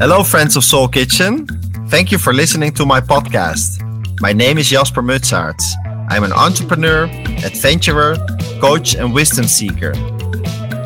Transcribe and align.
Hello, 0.00 0.22
friends 0.22 0.56
of 0.56 0.64
Soul 0.64 0.88
Kitchen. 0.88 1.46
Thank 1.88 2.10
you 2.10 2.16
for 2.16 2.32
listening 2.32 2.72
to 2.72 2.86
my 2.86 3.02
podcast. 3.02 3.82
My 4.22 4.32
name 4.32 4.56
is 4.56 4.70
Jasper 4.70 5.02
Mutsaerts. 5.02 5.74
I'm 6.08 6.24
an 6.24 6.32
entrepreneur, 6.32 7.04
adventurer, 7.44 8.16
coach, 8.62 8.94
and 8.94 9.12
wisdom 9.12 9.44
seeker. 9.44 9.92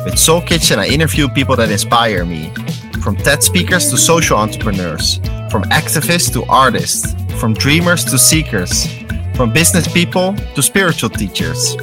With 0.03 0.19
Soul 0.19 0.41
Kitchen, 0.41 0.79
I 0.79 0.87
interview 0.87 1.29
people 1.29 1.55
that 1.55 1.71
inspire 1.71 2.25
me 2.25 2.51
from 3.01 3.15
TED 3.15 3.41
speakers 3.41 3.89
to 3.91 3.97
social 3.97 4.35
entrepreneurs, 4.35 5.19
from 5.49 5.63
activists 5.71 6.33
to 6.33 6.43
artists, 6.49 7.15
from 7.39 7.53
dreamers 7.53 8.03
to 8.03 8.19
seekers, 8.19 8.85
from 9.33 9.53
business 9.53 9.87
people 9.87 10.35
to 10.55 10.61
spiritual 10.61 11.09
teachers. 11.09 11.77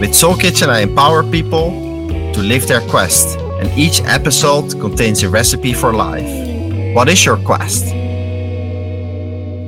With 0.00 0.12
Soul 0.12 0.34
Kitchen, 0.34 0.70
I 0.70 0.80
empower 0.80 1.22
people 1.22 1.70
to 2.32 2.40
live 2.40 2.66
their 2.66 2.80
quest, 2.88 3.38
and 3.58 3.72
each 3.78 4.02
episode 4.02 4.70
contains 4.80 5.22
a 5.22 5.28
recipe 5.30 5.72
for 5.72 5.94
life. 5.94 6.28
What 6.94 7.08
is 7.08 7.24
your 7.24 7.38
quest? 7.38 7.86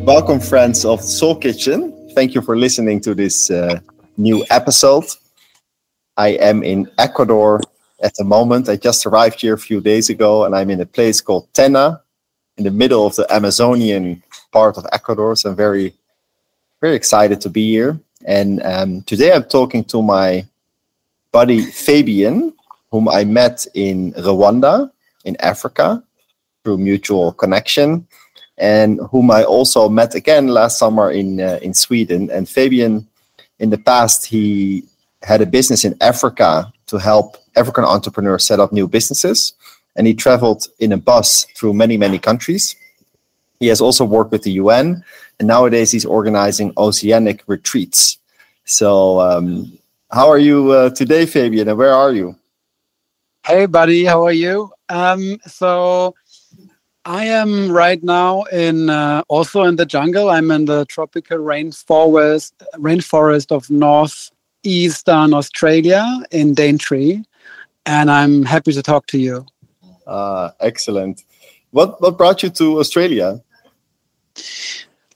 Welcome, 0.05 0.41
friends 0.41 0.85
of 0.85 1.01
Soul 1.01 1.37
Kitchen. 1.37 2.11
Thank 2.15 2.35
you 2.35 2.43
for 2.43 2.57
listening 2.57 3.01
to 3.01 3.15
this 3.15 3.51
uh, 3.51 3.81
new 4.19 4.45
episode. 4.51 5.07
I 6.19 6.29
am 6.29 6.63
in 6.63 6.91
Ecuador 6.99 7.61
at 8.03 8.15
the 8.17 8.25
moment. 8.25 8.69
I 8.69 8.77
just 8.77 9.07
arrived 9.07 9.41
here 9.41 9.55
a 9.55 9.59
few 9.59 9.81
days 9.81 10.11
ago, 10.11 10.45
and 10.45 10.55
I'm 10.55 10.69
in 10.69 10.81
a 10.81 10.87
place 10.87 11.23
called 11.23 11.51
Tena, 11.55 12.01
in 12.59 12.65
the 12.65 12.71
middle 12.71 13.07
of 13.07 13.17
the 13.17 13.27
Amazonian 13.33 14.23
part 14.53 14.77
of 14.77 14.87
Ecuador. 14.93 15.35
So 15.35 15.49
I'm 15.49 15.57
very, 15.57 15.95
very 16.83 16.95
excited 16.95 17.41
to 17.41 17.49
be 17.49 17.71
here. 17.71 17.99
And 18.27 18.63
um, 18.65 19.03
today 19.03 19.33
I'm 19.33 19.45
talking 19.45 19.85
to 19.85 20.03
my 20.03 20.47
buddy 21.33 21.63
Fabian, 21.63 22.53
whom 22.91 23.09
I 23.09 23.25
met 23.25 23.67
in 23.75 24.13
Rwanda, 24.15 24.91
in 25.25 25.37
Africa, 25.41 26.03
through 26.65 26.79
mutual 26.79 27.33
connection, 27.33 28.07
and 28.57 29.01
whom 29.11 29.31
I 29.31 29.45
also 29.45 29.89
met 29.89 30.15
again 30.15 30.49
last 30.49 30.79
summer 30.79 31.11
in 31.11 31.41
uh, 31.41 31.59
in 31.63 31.75
Sweden. 31.75 32.31
And 32.31 32.49
Fabian, 32.49 33.07
in 33.59 33.71
the 33.71 33.79
past, 33.79 34.27
he 34.27 34.85
had 35.23 35.41
a 35.41 35.47
business 35.47 35.85
in 35.85 35.97
Africa 36.01 36.73
to 36.87 36.99
help 36.99 37.37
African 37.57 37.85
entrepreneurs 37.85 38.47
set 38.47 38.61
up 38.61 38.73
new 38.73 38.89
businesses, 38.89 39.53
and 39.97 40.07
he 40.07 40.15
traveled 40.15 40.69
in 40.79 40.93
a 40.93 40.97
bus 40.97 41.45
through 41.57 41.75
many 41.75 41.97
many 41.97 42.19
countries. 42.19 42.77
He 43.61 43.67
has 43.67 43.81
also 43.81 44.05
worked 44.05 44.31
with 44.31 44.43
the 44.43 44.53
UN, 44.53 45.05
and 45.39 45.49
nowadays 45.49 45.91
he's 45.91 46.05
organizing 46.07 46.73
oceanic 46.77 47.43
retreats. 47.47 48.19
So, 48.65 49.21
um, 49.21 49.79
how 50.13 50.29
are 50.29 50.39
you 50.39 50.71
uh, 50.71 50.91
today, 50.91 51.27
Fabian, 51.27 51.69
and 51.69 51.79
where 51.79 51.95
are 51.95 52.13
you? 52.13 52.37
Hey, 53.49 53.65
buddy, 53.65 54.05
how 54.05 54.27
are 54.27 54.33
you? 54.33 54.71
Um, 54.91 55.39
so, 55.47 56.15
I 57.07 57.25
am 57.25 57.73
right 57.73 58.03
now 58.03 58.43
in 58.43 58.91
uh, 58.91 59.23
also 59.29 59.63
in 59.63 59.77
the 59.77 59.87
jungle. 59.87 60.29
I'm 60.29 60.51
in 60.51 60.67
the 60.67 60.85
tropical 60.85 61.39
rainforest 61.39 62.53
rainforest 62.75 63.51
of 63.51 63.71
northeastern 63.71 65.33
Australia 65.33 66.05
in 66.31 66.53
Daintree, 66.53 67.23
and 67.87 68.11
I'm 68.11 68.45
happy 68.45 68.73
to 68.73 68.83
talk 68.83 69.07
to 69.07 69.19
you. 69.19 69.47
Uh, 70.07 70.51
excellent. 70.61 71.25
What 71.71 72.03
what 72.03 72.19
brought 72.19 72.43
you 72.43 72.51
to 72.51 72.81
Australia? 72.81 73.41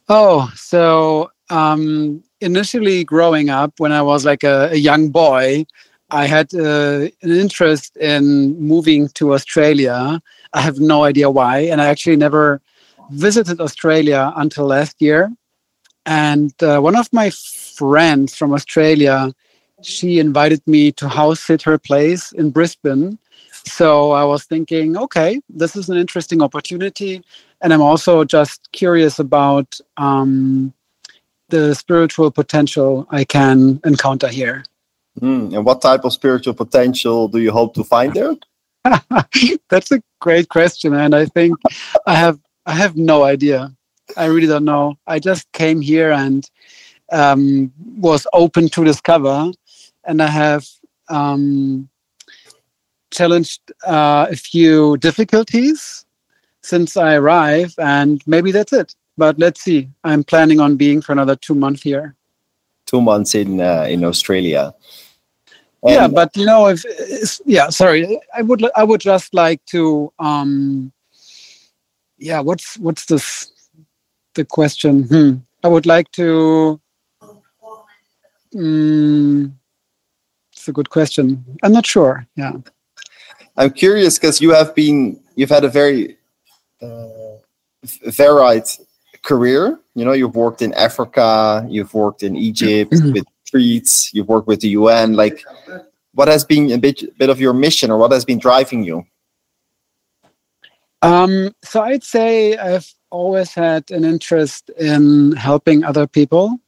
Oh, 0.09 0.51
so 0.57 1.31
um, 1.51 2.25
initially 2.41 3.05
growing 3.05 3.51
up, 3.51 3.79
when 3.79 3.93
I 3.93 4.01
was 4.01 4.25
like 4.25 4.43
a, 4.43 4.71
a 4.73 4.77
young 4.77 5.11
boy, 5.11 5.67
I 6.13 6.27
had 6.27 6.55
uh, 6.55 7.09
an 7.23 7.31
interest 7.31 7.97
in 7.97 8.59
moving 8.61 9.09
to 9.15 9.35
Australia. 9.35 10.21
I 10.53 10.61
have 10.61 10.79
no 10.79 11.05
idea 11.05 11.31
why, 11.31 11.61
and 11.61 11.81
I 11.81 11.87
actually 11.87 12.17
never 12.17 12.61
visited 13.11 13.61
Australia 13.61 14.33
until 14.36 14.67
last 14.67 15.01
year. 15.01 15.33
And 16.07 16.53
uh, 16.63 16.81
one 16.81 16.97
of 16.97 17.09
my 17.13 17.31
friends 17.31 18.36
from 18.36 18.53
Australia, 18.53 19.33
she 19.83 20.19
invited 20.19 20.61
me 20.67 20.92
to 20.92 21.09
house 21.09 21.41
sit 21.41 21.63
her 21.63 21.79
place 21.79 22.33
in 22.33 22.51
Brisbane. 22.51 23.19
So 23.65 24.13
I 24.13 24.25
was 24.25 24.45
thinking, 24.45 24.97
okay, 24.97 25.41
this 25.48 25.77
is 25.77 25.89
an 25.89 25.97
interesting 25.97 26.42
opportunity 26.42 27.23
and 27.63 27.73
I'm 27.73 27.81
also 27.81 28.25
just 28.25 28.70
curious 28.73 29.19
about 29.19 29.79
um, 29.97 30.75
the 31.48 31.75
spiritual 31.75 32.31
potential 32.31 33.07
I 33.11 33.25
can 33.25 33.81
encounter 33.85 34.29
here. 34.29 34.65
Mm, 35.20 35.55
and 35.55 35.64
what 35.64 35.83
type 35.83 36.05
of 36.05 36.12
spiritual 36.12 36.55
potential 36.55 37.28
do 37.28 37.39
you 37.39 37.52
hope 37.52 37.74
to 37.74 37.84
find 37.84 38.14
there? 38.14 38.34
That's 39.68 39.92
a 39.92 40.02
great 40.20 40.48
question, 40.48 40.95
and 40.95 41.14
I 41.14 41.27
think 41.27 41.58
I 42.06 42.14
have 42.14 42.39
I 42.67 42.73
have 42.73 42.96
no 42.96 43.24
idea. 43.24 43.73
I 44.17 44.27
really 44.27 44.46
don't 44.46 44.64
know. 44.64 44.96
I 45.06 45.18
just 45.18 45.50
came 45.52 45.80
here 45.80 46.12
and 46.12 46.48
um, 47.12 47.73
was 47.78 48.27
open 48.33 48.68
to 48.70 48.84
discover, 48.84 49.52
and 50.05 50.23
I 50.23 50.27
have 50.27 50.67
um, 51.08 51.89
challenged 53.11 53.61
uh, 53.86 54.27
a 54.30 54.36
few 54.36 54.96
difficulties 54.96 56.05
since 56.62 56.96
I 56.96 57.14
arrived, 57.14 57.74
and 57.79 58.23
maybe 58.27 58.50
that's 58.52 58.73
it. 58.73 58.94
But 59.18 59.39
let's 59.39 59.61
see. 59.61 59.89
I'm 60.05 60.24
planning 60.24 60.58
on 60.58 60.77
being 60.77 61.02
for 61.02 61.12
another 61.12 61.36
two 61.36 61.55
months 61.55 61.83
here. 61.83 62.17
Two 62.86 63.00
months 63.00 63.34
in 63.34 63.61
uh, 63.61 63.86
in 63.89 64.05
Australia. 64.05 64.74
And 65.85 65.95
yeah, 65.95 66.09
but 66.09 66.37
you 66.37 66.47
know, 66.47 66.69
if 66.69 66.85
yeah, 67.45 67.69
sorry, 67.70 68.20
I 68.35 68.43
would 68.43 68.65
I 68.77 68.85
would 68.85 69.01
just 69.01 69.35
like 69.35 69.65
to 69.67 70.13
um, 70.19 70.93
yeah, 72.19 72.41
what's 72.41 72.79
what's 72.79 73.07
this 73.07 73.51
the 74.35 74.45
question? 74.45 75.05
Hmm. 75.05 75.33
I 75.65 75.69
would 75.69 75.87
like 75.87 76.11
to. 76.13 76.81
Um, 78.55 79.59
it's 80.53 80.69
a 80.69 80.73
good 80.73 80.91
question. 80.91 81.45
I'm 81.63 81.73
not 81.73 81.87
sure. 81.87 82.27
Yeah. 82.37 82.53
I'm 83.57 83.71
curious 83.71 84.19
because 84.19 84.41
you 84.41 84.51
have 84.53 84.75
been 84.75 85.21
you've 85.35 85.51
had 85.51 85.65
a 85.65 85.69
very 85.69 86.17
uh, 86.81 87.39
varied 88.05 88.65
career. 89.23 89.79
You 89.95 90.05
know, 90.05 90.13
you've 90.13 90.37
worked 90.37 90.63
in 90.63 90.73
Africa, 90.75 91.67
you've 91.69 91.92
worked 91.92 92.23
in 92.23 92.37
Egypt 92.37 92.92
mm-hmm. 92.92 93.13
with 93.13 93.25
treats, 93.52 94.13
you've 94.14 94.29
worked 94.29 94.48
with 94.48 94.61
the 94.61 94.70
UN. 94.70 95.14
Like, 95.14 95.45
what 96.14 96.29
has 96.29 96.45
been 96.45 96.73
a 96.73 96.79
bit, 96.79 97.17
bit 97.18 97.30
of 97.30 97.40
your 97.40 97.52
mission, 97.52 97.90
or 97.90 97.98
what 97.98 98.13
has 98.13 98.24
been 98.24 98.39
driving 98.39 98.83
you? 98.83 99.05
Um, 101.02 101.55
so 101.62 101.83
I'd 101.83 102.05
say 102.05 102.57
I've 102.57 102.92
always 103.11 103.52
had 103.52 103.91
an 103.91 104.05
interest 104.05 104.70
in 104.79 105.33
helping 105.33 105.85
other 105.85 106.07
people 106.07 106.58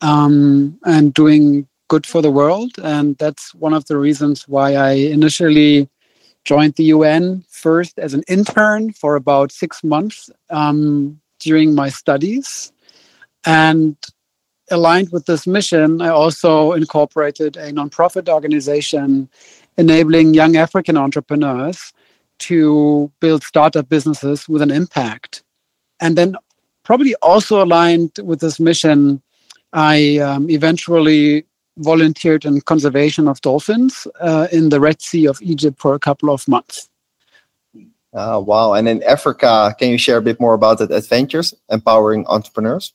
um, 0.00 0.78
and 0.84 1.12
doing 1.12 1.68
good 1.88 2.06
for 2.06 2.22
the 2.22 2.30
world, 2.30 2.72
and 2.82 3.16
that's 3.18 3.54
one 3.54 3.74
of 3.74 3.84
the 3.86 3.96
reasons 3.96 4.48
why 4.48 4.74
I 4.74 4.92
initially 4.92 5.88
joined 6.44 6.74
the 6.76 6.84
UN 6.84 7.44
first 7.48 7.98
as 7.98 8.14
an 8.14 8.22
intern 8.28 8.92
for 8.92 9.16
about 9.16 9.52
six 9.52 9.82
months 9.82 10.30
um, 10.50 11.20
during 11.40 11.74
my 11.74 11.88
studies. 11.88 12.72
And 13.44 13.96
aligned 14.70 15.10
with 15.12 15.26
this 15.26 15.46
mission, 15.46 16.00
I 16.00 16.08
also 16.08 16.72
incorporated 16.72 17.56
a 17.56 17.72
nonprofit 17.72 18.28
organization 18.28 19.28
enabling 19.78 20.34
young 20.34 20.56
African 20.56 20.96
entrepreneurs 20.96 21.92
to 22.38 23.10
build 23.20 23.42
startup 23.42 23.88
businesses 23.88 24.48
with 24.48 24.62
an 24.62 24.70
impact. 24.70 25.42
And 26.00 26.16
then, 26.16 26.36
probably 26.84 27.14
also 27.16 27.62
aligned 27.62 28.12
with 28.22 28.40
this 28.40 28.60
mission, 28.60 29.22
I 29.72 30.18
um, 30.18 30.48
eventually 30.50 31.44
volunteered 31.78 32.44
in 32.44 32.60
conservation 32.60 33.28
of 33.28 33.40
dolphins 33.40 34.06
uh, 34.20 34.48
in 34.52 34.68
the 34.70 34.80
Red 34.80 35.02
Sea 35.02 35.26
of 35.26 35.40
Egypt 35.42 35.80
for 35.80 35.94
a 35.94 35.98
couple 35.98 36.30
of 36.30 36.46
months. 36.48 36.88
Oh, 38.12 38.40
wow. 38.40 38.72
And 38.72 38.88
in 38.88 39.02
Africa, 39.02 39.74
can 39.78 39.90
you 39.90 39.98
share 39.98 40.16
a 40.16 40.22
bit 40.22 40.40
more 40.40 40.54
about 40.54 40.78
that 40.78 40.90
adventures, 40.90 41.54
empowering 41.68 42.26
entrepreneurs? 42.26 42.94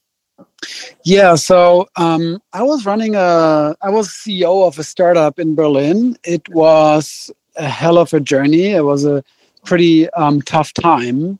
Yeah, 1.03 1.35
so 1.35 1.87
um, 1.95 2.41
I 2.53 2.63
was 2.63 2.85
running 2.85 3.15
a, 3.15 3.75
I 3.81 3.89
was 3.89 4.09
CEO 4.09 4.67
of 4.67 4.77
a 4.77 4.83
startup 4.83 5.39
in 5.39 5.55
Berlin. 5.55 6.17
It 6.23 6.47
was 6.49 7.31
a 7.55 7.67
hell 7.67 7.97
of 7.97 8.13
a 8.13 8.19
journey. 8.19 8.67
It 8.67 8.85
was 8.85 9.05
a 9.05 9.23
pretty 9.65 10.09
um, 10.11 10.41
tough 10.41 10.73
time. 10.73 11.39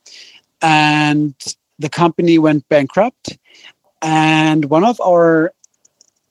And 0.62 1.36
the 1.80 1.90
company 1.90 2.38
went 2.40 2.68
bankrupt. 2.70 3.38
And 4.02 4.66
one 4.66 4.84
of 4.84 5.00
our 5.02 5.54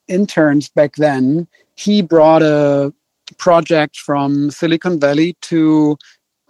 interns 0.08 0.68
back 0.68 0.96
then, 0.96 1.46
he 1.76 2.02
brought 2.02 2.42
a 2.42 2.92
project 3.38 3.96
from 3.96 4.50
Silicon 4.50 4.98
Valley 4.98 5.36
to 5.42 5.96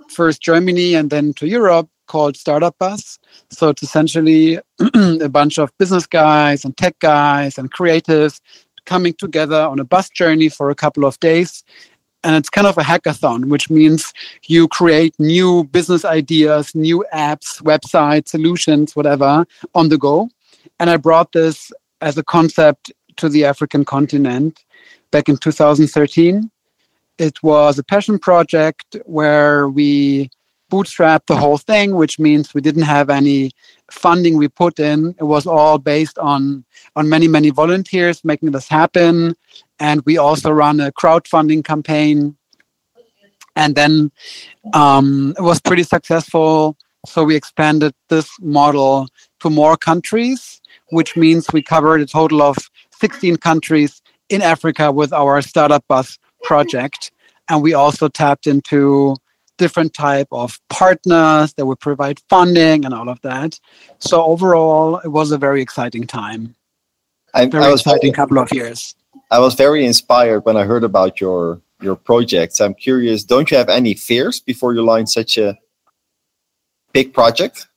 first 0.09 0.43
Germany 0.43 0.95
and 0.95 1.11
then 1.11 1.35
to 1.35 1.47
Europe 1.47 1.89
called 2.11 2.37
Startup 2.37 2.77
Bus. 2.79 3.19
So 3.51 3.69
it's 3.69 3.83
essentially 3.83 4.59
a 5.29 5.29
bunch 5.29 5.59
of 5.59 5.71
business 5.79 6.07
guys 6.07 6.65
and 6.65 6.77
tech 6.77 6.99
guys 6.99 7.59
and 7.59 7.71
creatives 7.71 8.41
coming 8.85 9.15
together 9.15 9.61
on 9.73 9.79
a 9.79 9.85
bus 9.85 10.09
journey 10.11 10.49
for 10.49 10.71
a 10.71 10.75
couple 10.75 11.05
of 11.05 11.19
days 11.21 11.63
and 12.23 12.37
it's 12.37 12.51
kind 12.51 12.67
of 12.67 12.77
a 12.77 12.83
hackathon, 12.83 13.47
which 13.47 13.71
means 13.71 14.13
you 14.47 14.69
create 14.69 15.15
new 15.19 15.65
business 15.65 16.05
ideas, 16.05 16.75
new 16.75 17.05
apps, 17.15 17.63
websites, 17.63 18.29
solutions, 18.29 18.95
whatever 18.95 19.47
on 19.75 19.89
the 19.89 19.99
go. 19.99 20.29
And 20.79 20.91
I 20.91 20.97
brought 20.97 21.33
this 21.33 21.73
as 22.01 22.19
a 22.19 22.23
concept 22.23 22.93
to 23.17 23.29
the 23.29 23.45
African 23.45 23.85
continent 23.85 24.65
back 25.11 25.29
in 25.29 25.37
2013. 25.37 26.51
It 27.19 27.43
was 27.43 27.79
a 27.79 27.85
passion 27.85 28.19
project 28.19 28.97
where 29.05 29.69
we 29.69 30.31
bootstrapped 30.71 31.27
the 31.27 31.37
whole 31.37 31.59
thing, 31.59 31.97
which 31.97 32.19
means 32.19 32.55
we 32.55 32.61
didn't 32.61 32.83
have 32.83 33.11
any 33.11 33.51
funding 33.91 34.39
we 34.39 34.49
put 34.49 34.79
in. 34.79 35.15
It 35.19 35.25
was 35.25 35.47
all 35.47 35.79
based 35.79 36.19
on 36.19 36.65
on 36.97 37.09
many 37.09 37.29
many 37.29 37.51
volunteers 37.51 38.25
making 38.25 38.53
this 38.53 38.69
happen, 38.69 39.37
and 39.79 40.03
we 40.07 40.17
also 40.17 40.51
run 40.51 40.81
a 40.81 40.93
crowdfunding 40.93 41.65
campaign. 41.65 42.37
And 43.57 43.75
then 43.75 44.13
um, 44.73 45.35
it 45.37 45.43
was 45.43 45.61
pretty 45.61 45.83
successful. 45.83 46.77
So 47.07 47.25
we 47.25 47.35
expanded 47.35 47.93
this 48.09 48.31
model 48.41 49.09
to 49.41 49.51
more 49.51 49.77
countries, 49.77 50.61
which 50.91 51.17
means 51.17 51.53
we 51.53 51.63
covered 51.63 52.01
a 52.01 52.07
total 52.07 52.43
of 52.43 52.57
16 53.01 53.37
countries 53.39 54.03
in 54.29 54.43
Africa 54.43 54.93
with 54.93 55.13
our 55.13 55.43
startup 55.43 55.85
bus 55.89 56.19
project. 56.43 57.11
And 57.49 57.63
we 57.63 57.75
also 57.75 58.09
tapped 58.09 58.47
into 58.47 59.17
different 59.61 59.93
type 59.93 60.27
of 60.33 60.59
partners 60.71 61.53
that 61.53 61.67
would 61.67 61.79
provide 61.81 62.19
funding 62.31 62.87
and 62.87 62.95
all 62.95 63.11
of 63.11 63.21
that. 63.21 63.61
So 63.99 64.25
overall, 64.25 64.99
it 65.05 65.09
was 65.09 65.33
a 65.33 65.39
very 65.39 65.61
exciting 65.61 66.07
time. 66.07 66.57
I, 67.35 67.47
very 67.47 67.65
I 67.65 67.71
was 67.71 67.83
exciting 67.83 68.13
very, 68.13 68.13
couple 68.13 68.39
of 68.39 68.51
years. 68.53 68.97
I 69.31 69.39
was 69.39 69.55
very 69.55 69.85
inspired 69.85 70.47
when 70.47 70.57
I 70.57 70.65
heard 70.65 70.83
about 70.83 71.21
your 71.21 71.61
your 71.83 71.97
projects. 71.97 72.61
I'm 72.61 72.75
curious. 72.75 73.23
Don't 73.23 73.51
you 73.51 73.57
have 73.59 73.69
any 73.69 73.95
fears 73.95 74.41
before 74.41 74.75
you 74.75 74.83
launch 74.83 75.11
such 75.11 75.39
a 75.39 75.59
big 76.93 77.13
project? 77.13 77.69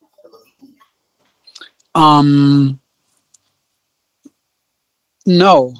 Um, 1.94 2.80
no, 5.26 5.74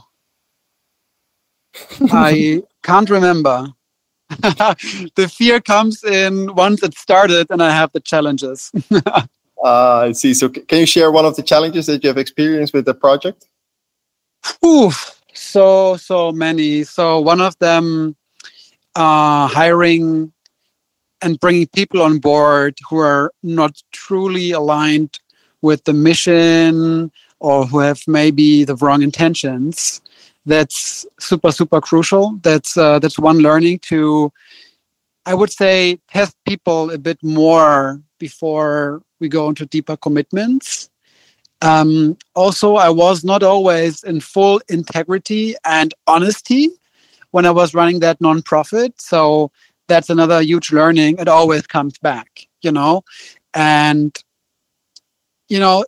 I 2.13 2.63
can't 2.83 3.11
remember. 3.11 3.75
the 4.31 5.31
fear 5.33 5.61
comes 5.61 6.03
in 6.03 6.55
once 6.55 6.83
it 6.83 6.97
started 6.97 7.47
and 7.51 7.63
I 7.63 7.71
have 7.71 7.93
the 7.93 8.01
challenges. 8.01 8.73
uh, 9.05 9.27
I 9.65 10.13
see. 10.13 10.35
So, 10.35 10.51
c- 10.53 10.63
can 10.63 10.81
you 10.81 10.87
share 10.87 11.11
one 11.11 11.25
of 11.25 11.37
the 11.37 11.43
challenges 11.43 11.87
that 11.87 12.03
you 12.03 12.09
have 12.09 12.19
experienced 12.19 12.73
with 12.73 12.85
the 12.87 12.95
project? 12.95 13.47
Oof, 14.65 15.21
so 15.33 15.97
so 15.97 16.33
many. 16.33 16.85
So 16.85 17.21
one 17.21 17.41
of 17.41 17.59
them, 17.59 18.17
uh, 18.95 19.47
hiring 19.47 20.33
and 21.23 21.41
bringing 21.41 21.67
people 21.69 22.03
on 22.03 22.19
board 22.19 22.79
who 22.89 22.99
are 22.99 23.33
not 23.43 23.83
truly 23.93 24.53
aligned 24.53 25.19
with 25.63 25.85
the 25.85 25.93
mission 25.93 27.11
or 27.41 27.67
who 27.67 27.79
have 27.79 28.03
maybe 28.07 28.65
the 28.65 28.77
wrong 28.77 29.03
intentions 29.03 30.01
that's 30.47 31.07
super 31.19 31.53
super 31.53 31.81
crucial. 31.81 32.39
That's 32.43 32.77
uh, 32.77 32.99
that's 32.99 33.19
one 33.19 33.39
learning 33.39 33.81
to 33.91 34.33
i 35.27 35.35
would 35.35 35.51
say 35.51 35.99
test 36.09 36.37
people 36.47 36.91
a 36.91 36.99
bit 36.99 37.19
more 37.23 38.01
before 38.19 39.03
we 39.21 39.29
go 39.29 39.49
into 39.49 39.67
deeper 39.67 39.97
commitments. 39.97 40.91
Um, 41.63 42.19
also 42.35 42.77
i 42.77 42.91
was 42.91 43.25
not 43.25 43.43
always 43.43 44.05
in 44.05 44.21
full 44.21 44.61
integrity 44.69 45.55
and 45.65 45.95
honesty 46.07 46.69
when 47.31 47.47
i 47.47 47.51
was 47.51 47.75
running 47.75 48.01
that 48.01 48.21
nonprofit. 48.21 48.93
So 49.01 49.51
that's 49.89 50.11
another 50.11 50.43
huge 50.43 50.73
learning. 50.73 51.19
It 51.19 51.29
always 51.29 51.67
comes 51.67 51.99
back 51.99 52.47
you 52.65 52.73
know? 52.73 53.05
And 53.53 54.17
you 55.49 55.61
know 55.61 55.85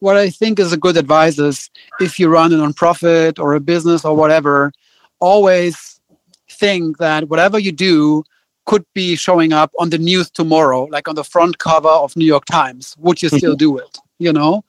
what 0.00 0.16
I 0.16 0.30
think 0.30 0.58
is 0.58 0.72
a 0.72 0.76
good 0.76 0.96
advice 0.96 1.38
is 1.38 1.70
if 2.00 2.18
you 2.18 2.28
run 2.28 2.52
a 2.52 2.56
nonprofit 2.56 3.38
or 3.38 3.54
a 3.54 3.60
business 3.60 4.04
or 4.04 4.16
whatever, 4.16 4.72
always 5.20 6.00
think 6.50 6.98
that 6.98 7.28
whatever 7.28 7.58
you 7.58 7.72
do 7.72 8.24
could 8.66 8.84
be 8.94 9.16
showing 9.16 9.52
up 9.52 9.72
on 9.78 9.90
the 9.90 9.98
news 9.98 10.30
tomorrow, 10.30 10.84
like 10.84 11.08
on 11.08 11.14
the 11.14 11.24
front 11.24 11.58
cover 11.58 11.88
of 11.88 12.16
New 12.16 12.24
York 12.24 12.44
Times. 12.46 12.96
Would 12.98 13.22
you 13.22 13.28
still 13.28 13.56
do 13.56 13.78
it? 13.78 13.98
You 14.18 14.32
know? 14.32 14.64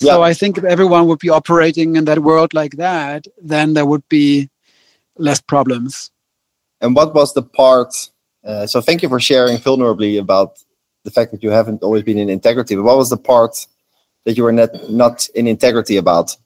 Yeah. 0.00 0.14
So 0.14 0.22
I 0.22 0.34
think 0.34 0.56
if 0.56 0.64
everyone 0.64 1.06
would 1.06 1.18
be 1.18 1.28
operating 1.28 1.96
in 1.96 2.06
that 2.06 2.20
world 2.20 2.54
like 2.54 2.76
that, 2.76 3.26
then 3.42 3.74
there 3.74 3.86
would 3.86 4.08
be 4.08 4.48
less 5.16 5.40
problems. 5.40 6.10
And 6.80 6.94
what 6.94 7.14
was 7.14 7.34
the 7.34 7.42
part? 7.42 7.94
Uh, 8.42 8.66
so 8.66 8.80
thank 8.80 9.02
you 9.02 9.08
for 9.10 9.20
sharing 9.20 9.58
vulnerably 9.58 10.18
about 10.18 10.58
the 11.04 11.10
fact 11.10 11.32
that 11.32 11.42
you 11.42 11.50
haven't 11.50 11.82
always 11.82 12.02
been 12.02 12.18
in 12.18 12.30
integrity. 12.30 12.74
But 12.76 12.84
what 12.84 12.96
was 12.96 13.10
the 13.10 13.18
part 13.18 13.66
that 14.30 14.36
you 14.36 14.44
were 14.44 14.52
not 14.52 14.70
not 14.88 15.28
in 15.34 15.46
integrity 15.46 15.96
about? 15.96 16.36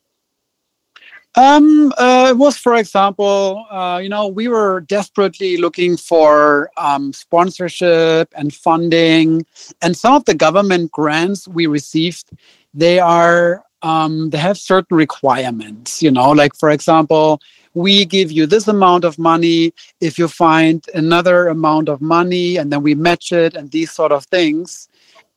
Um, 1.36 1.92
uh, 1.98 2.28
it 2.30 2.36
was, 2.38 2.56
for 2.56 2.76
example, 2.76 3.66
uh, 3.68 3.98
you 4.00 4.08
know, 4.08 4.28
we 4.28 4.46
were 4.46 4.82
desperately 4.82 5.56
looking 5.56 5.96
for 5.96 6.70
um, 6.76 7.12
sponsorship 7.12 8.32
and 8.36 8.54
funding, 8.54 9.44
and 9.82 9.96
some 9.96 10.14
of 10.14 10.24
the 10.24 10.34
government 10.34 10.92
grants 10.92 11.48
we 11.48 11.66
received, 11.66 12.30
they 12.72 13.00
are 13.00 13.64
um, 13.82 14.30
they 14.30 14.38
have 14.38 14.56
certain 14.56 14.96
requirements. 14.96 16.02
You 16.02 16.12
know, 16.12 16.30
like 16.30 16.54
for 16.54 16.70
example, 16.70 17.40
we 17.74 18.04
give 18.04 18.30
you 18.30 18.46
this 18.46 18.68
amount 18.68 19.04
of 19.04 19.18
money 19.18 19.74
if 20.00 20.18
you 20.18 20.28
find 20.28 20.86
another 20.94 21.48
amount 21.48 21.88
of 21.88 22.00
money, 22.00 22.56
and 22.58 22.70
then 22.72 22.82
we 22.82 22.94
match 22.94 23.32
it, 23.32 23.56
and 23.56 23.72
these 23.72 23.90
sort 23.90 24.12
of 24.12 24.24
things. 24.26 24.88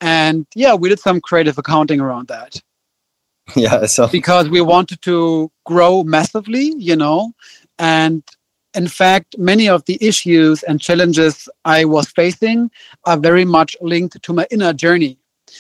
And 0.02 0.46
yeah, 0.56 0.76
we 0.76 0.90
did 0.90 1.00
some 1.00 1.22
creative 1.22 1.58
accounting 1.58 2.00
around 2.00 2.28
that. 2.28 2.62
Yeah, 3.56 3.86
so 3.86 4.10
because 4.10 4.50
we 4.50 4.60
wanted 4.60 5.02
to 5.04 5.50
grow 5.66 6.04
massively, 6.04 6.74
you 6.78 6.98
know, 6.98 7.32
and 7.80 8.22
in 8.74 8.90
fact, 8.90 9.38
many 9.38 9.70
of 9.70 9.86
the 9.86 9.98
issues 10.02 10.64
and 10.64 10.82
challenges 10.82 11.48
I 11.64 11.86
was 11.86 12.10
facing 12.10 12.70
are 13.06 13.18
very 13.18 13.46
much 13.46 13.76
linked 13.80 14.22
to 14.22 14.34
my 14.34 14.46
inner 14.52 14.74
journey. 14.74 15.18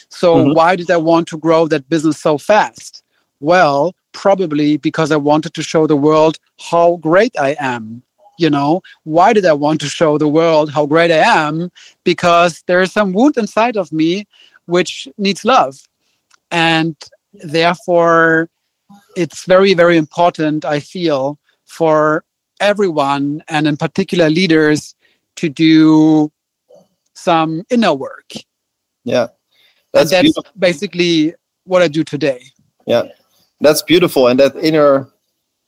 So, 0.09 0.35
mm-hmm. 0.35 0.53
why 0.53 0.75
did 0.75 0.91
I 0.91 0.97
want 0.97 1.27
to 1.29 1.37
grow 1.37 1.67
that 1.67 1.89
business 1.89 2.19
so 2.19 2.37
fast? 2.37 3.03
Well, 3.39 3.95
probably 4.11 4.77
because 4.77 5.11
I 5.11 5.15
wanted 5.15 5.53
to 5.53 5.63
show 5.63 5.87
the 5.87 5.95
world 5.95 6.39
how 6.59 6.97
great 6.97 7.35
I 7.39 7.55
am 7.59 8.03
you 8.37 8.49
know? 8.49 8.81
Why 9.03 9.33
did 9.33 9.45
i 9.45 9.53
want 9.53 9.81
to 9.81 9.89
show 9.89 10.17
the 10.17 10.27
world 10.27 10.71
how 10.71 10.85
great 10.85 11.11
i 11.11 11.17
am? 11.17 11.71
Because 12.03 12.63
there 12.67 12.81
is 12.81 12.91
some 12.91 13.13
wound 13.13 13.37
inside 13.37 13.77
of 13.77 13.91
me 13.91 14.25
which 14.65 15.07
needs 15.17 15.45
love. 15.45 15.87
And 16.51 16.95
therefore 17.33 18.49
it's 19.15 19.45
very 19.45 19.73
very 19.73 19.97
important 19.97 20.63
i 20.63 20.79
feel 20.79 21.37
for 21.65 22.23
everyone 22.61 23.43
and 23.47 23.67
in 23.67 23.77
particular 23.77 24.29
leaders 24.29 24.95
to 25.35 25.49
do 25.49 26.31
some 27.13 27.63
inner 27.69 27.93
work. 27.93 28.33
Yeah. 29.03 29.27
That's, 29.93 30.11
that's 30.11 30.37
basically 30.57 31.33
what 31.65 31.81
i 31.81 31.87
do 31.87 32.03
today. 32.03 32.43
Yeah. 32.85 33.03
That's 33.59 33.81
beautiful 33.81 34.27
and 34.27 34.39
that 34.39 34.55
inner 34.55 35.09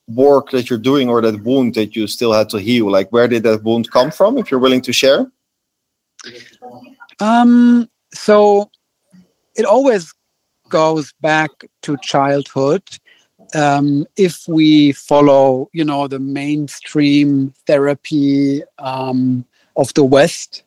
work 0.09 0.51
that 0.51 0.69
you're 0.69 0.79
doing 0.79 1.09
or 1.09 1.21
that 1.21 1.43
wound 1.43 1.75
that 1.75 1.95
you 1.95 2.07
still 2.07 2.33
had 2.33 2.49
to 2.49 2.57
heal? 2.57 2.89
Like 2.89 3.11
where 3.11 3.27
did 3.27 3.43
that 3.43 3.63
wound 3.63 3.91
come 3.91 4.11
from 4.11 4.37
if 4.37 4.51
you're 4.51 4.59
willing 4.59 4.81
to 4.81 4.93
share? 4.93 5.31
Um 7.19 7.89
so 8.13 8.69
it 9.55 9.65
always 9.65 10.13
goes 10.69 11.13
back 11.21 11.49
to 11.81 11.97
childhood. 12.01 12.83
Um, 13.55 14.05
if 14.15 14.47
we 14.47 14.91
follow 14.91 15.69
you 15.73 15.83
know 15.83 16.07
the 16.07 16.19
mainstream 16.19 17.53
therapy 17.65 18.61
um, 18.77 19.43
of 19.75 19.91
the 19.95 20.03
west 20.03 20.63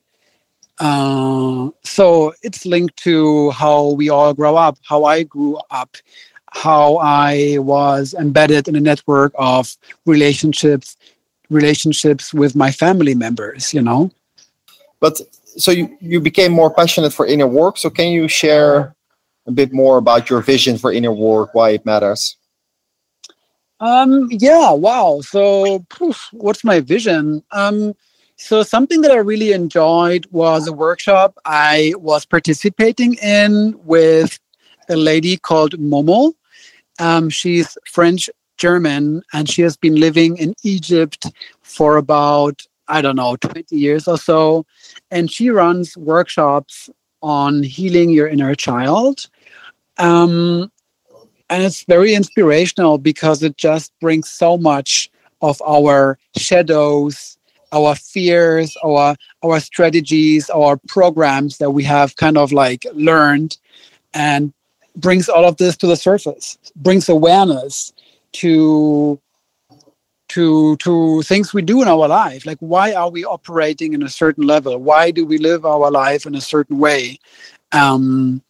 uh, 0.81 1.71
so 1.85 2.35
it's 2.43 2.67
linked 2.67 2.97
to 2.97 3.51
how 3.53 3.91
we 3.91 4.09
all 4.09 4.35
grow 4.35 4.57
up 4.57 4.79
how 4.83 5.05
i 5.05 5.23
grew 5.23 5.59
up 5.71 5.97
how 6.55 6.97
I 6.97 7.57
was 7.59 8.15
embedded 8.15 8.69
in 8.69 8.77
a 8.77 8.81
network 8.81 9.33
of 9.37 9.75
relationships, 10.07 10.97
relationships 11.51 12.35
with 12.35 12.55
my 12.55 12.71
family 12.71 13.15
members, 13.15 13.73
you 13.73 13.81
know. 13.83 14.11
But 15.01 15.21
so 15.57 15.71
you, 15.71 15.97
you 16.01 16.21
became 16.21 16.53
more 16.53 16.73
passionate 16.73 17.13
for 17.13 17.27
inner 17.27 17.47
work. 17.47 17.79
So 17.79 17.91
can 17.91 18.09
you 18.09 18.29
share 18.29 18.95
a 19.47 19.51
bit 19.51 19.73
more 19.73 19.97
about 19.97 20.31
your 20.31 20.41
vision 20.43 20.79
for 20.79 20.93
inner 20.93 21.13
work, 21.13 21.55
why 21.55 21.71
it 21.71 21.87
matters? 21.87 22.37
Um, 23.81 24.29
yeah, 24.31 24.71
wow. 24.73 25.21
So 25.23 25.81
poof, 25.89 26.29
what's 26.33 26.63
my 26.63 26.81
vision? 26.81 27.43
Um, 27.51 27.95
so 28.37 28.63
something 28.63 29.01
that 29.01 29.11
I 29.11 29.17
really 29.17 29.53
enjoyed 29.53 30.27
was 30.31 30.69
a 30.69 30.73
workshop 30.73 31.39
I 31.45 31.95
was 31.97 32.25
participating 32.25 33.15
in 33.15 33.75
with 33.85 34.39
a 34.89 34.97
lady 34.97 35.37
called 35.37 35.73
Momo. 35.79 36.35
Um, 36.99 37.31
she's 37.31 37.77
French 37.87 38.29
German 38.59 39.23
and 39.33 39.49
she 39.49 39.63
has 39.63 39.77
been 39.77 39.97
living 39.97 40.37
in 40.37 40.55
Egypt 40.63 41.27
for 41.63 41.97
about, 41.97 42.63
I 42.89 43.01
don't 43.01 43.17
know, 43.17 43.37
20 43.37 43.75
years 43.75 44.07
or 44.07 44.19
so. 44.19 44.67
And 45.11 45.31
she 45.31 45.51
runs 45.51 45.97
workshops 45.97 46.91
on 47.23 47.63
healing 47.63 48.11
your 48.11 48.29
inner 48.29 48.55
child. 48.55 49.27
Um, 49.99 50.71
and 51.51 51.63
it's 51.63 51.85
very 51.85 52.15
inspirational 52.15 52.99
because 52.99 53.43
it 53.43 53.57
just 53.57 53.93
brings 54.01 54.31
so 54.31 54.57
much 54.57 55.11
of 55.41 55.61
our 55.63 56.19
shadows 56.37 57.37
our 57.73 57.95
fears 57.95 58.77
our 58.85 59.17
our 59.43 59.59
strategies 59.59 60.49
our 60.51 60.77
programs 60.89 61.59
that 61.59 61.71
we 61.71 61.83
have 61.83 62.17
kind 62.17 62.37
of 62.37 62.53
like 62.53 62.87
learned 62.93 63.57
and 64.15 64.53
brings 64.97 65.29
all 65.29 65.45
of 65.45 65.57
this 65.57 65.77
to 65.79 65.87
the 65.87 65.97
surface 65.97 66.59
brings 66.77 67.09
awareness 67.09 67.93
to 68.33 69.21
to 70.29 70.77
to 70.77 71.23
things 71.23 71.53
we 71.53 71.61
do 71.61 71.83
in 71.83 71.89
our 71.89 72.09
life. 72.09 72.47
Like 72.47 72.59
why 72.61 72.95
are 72.95 73.11
we 73.11 73.25
operating 73.25 73.93
in 73.93 74.03
a 74.03 74.09
certain 74.09 74.47
level? 74.47 74.79
Why 74.79 75.11
do 75.11 75.27
we 75.27 75.37
live 75.37 75.67
our 75.67 75.91
life 75.91 76.25
in 76.25 76.35
a 76.35 76.41
certain 76.41 76.79
way? 76.79 77.19
Um, 77.73 78.43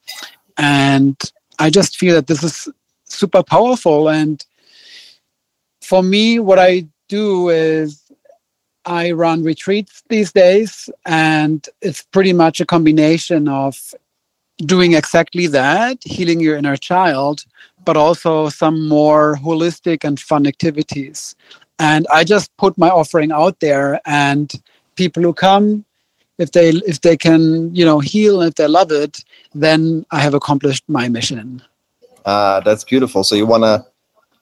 and 0.59 1.17
i 1.59 1.71
just 1.71 1.97
feel 1.97 2.15
that 2.15 2.27
this 2.27 2.43
is 2.43 2.69
super 3.05 3.43
powerful. 3.43 4.09
And 4.09 4.45
for 5.81 6.03
me 6.03 6.39
what 6.39 6.59
i 6.59 6.87
do 7.09 7.49
is 7.49 8.11
i 8.85 9.11
run 9.11 9.43
retreats 9.43 10.03
these 10.09 10.33
days 10.33 10.89
and 11.05 11.69
it's 11.81 12.03
pretty 12.03 12.33
much 12.33 12.61
a 12.61 12.67
combination 12.67 13.49
of 13.49 13.95
doing 14.67 14.95
exactly 14.95 15.47
that 15.47 15.99
healing 16.05 16.41
your 16.41 16.57
inner 16.57 16.77
child 16.77 17.45
but 17.85 17.97
also 17.97 18.49
some 18.49 18.89
more 18.89 19.37
holistic 19.37 20.05
and 20.05 20.21
fun 20.21 20.47
activities. 20.47 21.35
And 21.79 22.07
i 22.13 22.23
just 22.25 22.57
put 22.59 22.79
my 22.79 22.89
offering 22.89 23.33
out 23.33 23.59
there 23.61 24.01
and 24.07 24.53
people 24.95 25.23
who 25.23 25.33
come 25.33 25.85
if 26.39 26.53
they 26.53 26.71
if 26.93 27.01
they 27.01 27.17
can 27.17 27.75
you 27.75 27.85
know 27.85 27.99
heal 27.99 28.41
and 28.41 28.49
if 28.51 28.55
they 28.55 28.67
love 28.67 28.91
it 28.91 29.25
then 29.55 30.07
i 30.11 30.19
have 30.21 30.35
accomplished 30.35 30.85
my 30.89 31.09
mission. 31.09 31.63
Uh, 32.25 32.61
that's 32.61 32.85
beautiful. 32.85 33.25
So 33.25 33.35
you 33.35 33.47
want 33.47 33.65
to 33.65 33.85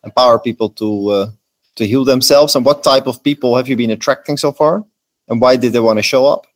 empower 0.04 0.38
people 0.38 0.68
to 0.70 1.08
uh, 1.08 1.30
to 1.76 1.86
heal 1.86 2.04
themselves? 2.04 2.54
And 2.54 2.64
what 2.64 2.82
type 2.82 3.06
of 3.06 3.22
people 3.22 3.56
have 3.56 3.68
you 3.68 3.76
been 3.76 3.90
attracting 3.90 4.36
so 4.36 4.52
far? 4.52 4.84
And 5.28 5.40
why 5.40 5.56
did 5.56 5.72
they 5.72 5.80
want 5.80 5.98
to 5.98 6.02
show 6.02 6.26
up? 6.26 6.46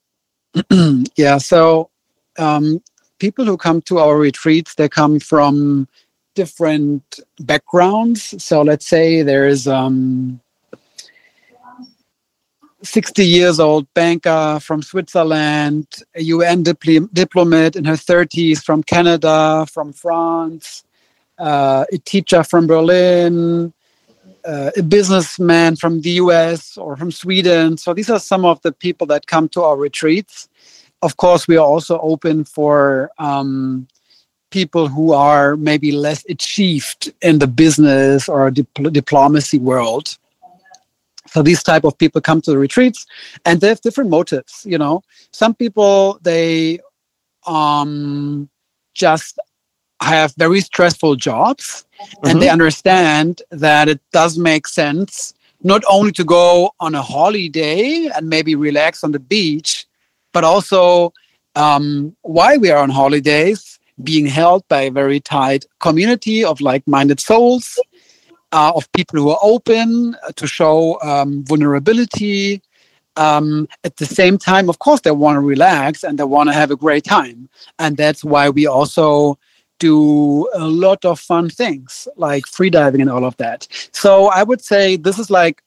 Yeah 1.16 1.38
so 1.38 1.90
um, 2.38 2.82
people 3.26 3.46
who 3.46 3.56
come 3.56 3.80
to 3.80 3.94
our 4.04 4.16
retreats 4.28 4.74
they 4.74 4.88
come 5.00 5.18
from 5.18 5.88
different 6.34 7.04
backgrounds 7.40 8.20
so 8.48 8.56
let's 8.70 8.86
say 8.86 9.22
there's 9.22 9.66
um, 9.66 10.40
60 12.82 13.26
years 13.26 13.58
old 13.58 13.86
banker 13.94 14.58
from 14.60 14.82
Switzerland, 14.82 15.86
a 16.14 16.22
UN 16.22 16.62
dipl- 16.62 17.08
diplomat 17.14 17.76
in 17.76 17.84
her 17.86 17.94
30s 17.94 18.62
from 18.62 18.82
Canada, 18.82 19.66
from 19.72 19.92
France, 19.92 20.84
uh, 21.38 21.84
a 21.90 21.98
teacher 21.98 22.44
from 22.44 22.66
Berlin, 22.66 23.72
uh, 24.44 24.70
a 24.76 24.82
businessman 24.82 25.76
from 25.76 26.02
the 26.02 26.10
US 26.22 26.76
or 26.76 26.96
from 26.96 27.10
Sweden. 27.10 27.78
So 27.78 27.94
these 27.94 28.10
are 28.10 28.20
some 28.20 28.44
of 28.44 28.60
the 28.62 28.72
people 28.72 29.06
that 29.08 29.26
come 29.26 29.48
to 29.50 29.62
our 29.62 29.76
retreats. 29.76 30.48
Of 31.04 31.16
course, 31.16 31.46
we 31.46 31.56
are 31.56 31.66
also 31.74 31.98
open 32.00 32.44
for 32.44 33.10
um, 33.18 33.86
people 34.50 34.88
who 34.88 35.12
are 35.12 35.56
maybe 35.56 35.92
less 35.92 36.24
achieved 36.28 37.12
in 37.20 37.38
the 37.40 37.46
business 37.46 38.28
or 38.28 38.50
dipl- 38.50 38.92
diplomacy 38.92 39.58
world 39.58 40.16
so 41.26 41.42
these 41.42 41.62
type 41.62 41.84
of 41.84 41.98
people 41.98 42.20
come 42.20 42.40
to 42.40 42.52
the 42.52 42.58
retreats 42.58 43.04
and 43.44 43.60
they 43.60 43.68
have 43.68 43.80
different 43.80 44.10
motives 44.10 44.62
you 44.64 44.78
know 44.78 45.02
some 45.32 45.54
people 45.54 46.18
they 46.22 46.78
um 47.46 48.48
just 48.94 49.38
have 50.00 50.32
very 50.36 50.60
stressful 50.60 51.16
jobs 51.16 51.84
mm-hmm. 52.00 52.28
and 52.28 52.40
they 52.40 52.46
mm-hmm. 52.46 52.52
understand 52.52 53.42
that 53.50 53.88
it 53.88 54.00
does 54.12 54.38
make 54.38 54.68
sense 54.68 55.34
not 55.64 55.82
only 55.88 56.12
to 56.12 56.24
go 56.24 56.70
on 56.78 56.94
a 56.94 57.02
holiday 57.02 58.08
and 58.14 58.28
maybe 58.28 58.54
relax 58.54 59.02
on 59.02 59.10
the 59.10 59.24
beach 59.34 59.86
but 60.34 60.44
also 60.44 61.14
um, 61.54 62.14
why 62.22 62.58
we 62.58 62.70
are 62.70 62.82
on 62.82 62.90
holidays 62.90 63.78
being 64.02 64.26
held 64.26 64.66
by 64.68 64.82
a 64.82 64.90
very 64.90 65.20
tight 65.20 65.64
community 65.78 66.44
of 66.44 66.60
like-minded 66.60 67.20
souls 67.20 67.78
uh, 68.52 68.72
of 68.74 68.90
people 68.92 69.20
who 69.20 69.30
are 69.30 69.38
open 69.42 70.16
uh, 70.16 70.32
to 70.36 70.46
show 70.46 71.00
um, 71.02 71.44
vulnerability. 71.44 72.60
Um, 73.16 73.68
at 73.84 73.96
the 73.96 74.06
same 74.06 74.36
time, 74.36 74.68
of 74.68 74.80
course, 74.80 75.00
they 75.02 75.12
want 75.12 75.36
to 75.36 75.40
relax 75.40 76.02
and 76.02 76.18
they 76.18 76.24
want 76.24 76.48
to 76.48 76.52
have 76.52 76.72
a 76.72 76.76
great 76.76 77.04
time. 77.04 77.48
And 77.78 77.96
that's 77.96 78.24
why 78.24 78.50
we 78.50 78.66
also 78.66 79.38
do 79.78 80.48
a 80.54 80.66
lot 80.66 81.04
of 81.04 81.20
fun 81.20 81.48
things 81.48 82.08
like 82.16 82.44
freediving 82.44 83.00
and 83.00 83.10
all 83.10 83.24
of 83.24 83.36
that. 83.36 83.68
So 83.92 84.26
I 84.26 84.42
would 84.42 84.60
say 84.60 84.96
this 84.96 85.18
is 85.18 85.30
like, 85.30 85.62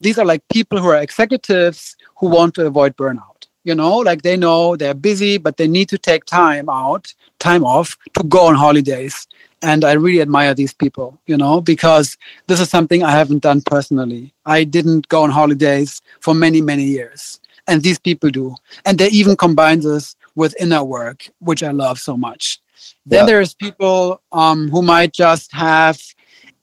these 0.00 0.18
are 0.18 0.24
like 0.24 0.42
people 0.48 0.80
who 0.80 0.88
are 0.88 1.00
executives 1.00 1.96
who 2.18 2.28
want 2.28 2.54
to 2.54 2.66
avoid 2.66 2.96
burnout. 2.96 3.29
You 3.64 3.74
know, 3.74 3.98
like 3.98 4.22
they 4.22 4.36
know 4.36 4.76
they're 4.76 4.94
busy, 4.94 5.36
but 5.36 5.56
they 5.58 5.68
need 5.68 5.88
to 5.90 5.98
take 5.98 6.24
time 6.24 6.68
out, 6.70 7.12
time 7.38 7.64
off 7.64 7.96
to 8.14 8.24
go 8.24 8.46
on 8.46 8.54
holidays. 8.54 9.26
And 9.62 9.84
i 9.84 9.92
really 9.92 10.22
admire 10.22 10.54
these 10.54 10.72
people 10.72 11.20
you 11.26 11.36
know 11.36 11.60
because 11.60 12.16
this 12.46 12.60
is 12.60 12.70
something 12.70 13.02
i 13.02 13.10
haven't 13.10 13.42
done 13.42 13.60
personally. 13.60 14.32
I 14.46 14.64
didn't 14.64 15.08
go 15.08 15.22
on 15.22 15.30
holidays 15.30 16.00
for 16.20 16.34
many 16.34 16.62
many 16.62 16.84
years. 16.84 17.40
And 17.68 17.82
these 17.82 17.98
people 17.98 18.30
do. 18.30 18.54
And 18.86 18.96
they 18.96 19.08
even 19.08 19.36
combine 19.36 19.80
this 19.80 20.16
with 20.34 20.58
inner 20.58 20.82
work 20.82 21.28
which 21.40 21.62
i 21.62 21.72
love 21.72 21.98
so 21.98 22.16
much. 22.16 22.58
Then 23.04 23.26
there's 23.26 23.52
people 23.52 24.22
um, 24.32 24.70
who 24.70 24.80
might 24.80 25.12
just 25.12 25.52
have 25.52 26.00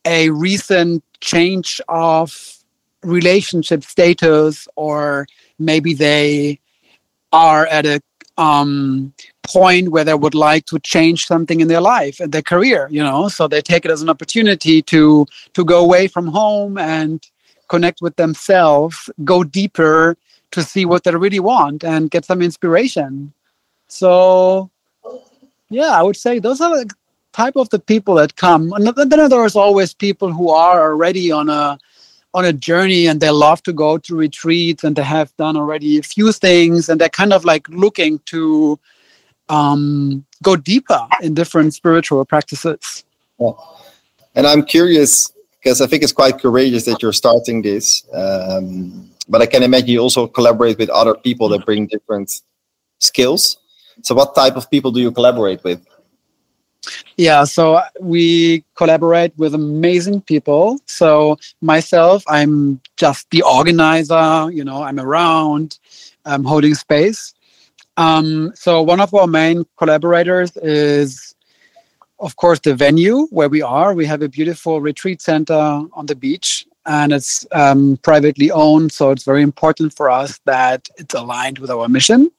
a 0.06 0.30
recent 0.32 1.04
change 1.20 1.80
of 1.90 2.58
relationship 3.04 3.84
status 3.84 4.68
or 4.76 5.28
maybe 5.60 5.94
they 5.94 6.60
are 7.32 7.66
at 7.68 7.86
a 7.86 8.02
um, 8.38 9.14
point 9.44 9.90
where 9.90 10.04
they 10.04 10.14
would 10.14 10.36
like 10.36 10.66
to 10.66 10.80
change 10.80 11.26
something 11.26 11.60
in 11.60 11.68
their 11.68 11.82
life 11.82 12.20
and 12.20 12.32
their 12.32 12.42
career 12.42 12.88
you 12.92 13.04
know? 13.04 13.28
So 13.30 13.48
they 13.48 13.62
take 13.62 13.86
it 13.86 13.92
as 13.92 14.02
an 14.02 14.10
opportunity 14.10 14.82
to 14.84 15.26
to 15.54 15.66
go 15.66 15.80
away 15.82 16.08
from 16.08 16.28
home 16.28 16.78
and 16.78 17.26
connect 17.68 18.02
with 18.02 18.16
themselves 18.16 19.10
go 19.24 19.44
deeper 19.44 20.18
to 20.52 20.64
see 20.64 20.86
what 20.86 21.04
they 21.04 21.14
really 21.16 21.40
want 21.40 21.84
and 21.84 22.10
get 22.10 22.24
some 22.26 22.42
inspiration. 22.42 23.34
So 23.88 24.70
yeah 25.70 25.92
i 26.00 26.02
would 26.02 26.16
say 26.16 26.40
those 26.40 26.62
are 26.62 26.78
the 26.78 26.90
type 27.38 27.56
of 27.56 27.70
the 27.70 27.80
people 27.80 28.16
that 28.16 28.36
come. 28.36 28.74
And 28.74 28.88
then 28.88 29.30
there's 29.30 29.56
always 29.56 29.94
people 29.94 30.32
who 30.32 30.50
are 30.50 30.82
already 30.90 31.32
on 31.32 31.50
a 31.50 31.78
on 32.34 32.46
a 32.46 32.54
journey 32.54 33.08
and 33.08 33.20
they 33.20 33.30
love 33.30 33.64
to 33.64 33.74
go 33.74 33.98
to 33.98 34.16
retreats 34.16 34.84
and 34.84 34.96
they 34.96 35.04
have 35.04 35.36
done 35.38 35.58
already 35.58 35.98
a 35.98 36.04
few 36.04 36.32
things 36.32 36.90
and 36.90 37.02
they're 37.02 37.10
kind 37.10 37.34
of 37.34 37.46
like 37.46 37.68
looking 37.70 38.20
to 38.26 38.80
um, 39.50 40.26
go 40.44 40.56
deeper 40.56 41.08
in 41.22 41.34
different 41.34 41.74
spiritual 41.74 42.24
practices. 42.26 43.06
Yeah. 43.40 43.52
And 44.36 44.46
I'm 44.46 44.64
curious 44.64 45.32
because 45.60 45.82
I 45.82 45.88
think 45.88 46.04
it's 46.04 46.12
quite 46.12 46.40
courageous 46.40 46.86
that 46.86 47.02
you're 47.02 47.14
starting 47.14 47.62
this. 47.62 48.06
Um, 48.14 49.10
but 49.28 49.42
I 49.42 49.46
can 49.46 49.64
imagine 49.64 49.90
you 49.90 50.00
also 50.00 50.28
collaborate 50.28 50.78
with 50.78 50.90
other 50.90 51.16
people 51.16 51.50
that 51.50 51.66
bring 51.66 51.88
different 51.88 52.42
skills. 53.00 53.58
So, 54.04 54.16
what 54.16 54.36
type 54.36 54.56
of 54.56 54.70
people 54.70 54.92
do 54.92 55.02
you 55.02 55.12
collaborate 55.12 55.64
with? 55.64 55.86
Yeah, 57.18 57.44
so 57.46 57.82
we 58.00 58.64
collaborate 58.76 59.34
with 59.38 59.56
amazing 59.56 60.22
people. 60.22 60.80
So 60.86 61.38
myself, 61.62 62.24
I'm 62.28 62.80
just 62.96 63.30
the 63.32 63.42
organizer. 63.42 64.52
You 64.52 64.64
know, 64.64 64.84
I'm 64.84 65.00
around, 65.00 65.80
I'm 66.26 66.44
holding 66.44 66.76
space. 66.76 67.34
Um, 67.98 68.52
so 68.56 68.82
one 68.82 69.00
of 69.00 69.14
our 69.14 69.28
main 69.28 69.66
collaborators 69.78 70.56
is, 70.58 71.36
of 72.20 72.36
course, 72.36 72.60
the 72.60 72.76
venue 72.76 73.28
where 73.32 73.50
we 73.50 73.62
are. 73.62 73.94
We 73.94 74.06
have 74.06 74.22
a 74.22 74.30
beautiful 74.30 74.82
retreat 74.82 75.22
center 75.22 75.54
on 75.54 76.06
the 76.06 76.16
beach, 76.16 76.66
and 76.86 77.12
it's 77.12 77.46
um, 77.52 77.98
privately 78.04 78.52
owned. 78.52 78.92
So 78.92 79.10
it's 79.12 79.24
very 79.24 79.42
important 79.42 79.94
for 79.96 80.12
us 80.12 80.40
that 80.46 80.88
it's 80.98 81.16
aligned 81.16 81.58
with 81.58 81.72
our 81.72 81.90
mission. 81.90 82.32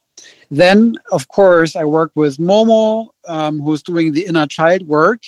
Then, 0.50 0.96
of 1.12 1.28
course, 1.28 1.76
I 1.76 1.84
work 1.84 2.12
with 2.14 2.38
Momo, 2.38 3.08
um, 3.26 3.60
who's 3.60 3.82
doing 3.82 4.12
the 4.12 4.26
inner 4.26 4.46
child 4.46 4.86
work, 4.86 5.22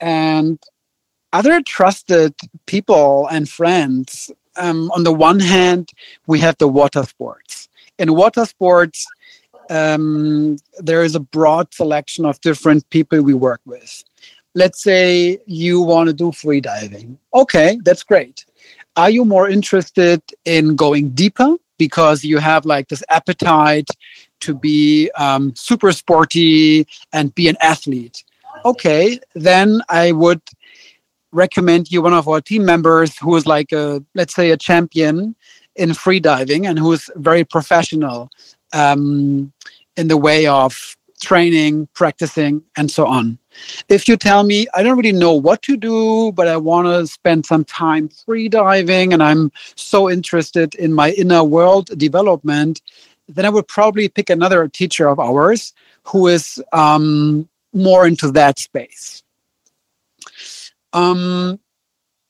and 0.00 0.58
other 1.32 1.60
trusted 1.62 2.34
people 2.66 3.28
and 3.30 3.48
friends. 3.48 4.30
Um, 4.56 4.90
on 4.92 5.04
the 5.04 5.12
one 5.12 5.40
hand, 5.40 5.90
we 6.26 6.40
have 6.40 6.56
the 6.58 6.68
water 6.68 7.02
sports. 7.04 7.68
In 7.98 8.14
water 8.14 8.44
sports, 8.44 9.06
um, 9.70 10.56
there 10.78 11.02
is 11.02 11.14
a 11.14 11.20
broad 11.20 11.72
selection 11.74 12.24
of 12.24 12.40
different 12.40 12.88
people 12.90 13.20
we 13.22 13.34
work 13.34 13.60
with. 13.64 14.04
Let's 14.54 14.82
say 14.82 15.38
you 15.46 15.82
want 15.82 16.08
to 16.08 16.14
do 16.14 16.32
free 16.32 16.60
diving. 16.60 17.18
Okay, 17.34 17.78
that's 17.84 18.02
great. 18.02 18.46
Are 18.96 19.10
you 19.10 19.26
more 19.26 19.48
interested 19.48 20.22
in 20.46 20.76
going 20.76 21.10
deeper 21.10 21.56
because 21.78 22.24
you 22.24 22.38
have 22.38 22.64
like 22.64 22.88
this 22.88 23.02
appetite 23.08 23.88
to 24.40 24.54
be 24.54 25.10
um, 25.16 25.54
super 25.54 25.92
sporty 25.92 26.86
and 27.12 27.34
be 27.34 27.48
an 27.48 27.56
athlete. 27.60 28.24
Okay, 28.64 29.20
then 29.34 29.80
I 29.88 30.12
would 30.12 30.40
recommend 31.32 31.90
you 31.90 32.02
one 32.02 32.14
of 32.14 32.28
our 32.28 32.40
team 32.40 32.64
members 32.64 33.16
who 33.18 33.36
is 33.36 33.46
like 33.46 33.72
a 33.72 34.02
let's 34.14 34.34
say 34.34 34.50
a 34.50 34.56
champion 34.56 35.34
in 35.74 35.90
freediving 35.90 36.68
and 36.68 36.78
who 36.78 36.92
is 36.92 37.10
very 37.16 37.44
professional 37.44 38.30
um, 38.72 39.52
in 39.96 40.08
the 40.08 40.16
way 40.16 40.46
of 40.46 40.96
training, 41.20 41.88
practicing, 41.94 42.62
and 42.76 42.90
so 42.90 43.06
on. 43.06 43.38
If 43.88 44.08
you 44.08 44.16
tell 44.16 44.42
me, 44.42 44.66
I 44.74 44.82
don't 44.82 44.96
really 44.96 45.12
know 45.12 45.34
what 45.34 45.62
to 45.62 45.76
do, 45.76 46.32
but 46.32 46.48
I 46.48 46.56
want 46.56 46.88
to 46.88 47.06
spend 47.06 47.46
some 47.46 47.64
time 47.64 48.08
freediving 48.08 49.12
and 49.12 49.22
I'm 49.22 49.52
so 49.74 50.10
interested 50.10 50.74
in 50.74 50.92
my 50.92 51.12
inner 51.12 51.44
world 51.44 51.86
development, 51.98 52.82
then 53.28 53.44
I 53.44 53.48
would 53.48 53.68
probably 53.68 54.08
pick 54.08 54.30
another 54.30 54.68
teacher 54.68 55.08
of 55.08 55.18
ours 55.18 55.72
who 56.04 56.28
is 56.28 56.62
um, 56.72 57.48
more 57.72 58.06
into 58.06 58.30
that 58.32 58.58
space. 58.58 59.22
Um, 60.92 61.58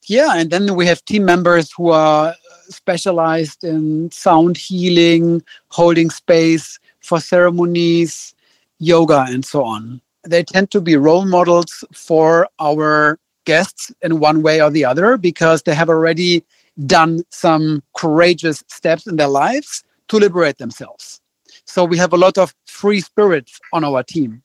yeah, 0.06 0.36
and 0.36 0.50
then 0.50 0.74
we 0.74 0.86
have 0.86 1.04
team 1.04 1.24
members 1.24 1.72
who 1.72 1.90
are 1.90 2.34
specialized 2.68 3.64
in 3.64 4.10
sound 4.10 4.56
healing, 4.56 5.42
holding 5.68 6.10
space 6.10 6.78
for 7.00 7.20
ceremonies, 7.20 8.34
yoga, 8.78 9.26
and 9.28 9.44
so 9.44 9.64
on. 9.64 10.00
They 10.26 10.42
tend 10.42 10.70
to 10.72 10.80
be 10.80 10.96
role 10.96 11.24
models 11.24 11.84
for 11.92 12.48
our 12.58 13.18
guests 13.44 13.92
in 14.02 14.18
one 14.20 14.42
way 14.42 14.60
or 14.60 14.70
the 14.70 14.84
other 14.84 15.16
because 15.16 15.62
they 15.62 15.74
have 15.74 15.88
already 15.88 16.44
done 16.84 17.22
some 17.30 17.82
courageous 17.96 18.62
steps 18.68 19.06
in 19.06 19.16
their 19.16 19.28
lives 19.28 19.82
to 20.08 20.18
liberate 20.18 20.58
themselves. 20.58 21.20
So 21.64 21.84
we 21.84 21.96
have 21.98 22.12
a 22.12 22.16
lot 22.16 22.38
of 22.38 22.54
free 22.66 23.00
spirits 23.00 23.58
on 23.72 23.84
our 23.84 24.02
team. 24.02 24.42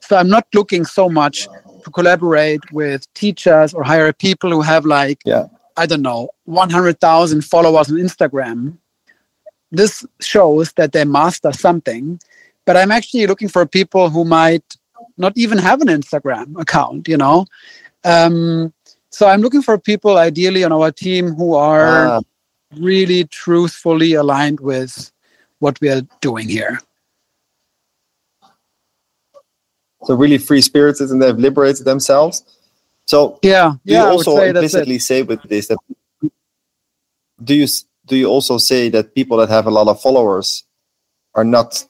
So 0.00 0.16
I'm 0.16 0.28
not 0.28 0.46
looking 0.54 0.84
so 0.84 1.08
much 1.08 1.48
to 1.84 1.90
collaborate 1.90 2.60
with 2.72 3.12
teachers 3.14 3.72
or 3.72 3.82
hire 3.82 4.12
people 4.12 4.50
who 4.50 4.60
have 4.60 4.84
like 4.84 5.20
yeah. 5.24 5.46
I 5.76 5.86
don't 5.86 6.02
know 6.02 6.28
100,000 6.44 7.44
followers 7.44 7.90
on 7.90 7.96
Instagram. 7.96 8.76
This 9.72 10.06
shows 10.20 10.72
that 10.74 10.92
they 10.92 11.04
master 11.04 11.52
something, 11.52 12.20
but 12.64 12.76
I'm 12.76 12.92
actually 12.92 13.26
looking 13.26 13.48
for 13.48 13.66
people 13.66 14.08
who 14.08 14.24
might 14.24 14.76
not 15.16 15.32
even 15.36 15.58
have 15.58 15.80
an 15.80 15.88
Instagram 15.88 16.60
account, 16.60 17.08
you 17.08 17.16
know. 17.16 17.46
Um, 18.04 18.72
so 19.10 19.28
I'm 19.28 19.40
looking 19.40 19.62
for 19.62 19.78
people 19.78 20.18
ideally 20.18 20.64
on 20.64 20.72
our 20.72 20.90
team 20.90 21.34
who 21.34 21.54
are 21.54 22.06
uh, 22.06 22.20
really 22.76 23.24
truthfully 23.24 24.14
aligned 24.14 24.60
with 24.60 25.12
what 25.60 25.80
we 25.80 25.88
are 25.88 26.02
doing 26.20 26.48
here. 26.48 26.80
So 30.04 30.14
really 30.14 30.38
free 30.38 30.60
spirited 30.60 31.10
and 31.10 31.22
they've 31.22 31.38
liberated 31.38 31.86
themselves. 31.86 32.42
So 33.06 33.38
yeah, 33.42 33.74
do 33.86 33.92
yeah, 33.92 34.04
you 34.04 34.10
also 34.10 34.42
implicitly 34.42 34.98
say 34.98 35.22
with 35.22 35.42
this 35.44 35.68
that 35.68 35.78
do 37.42 37.54
you 37.54 37.66
do 38.06 38.16
you 38.16 38.26
also 38.26 38.58
say 38.58 38.88
that 38.90 39.14
people 39.14 39.38
that 39.38 39.48
have 39.48 39.66
a 39.66 39.70
lot 39.70 39.88
of 39.88 40.00
followers 40.00 40.64
are 41.34 41.44
not 41.44 41.86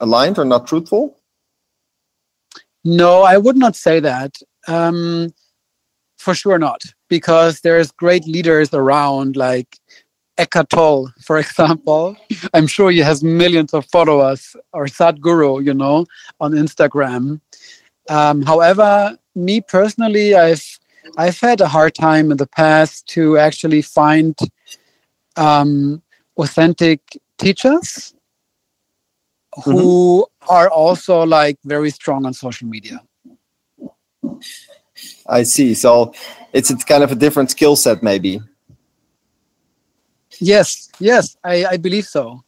aligned 0.00 0.38
or 0.38 0.44
not 0.44 0.66
truthful? 0.66 1.21
No, 2.84 3.22
I 3.22 3.38
would 3.38 3.56
not 3.56 3.76
say 3.76 4.00
that. 4.00 4.36
Um, 4.68 5.32
for 6.18 6.34
sure 6.34 6.58
not, 6.58 6.84
because 7.08 7.60
there's 7.60 7.90
great 7.90 8.24
leaders 8.26 8.72
around, 8.72 9.36
like 9.36 9.76
Eckhart 10.38 10.70
Tolle, 10.70 11.12
for 11.20 11.38
example. 11.44 12.16
I'm 12.54 12.66
sure 12.66 12.90
he 12.90 13.00
has 13.00 13.24
millions 13.24 13.74
of 13.74 13.86
followers, 13.86 14.54
or 14.72 14.86
Sadhguru, 14.86 15.64
you 15.64 15.74
know, 15.74 16.06
on 16.40 16.52
Instagram. 16.52 17.40
Um, 18.08 18.42
however, 18.42 19.16
me 19.34 19.60
personally, 19.60 20.34
I've 20.34 20.78
I've 21.16 21.40
had 21.40 21.60
a 21.60 21.68
hard 21.68 21.94
time 21.94 22.30
in 22.30 22.36
the 22.36 22.46
past 22.46 23.06
to 23.08 23.36
actually 23.36 23.82
find 23.82 24.36
um, 25.36 26.02
authentic 26.36 27.00
teachers 27.38 28.14
who 29.64 29.72
mm-hmm. 29.72 30.31
Are 30.48 30.68
also 30.68 31.24
like 31.24 31.58
very 31.64 31.90
strong 31.90 32.26
on 32.26 32.32
social 32.32 32.68
media. 32.68 33.00
I 35.26 35.42
see. 35.42 35.74
So 35.74 36.14
it's 36.52 36.70
it's 36.70 36.84
kind 36.84 37.02
of 37.02 37.12
a 37.12 37.14
different 37.14 37.50
skill 37.50 37.76
set, 37.76 38.02
maybe. 38.02 38.40
Yes, 40.38 40.90
yes, 40.98 41.36
I, 41.44 41.64
I 41.64 41.76
believe 41.76 42.04
so. 42.04 42.42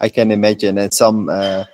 I 0.00 0.08
can 0.08 0.30
imagine, 0.30 0.78
and 0.78 0.92
some 0.92 1.28
uh, 1.28 1.64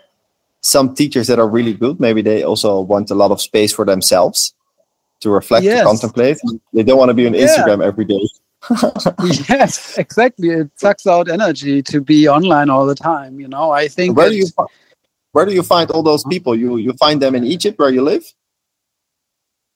some 0.60 0.94
teachers 0.94 1.26
that 1.26 1.38
are 1.38 1.48
really 1.48 1.74
good, 1.74 2.00
maybe 2.00 2.22
they 2.22 2.42
also 2.42 2.80
want 2.80 3.10
a 3.10 3.14
lot 3.14 3.30
of 3.30 3.40
space 3.40 3.72
for 3.72 3.84
themselves 3.84 4.54
to 5.20 5.30
reflect, 5.30 5.64
yes. 5.64 5.80
to 5.80 5.84
contemplate. 5.84 6.38
They 6.72 6.82
don't 6.82 6.98
want 6.98 7.10
to 7.10 7.14
be 7.14 7.26
on 7.26 7.34
yeah. 7.34 7.46
Instagram 7.46 7.84
every 7.84 8.04
day. 8.04 8.20
yes, 9.48 9.98
exactly. 9.98 10.50
It 10.50 10.70
sucks 10.76 11.06
out 11.06 11.30
energy 11.30 11.82
to 11.82 12.00
be 12.00 12.28
online 12.28 12.70
all 12.70 12.86
the 12.86 12.94
time. 12.94 13.40
You 13.40 13.48
know, 13.48 13.70
I 13.70 13.88
think. 13.88 14.16
Where 14.16 14.30
do 14.30 14.36
you 14.36 14.46
where 15.32 15.46
do 15.46 15.52
you 15.52 15.62
find 15.62 15.90
all 15.90 16.02
those 16.02 16.24
people? 16.24 16.54
You 16.54 16.76
you 16.76 16.92
find 16.94 17.20
them 17.20 17.34
in 17.34 17.44
Egypt 17.44 17.78
where 17.78 17.90
you 17.90 18.02
live? 18.02 18.24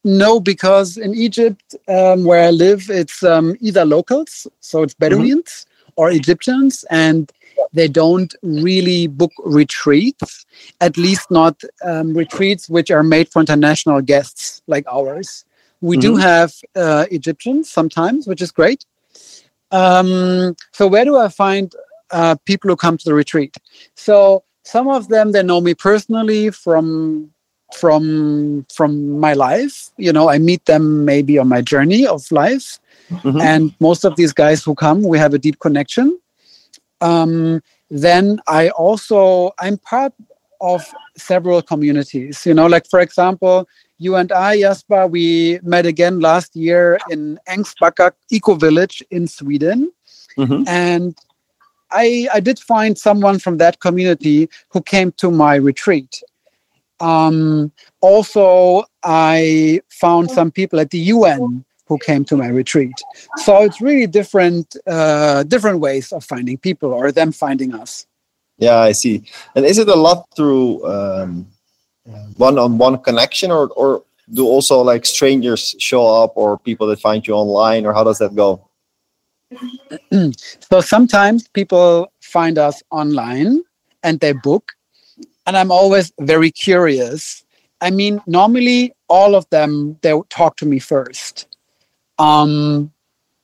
No, 0.05 0.39
because 0.39 0.97
in 0.97 1.15
Egypt, 1.17 1.75
um, 1.89 2.25
where 2.25 2.47
I 2.47 2.51
live, 2.51 2.89
it's 2.91 3.25
um, 3.25 3.57
either 3.61 3.85
locals, 3.85 4.47
so 4.61 4.85
it's 4.85 4.95
mm-hmm. 4.95 5.17
Bedouins, 5.17 5.67
mm-hmm. 5.67 5.93
or 5.97 6.11
Egyptians, 6.13 6.85
and 6.91 7.33
they 7.73 7.89
don't 7.89 8.33
really 8.43 9.09
book 9.09 9.33
retreats, 9.45 10.47
at 10.81 10.97
least 10.97 11.31
not 11.31 11.61
um, 11.83 12.15
retreats 12.15 12.69
which 12.69 12.91
are 12.91 13.03
made 13.03 13.29
for 13.31 13.41
international 13.41 14.01
guests 14.01 14.63
like 14.69 14.85
ours. 14.87 15.45
We 15.81 15.97
mm-hmm. 15.97 16.01
do 16.01 16.17
have 16.17 16.55
uh, 16.75 17.07
Egyptians 17.11 17.71
sometimes, 17.71 18.27
which 18.27 18.43
is 18.43 18.51
great. 18.51 18.85
Um, 19.71 20.57
so 20.73 20.87
where 20.87 21.05
do 21.05 21.17
I 21.17 21.29
find 21.29 21.73
uh, 22.11 22.37
people 22.45 22.71
who 22.71 22.77
come 22.77 22.97
to 22.99 23.05
the 23.05 23.15
retreat? 23.15 23.57
So 23.95 24.45
some 24.65 24.89
of 24.89 25.09
them 25.09 25.33
they 25.33 25.43
know 25.43 25.61
me 25.61 25.75
personally 25.75 26.51
from 26.51 27.31
from 27.75 28.67
from 28.73 29.19
my 29.19 29.33
life. 29.33 29.91
You 29.97 30.13
know, 30.13 30.29
I 30.29 30.39
meet 30.39 30.65
them 30.67 31.05
maybe 31.05 31.39
on 31.39 31.49
my 31.49 31.63
journey 31.63 32.07
of 32.07 32.31
life. 32.31 32.79
Mm-hmm. 33.11 33.41
And 33.41 33.75
most 33.81 34.05
of 34.05 34.17
these 34.17 34.33
guys 34.33 34.65
who 34.65 34.75
come, 34.75 35.03
we 35.03 35.19
have 35.19 35.35
a 35.35 35.39
deep 35.39 35.61
connection. 35.61 36.19
Um, 37.01 37.63
then 37.91 38.41
I 38.49 38.71
also 38.71 39.53
I'm 39.59 39.79
part 39.79 40.13
of 40.61 40.85
several 41.17 41.63
communities. 41.63 42.47
You 42.47 42.55
know, 42.55 42.67
like 42.67 42.89
for 42.89 43.01
example, 43.01 43.69
you 43.99 44.17
and 44.17 44.31
I, 44.33 44.61
Jasper, 44.61 45.07
we 45.07 45.59
met 45.63 45.87
again 45.87 46.21
last 46.21 46.55
year 46.55 46.99
in 47.11 47.39
Ängsbacka 47.49 48.13
Eco 48.31 48.55
Village 48.55 49.03
in 49.11 49.27
Sweden. 49.27 49.93
Mm-hmm. 50.39 50.69
And 50.69 51.17
I, 51.91 52.29
I 52.33 52.41
did 52.41 52.59
find 52.59 52.99
someone 52.99 53.39
from 53.39 53.59
that 53.59 53.81
community 53.81 54.49
who 54.71 54.83
came 54.83 55.13
to 55.13 55.31
my 55.31 55.55
retreat. 55.55 56.23
Um, 57.01 57.73
also, 58.01 58.85
I 59.03 59.81
found 59.89 60.31
some 60.31 60.51
people 60.51 60.81
at 60.81 60.91
the 60.91 60.99
UN 60.99 61.65
who 61.87 61.99
came 61.99 62.25
to 62.25 62.37
my 62.37 62.49
retreat. 62.49 62.95
So 63.37 63.63
it's 63.63 63.81
really 63.81 64.07
different, 64.07 64.77
uh, 64.87 65.45
different 65.45 65.81
ways 65.81 66.13
of 66.13 66.25
finding 66.25 66.59
people 66.59 66.93
or 66.93 67.13
them 67.13 67.33
finding 67.33 67.75
us. 67.75 68.07
Yeah, 68.59 68.79
I 68.79 68.93
see. 68.93 69.25
And 69.55 69.65
is 69.65 69.79
it 69.79 69.89
a 69.89 69.95
lot 69.95 70.27
through 70.35 70.85
um, 70.87 71.47
one-on-one 72.37 72.99
connection, 73.03 73.51
or 73.51 73.69
or 73.69 74.03
do 74.33 74.47
also 74.47 74.81
like 74.81 75.07
strangers 75.07 75.75
show 75.79 76.07
up, 76.07 76.33
or 76.37 76.59
people 76.59 76.87
that 76.89 77.01
find 77.01 77.27
you 77.27 77.35
online, 77.35 77.87
or 77.87 77.93
how 77.93 78.05
does 78.05 78.19
that 78.19 78.35
go? 78.35 78.69
so 80.71 80.81
sometimes 80.81 81.49
people 81.49 82.13
find 82.21 82.59
us 82.59 82.83
online 82.91 83.63
and 84.03 84.21
they 84.21 84.33
book, 84.33 84.73
and 85.47 85.57
I'm 85.57 85.71
always 85.71 86.13
very 86.21 86.51
curious. 86.51 87.45
I 87.81 87.91
mean, 87.91 88.21
normally 88.27 88.93
all 89.09 89.35
of 89.35 89.49
them 89.51 89.99
they 90.03 90.19
talk 90.29 90.57
to 90.57 90.67
me 90.67 90.79
first. 90.79 91.47
Um, 92.19 92.93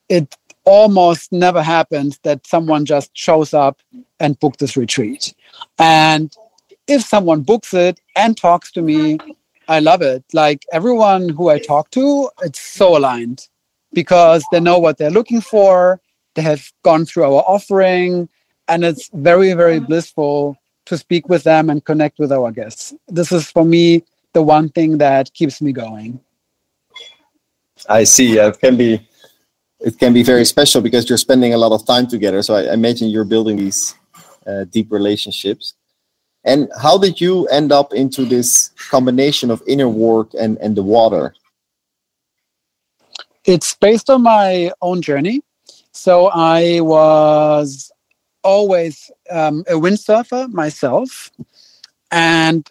it 0.08 0.36
almost 0.64 1.32
never 1.32 1.62
happens 1.62 2.18
that 2.22 2.46
someone 2.46 2.84
just 2.84 3.10
shows 3.14 3.52
up 3.52 3.80
and 4.20 4.38
book 4.38 4.56
this 4.58 4.76
retreat. 4.76 5.34
And 5.78 6.34
if 6.86 7.02
someone 7.02 7.42
books 7.42 7.74
it 7.74 8.00
and 8.16 8.36
talks 8.36 8.72
to 8.72 8.82
me, 8.82 9.18
I 9.68 9.80
love 9.80 10.02
it. 10.02 10.24
Like 10.32 10.64
everyone 10.72 11.28
who 11.28 11.48
I 11.48 11.58
talk 11.58 11.90
to, 11.92 12.30
it's 12.42 12.60
so 12.60 12.96
aligned 12.96 13.48
because 13.92 14.44
they 14.50 14.60
know 14.60 14.78
what 14.78 14.98
they're 14.98 15.10
looking 15.10 15.40
for. 15.40 16.00
They 16.34 16.42
have 16.42 16.72
gone 16.82 17.04
through 17.04 17.24
our 17.24 17.42
offering, 17.46 18.28
and 18.68 18.84
it's 18.84 19.10
very, 19.12 19.52
very 19.52 19.80
blissful 19.80 20.56
to 20.86 20.98
speak 20.98 21.28
with 21.28 21.44
them 21.44 21.70
and 21.70 21.84
connect 21.84 22.18
with 22.18 22.32
our 22.32 22.50
guests. 22.50 22.94
This 23.08 23.30
is 23.30 23.50
for 23.50 23.64
me 23.64 24.02
the 24.32 24.42
one 24.42 24.68
thing 24.70 24.98
that 24.98 25.32
keeps 25.34 25.60
me 25.60 25.72
going. 25.72 26.20
I 27.88 28.04
see. 28.04 28.38
It 28.38 28.58
can 28.60 28.76
be 28.76 29.06
it 29.80 29.98
can 29.98 30.12
be 30.12 30.22
very 30.22 30.44
special 30.44 30.80
because 30.80 31.08
you're 31.08 31.18
spending 31.18 31.54
a 31.54 31.58
lot 31.58 31.72
of 31.72 31.84
time 31.84 32.06
together. 32.06 32.42
So 32.42 32.54
I, 32.54 32.72
imagine 32.72 33.08
you're 33.08 33.24
building 33.24 33.56
these 33.56 33.94
uh, 34.46 34.64
deep 34.64 34.90
relationships. 34.90 35.74
And 36.44 36.68
how 36.80 36.98
did 36.98 37.20
you 37.20 37.46
end 37.46 37.70
up 37.70 37.92
into 37.92 38.24
this 38.24 38.70
combination 38.90 39.50
of 39.50 39.62
inner 39.66 39.88
work 39.88 40.30
and, 40.38 40.58
and 40.58 40.76
the 40.76 40.82
water? 40.82 41.34
It's 43.44 43.74
based 43.74 44.10
on 44.10 44.22
my 44.22 44.72
own 44.80 45.02
journey. 45.02 45.42
So 45.92 46.26
I 46.26 46.80
was 46.80 47.92
always 48.42 49.10
um, 49.30 49.60
a 49.68 49.74
windsurfer 49.74 50.52
myself. 50.52 51.30
And 52.10 52.68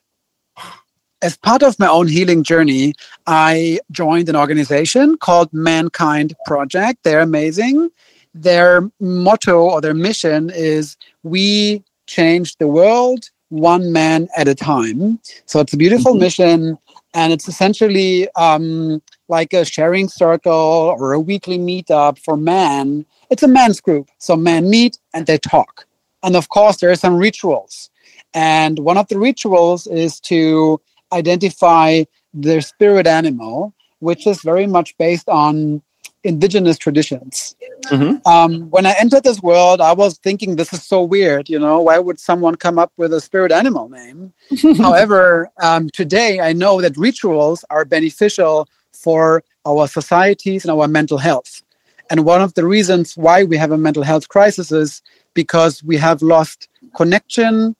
as 1.21 1.37
part 1.37 1.63
of 1.63 1.77
my 1.79 1.87
own 1.87 2.07
healing 2.07 2.43
journey, 2.43 2.93
I 3.27 3.79
joined 3.91 4.27
an 4.27 4.35
organization 4.35 5.17
called 5.17 5.53
Mankind 5.53 6.33
Project. 6.45 7.03
They're 7.03 7.21
amazing. 7.21 7.89
Their 8.33 8.89
motto 8.99 9.59
or 9.59 9.81
their 9.81 9.93
mission 9.93 10.49
is 10.49 10.97
We 11.23 11.83
change 12.07 12.57
the 12.57 12.67
world 12.67 13.29
one 13.51 13.91
man 13.91 14.29
at 14.37 14.47
a 14.47 14.55
time. 14.55 15.19
So 15.45 15.59
it's 15.59 15.73
a 15.73 15.77
beautiful 15.77 16.13
mm-hmm. 16.13 16.21
mission. 16.21 16.77
And 17.13 17.33
it's 17.33 17.49
essentially 17.49 18.29
um, 18.35 19.01
like 19.27 19.51
a 19.51 19.65
sharing 19.65 20.07
circle 20.07 20.95
or 20.97 21.11
a 21.11 21.19
weekly 21.19 21.59
meetup 21.59 22.17
for 22.17 22.37
men. 22.37 23.05
It's 23.29 23.43
a 23.43 23.49
men's 23.49 23.81
group. 23.81 24.09
So 24.17 24.37
men 24.37 24.69
meet 24.69 24.97
and 25.13 25.27
they 25.27 25.37
talk. 25.37 25.85
And 26.23 26.35
of 26.35 26.47
course, 26.49 26.77
there 26.77 26.89
are 26.91 26.95
some 26.95 27.17
rituals. 27.17 27.89
And 28.33 28.79
one 28.79 28.97
of 28.97 29.09
the 29.09 29.19
rituals 29.19 29.85
is 29.87 30.21
to 30.21 30.79
identify 31.11 32.03
their 32.33 32.61
spirit 32.61 33.05
animal, 33.05 33.73
which 33.99 34.25
is 34.25 34.41
very 34.41 34.67
much 34.67 34.97
based 34.97 35.27
on 35.27 35.81
indigenous 36.23 36.77
traditions. 36.77 37.55
Mm-hmm. 37.85 38.27
Um, 38.27 38.69
when 38.69 38.85
I 38.85 38.95
entered 38.99 39.23
this 39.23 39.41
world, 39.41 39.81
I 39.81 39.93
was 39.93 40.17
thinking, 40.19 40.55
this 40.55 40.71
is 40.73 40.83
so 40.83 41.03
weird. 41.03 41.49
You 41.49 41.59
know, 41.59 41.81
why 41.81 41.97
would 41.99 42.19
someone 42.19 42.55
come 42.55 42.77
up 42.77 42.91
with 42.97 43.13
a 43.13 43.21
spirit 43.21 43.51
animal 43.51 43.89
name? 43.89 44.33
However, 44.77 45.49
um, 45.61 45.89
today 45.89 46.39
I 46.39 46.53
know 46.53 46.81
that 46.81 46.97
rituals 46.97 47.65
are 47.69 47.85
beneficial 47.85 48.67
for 48.93 49.43
our 49.65 49.87
societies 49.87 50.63
and 50.63 50.71
our 50.71 50.87
mental 50.87 51.17
health. 51.17 51.63
And 52.09 52.25
one 52.25 52.41
of 52.41 52.53
the 52.55 52.65
reasons 52.65 53.15
why 53.15 53.43
we 53.43 53.57
have 53.57 53.71
a 53.71 53.77
mental 53.77 54.03
health 54.03 54.27
crisis 54.27 54.71
is 54.71 55.01
because 55.33 55.83
we 55.83 55.97
have 55.97 56.21
lost 56.21 56.67
connection 56.95 57.75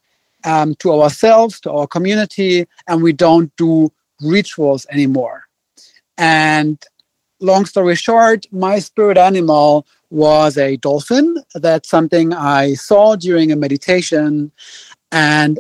um, 0.45 0.73
to 0.75 0.91
ourselves, 0.93 1.59
to 1.61 1.71
our 1.71 1.85
community, 1.85 2.65
and 2.87 3.03
we 3.03 3.13
don't 3.13 3.55
do 3.57 3.91
rituals 4.21 4.85
anymore. 4.89 5.47
And 6.17 6.81
long 7.41 7.65
story 7.65 7.95
short, 7.95 8.45
my 8.51 8.79
spirit 8.79 9.17
animal 9.17 9.85
was 10.09 10.57
a 10.57 10.77
dolphin. 10.77 11.43
That's 11.55 11.89
something 11.89 12.33
I 12.33 12.75
saw 12.75 13.15
during 13.15 13.51
a 13.51 13.55
meditation. 13.55 14.51
And 15.11 15.59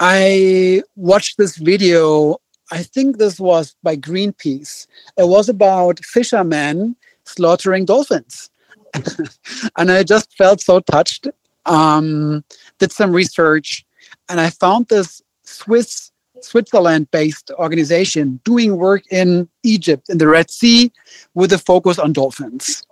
I 0.00 0.82
watched 0.96 1.38
this 1.38 1.56
video. 1.56 2.38
I 2.72 2.82
think 2.82 3.18
this 3.18 3.38
was 3.38 3.76
by 3.82 3.96
Greenpeace. 3.96 4.86
It 5.16 5.28
was 5.28 5.48
about 5.48 6.04
fishermen 6.04 6.96
slaughtering 7.24 7.84
dolphins. 7.84 8.50
and 9.76 9.90
I 9.90 10.02
just 10.02 10.36
felt 10.36 10.60
so 10.60 10.80
touched. 10.80 11.28
Um, 11.66 12.44
did 12.78 12.92
some 12.92 13.12
research, 13.12 13.84
and 14.30 14.40
I 14.40 14.48
found 14.48 14.88
this 14.88 15.20
Swiss 15.44 16.12
Switzerland 16.44 17.10
based 17.10 17.50
organization 17.58 18.40
doing 18.44 18.76
work 18.76 19.02
in 19.10 19.48
Egypt, 19.62 20.08
in 20.08 20.18
the 20.18 20.28
Red 20.28 20.50
Sea, 20.50 20.92
with 21.34 21.52
a 21.52 21.58
focus 21.58 21.98
on 21.98 22.12
dolphins. 22.12 22.84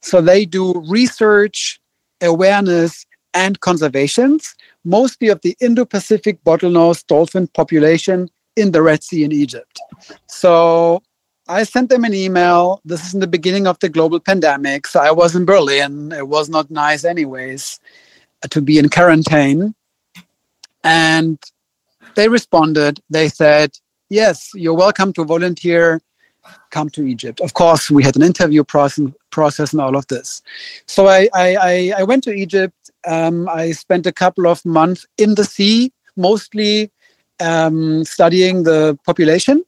So 0.00 0.20
they 0.20 0.44
do 0.44 0.80
research, 0.88 1.80
awareness, 2.20 3.06
and 3.34 3.60
conservations, 3.60 4.54
mostly 4.84 5.28
of 5.28 5.40
the 5.42 5.56
Indo 5.60 5.84
Pacific 5.84 6.42
bottlenose 6.44 7.06
dolphin 7.06 7.46
population 7.48 8.28
in 8.56 8.72
the 8.72 8.82
Red 8.82 9.02
Sea 9.02 9.24
in 9.24 9.32
Egypt. 9.32 9.80
So 10.26 11.02
I 11.48 11.64
sent 11.64 11.88
them 11.88 12.04
an 12.04 12.14
email. 12.14 12.80
This 12.84 13.04
is 13.06 13.14
in 13.14 13.20
the 13.20 13.26
beginning 13.26 13.66
of 13.66 13.78
the 13.80 13.88
global 13.88 14.20
pandemic. 14.20 14.86
So 14.86 15.00
I 15.00 15.10
was 15.10 15.34
in 15.34 15.44
Berlin. 15.44 16.12
It 16.12 16.28
was 16.28 16.48
not 16.48 16.70
nice, 16.70 17.04
anyways, 17.04 17.80
uh, 18.44 18.48
to 18.48 18.60
be 18.60 18.78
in 18.78 18.88
quarantine. 18.88 19.74
And 20.84 21.38
they 22.14 22.28
responded. 22.28 23.00
They 23.10 23.28
said, 23.28 23.78
Yes, 24.08 24.50
you're 24.54 24.74
welcome 24.74 25.12
to 25.14 25.24
volunteer. 25.24 26.00
Come 26.70 26.90
to 26.90 27.06
Egypt. 27.06 27.40
Of 27.40 27.54
course, 27.54 27.90
we 27.90 28.02
had 28.02 28.16
an 28.16 28.22
interview 28.22 28.64
process, 28.64 29.08
process 29.30 29.72
and 29.72 29.80
all 29.80 29.96
of 29.96 30.06
this. 30.08 30.42
So 30.86 31.08
I, 31.08 31.28
I, 31.34 31.94
I 31.96 32.02
went 32.02 32.24
to 32.24 32.32
Egypt. 32.32 32.90
Um, 33.06 33.48
I 33.48 33.72
spent 33.72 34.06
a 34.06 34.12
couple 34.12 34.46
of 34.46 34.64
months 34.66 35.06
in 35.18 35.34
the 35.36 35.44
sea, 35.44 35.92
mostly 36.16 36.90
um, 37.40 38.04
studying 38.04 38.64
the 38.64 38.98
population 39.04 39.64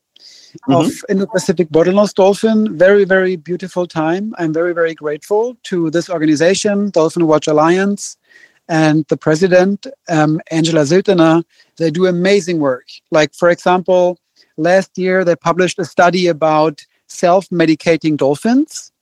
mm-hmm. 0.68 0.72
of 0.72 0.92
Indo-Pacific 1.08 1.68
bottlenose 1.68 2.14
dolphin. 2.14 2.76
Very, 2.76 3.04
very 3.04 3.36
beautiful 3.36 3.86
time. 3.86 4.34
I'm 4.38 4.52
very, 4.52 4.74
very 4.74 4.94
grateful 4.94 5.56
to 5.64 5.90
this 5.90 6.08
organization, 6.10 6.90
Dolphin 6.90 7.26
Watch 7.26 7.46
Alliance, 7.46 8.16
and 8.68 9.04
the 9.08 9.16
president, 9.16 9.86
um, 10.08 10.40
Angela 10.50 10.82
Ziltener, 10.82 11.44
they 11.76 11.90
do 11.90 12.06
amazing 12.06 12.60
work. 12.60 12.86
Like, 13.10 13.34
for 13.34 13.50
example, 13.50 14.18
last 14.56 14.96
year 14.96 15.24
they 15.24 15.36
published 15.36 15.78
a 15.78 15.84
study 15.84 16.26
about 16.28 16.84
self 17.08 17.48
medicating 17.50 18.16
dolphins, 18.16 18.92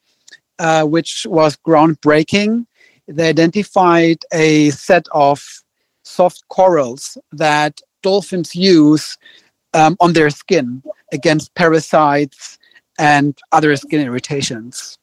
uh, 0.59 0.85
which 0.85 1.27
was 1.29 1.57
groundbreaking. 1.57 2.67
They 3.07 3.29
identified 3.29 4.19
a 4.33 4.71
set 4.71 5.07
of 5.13 5.43
soft 6.05 6.43
corals 6.49 7.17
that 7.33 7.81
dolphins 8.03 8.55
use 8.55 9.17
um, 9.75 9.97
on 10.01 10.13
their 10.13 10.31
skin 10.31 10.83
against 11.13 11.55
parasites 11.55 12.59
and 12.99 13.39
other 13.53 13.75
skin 13.77 14.07
irritations. 14.07 14.99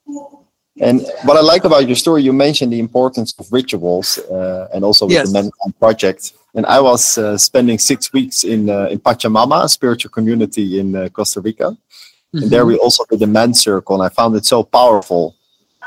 And 0.82 1.06
what 1.24 1.36
I 1.36 1.42
like 1.42 1.65
about 1.65 1.88
your 1.88 1.96
story, 1.96 2.24
you 2.24 2.32
mentioned 2.32 2.72
the 2.72 2.80
importance 2.80 3.34
of 3.38 3.52
rituals 3.52 4.18
uh, 4.18 4.70
and 4.74 4.84
also 4.86 5.06
with 5.06 5.13
yes. 5.13 5.28
the 5.28 5.34
Mankind 5.34 5.80
Project. 5.80 6.34
And 6.56 6.65
I 6.65 6.80
was 6.80 7.18
uh, 7.18 7.38
spending 7.38 7.78
six 7.78 8.12
weeks 8.13 8.44
in 8.44 8.70
uh, 8.70 8.88
in 8.94 9.00
Pachamama, 9.00 9.65
a 9.65 9.70
spiritual 9.70 10.12
community 10.12 10.80
in 10.80 10.96
uh, 10.96 11.10
Costa 11.10 11.42
Rica. 11.42 11.72
Mm-hmm. 11.72 12.38
And 12.44 12.52
there 12.52 12.65
we 12.65 12.78
also 12.78 13.04
did 13.10 13.20
the 13.20 13.28
men 13.28 13.54
circle. 13.54 13.96
And 13.96 14.04
I 14.04 14.10
found 14.10 14.36
it 14.36 14.46
so 14.46 14.63
powerful 14.63 15.36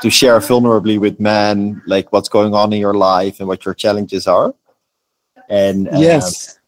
to 0.01 0.09
share 0.09 0.39
vulnerably 0.39 0.99
with 0.99 1.19
men, 1.19 1.81
like 1.85 2.11
what's 2.13 2.29
going 2.29 2.53
on 2.53 2.71
in 2.73 2.79
your 2.79 2.93
life 2.93 3.39
and 3.39 3.47
what 3.47 3.65
your 3.65 3.73
challenges 3.73 4.27
are. 4.27 4.53
And 5.49 5.89
um, 5.89 6.01
yes, 6.01 6.59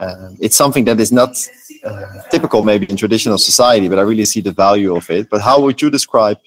um, 0.00 0.36
it's 0.40 0.56
something 0.56 0.84
that 0.84 1.00
is 1.00 1.12
not 1.12 1.36
uh, 1.84 2.22
typical 2.30 2.62
maybe 2.62 2.86
in 2.86 2.96
traditional 2.96 3.38
society, 3.38 3.88
but 3.88 3.98
I 3.98 4.02
really 4.02 4.24
see 4.24 4.40
the 4.40 4.52
value 4.52 4.94
of 4.94 5.08
it. 5.10 5.28
But 5.30 5.40
how 5.40 5.60
would 5.60 5.80
you 5.82 5.90
describe 5.90 6.38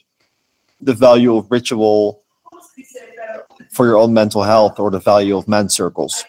the 0.81 0.93
value 0.93 1.35
of 1.35 1.49
ritual 1.49 2.23
for 3.71 3.85
your 3.85 3.97
own 3.97 4.13
mental 4.13 4.43
health 4.43 4.79
or 4.79 4.91
the 4.91 4.99
value 4.99 5.37
of 5.37 5.47
men 5.47 5.69
circles? 5.69 6.23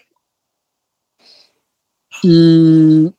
Mm, 2.23 3.13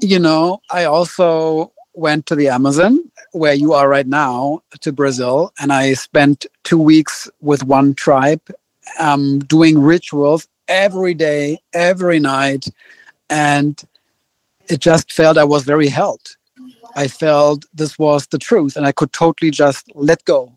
you 0.00 0.18
know, 0.18 0.60
I 0.70 0.84
also 0.84 1.72
went 1.94 2.26
to 2.26 2.34
the 2.34 2.48
Amazon 2.48 2.98
where 3.32 3.54
you 3.54 3.72
are 3.72 3.88
right 3.88 4.06
now 4.06 4.62
to 4.80 4.92
Brazil, 4.92 5.52
and 5.58 5.72
I 5.72 5.94
spent 5.94 6.46
two 6.64 6.78
weeks 6.78 7.28
with 7.40 7.64
one 7.64 7.94
tribe 7.94 8.40
um, 8.98 9.40
doing 9.40 9.78
rituals 9.78 10.48
every 10.68 11.14
day, 11.14 11.58
every 11.72 12.18
night, 12.18 12.66
and 13.30 13.82
it 14.68 14.80
just 14.80 15.12
felt 15.12 15.38
I 15.38 15.44
was 15.44 15.64
very 15.64 15.88
helped. 15.88 16.35
I 16.96 17.08
felt 17.08 17.66
this 17.74 17.98
was 17.98 18.26
the 18.28 18.38
truth 18.38 18.74
and 18.74 18.86
I 18.86 18.92
could 18.92 19.12
totally 19.12 19.50
just 19.50 19.84
let 19.94 20.24
go. 20.24 20.56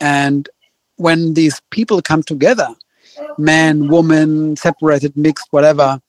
And 0.00 0.48
when 0.96 1.34
these 1.34 1.60
people 1.70 2.00
come 2.00 2.22
together, 2.22 2.68
man, 3.36 3.88
woman, 3.88 4.56
separated, 4.56 5.16
mixed, 5.16 5.48
whatever, 5.50 6.00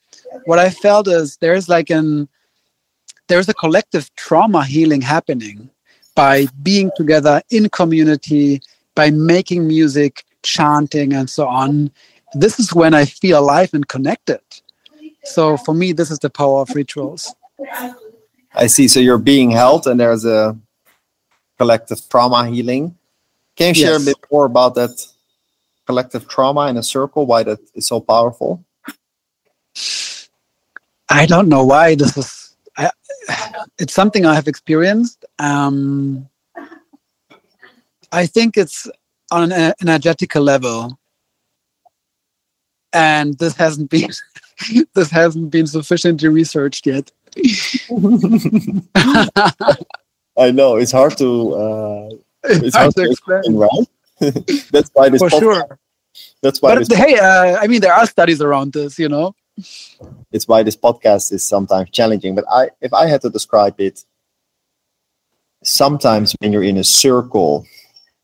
what 0.45 0.58
I 0.58 0.69
felt 0.69 1.08
is 1.08 1.38
there's 1.38 1.67
like 1.67 1.89
an 1.89 2.30
there's 3.28 3.50
a 3.50 3.54
collective 3.54 4.13
trauma 4.15 4.63
healing 4.63 5.02
happening 5.02 5.69
by 6.15 6.48
being 6.62 6.91
together 6.95 7.41
in 7.50 7.69
community, 7.69 8.62
by 8.95 9.10
making 9.10 9.67
music, 9.67 10.24
chanting, 10.43 11.12
and 11.12 11.30
so 11.30 11.48
on. 11.48 11.91
This 12.36 12.60
is 12.60 12.74
when 12.74 12.93
I 12.93 13.06
feel 13.06 13.39
alive 13.39 13.74
and 13.74 13.88
connected. 13.88 14.41
So 15.24 15.58
for 15.58 15.74
me, 15.74 15.91
this 15.91 16.12
is 16.12 16.19
the 16.19 16.30
power 16.30 16.62
of 16.62 16.76
rituals. 16.76 17.34
I 18.55 18.67
see. 18.67 18.87
So 18.87 18.99
you're 18.99 19.17
being 19.17 19.51
held, 19.51 19.87
and 19.87 19.99
there's 19.99 20.25
a 20.25 20.57
collective 21.57 22.01
trauma 22.09 22.47
healing. 22.47 22.95
Can 23.55 23.69
you 23.69 23.73
share 23.73 23.93
yes. 23.93 24.03
a 24.03 24.05
bit 24.05 24.17
more 24.31 24.45
about 24.45 24.75
that 24.75 25.05
collective 25.85 26.27
trauma 26.27 26.67
in 26.67 26.77
a 26.77 26.83
circle? 26.83 27.25
Why 27.25 27.43
that 27.43 27.59
is 27.73 27.87
so 27.87 27.99
powerful? 27.99 28.63
I 31.09 31.25
don't 31.25 31.49
know 31.49 31.65
why 31.65 31.95
this 31.95 32.17
is. 32.17 32.55
I, 32.77 32.89
it's 33.77 33.93
something 33.93 34.25
I 34.25 34.35
have 34.35 34.47
experienced. 34.47 35.23
Um, 35.39 36.27
I 38.11 38.25
think 38.25 38.57
it's 38.57 38.87
on 39.31 39.51
an 39.51 39.73
energetical 39.81 40.43
level, 40.43 40.97
and 42.93 43.37
this 43.37 43.55
hasn't 43.55 43.89
been 43.89 44.09
this 44.93 45.09
hasn't 45.11 45.51
been 45.51 45.67
sufficiently 45.67 46.29
researched 46.29 46.87
yet. 46.87 47.11
I 50.38 50.52
know 50.52 50.76
it's 50.78 50.91
hard 50.91 51.17
to. 51.17 51.54
Uh, 51.54 52.10
it's 52.43 52.76
hard, 52.76 52.93
hard 52.93 52.95
to 52.95 53.04
explain, 53.12 53.39
explain 53.39 53.58
right? 53.58 53.88
That's 54.71 54.89
why 54.93 55.10
this. 55.10 55.21
For 55.21 55.30
podcast, 55.30 55.39
sure. 55.39 55.80
That's 56.41 56.62
why. 56.62 56.76
But 56.76 56.91
hey, 56.91 57.17
uh, 57.17 57.58
I 57.60 57.67
mean, 57.67 57.82
there 57.82 57.93
are 57.93 58.06
studies 58.06 58.41
around 58.41 58.74
this, 58.74 58.98
you 59.00 59.10
know. 59.10 59.36
It's 60.32 60.48
why 60.48 60.63
this 60.63 60.76
podcast 60.76 61.32
is 61.32 61.48
sometimes 61.48 61.89
challenging. 61.89 62.36
But 62.36 62.45
I, 62.50 62.69
if 62.82 62.93
I 62.93 63.08
had 63.08 63.21
to 63.21 63.30
describe 63.30 63.80
it, 63.80 64.04
sometimes 65.63 66.36
when 66.39 66.54
you're 66.54 66.63
in 66.63 66.78
a 66.78 66.84
circle 66.84 67.65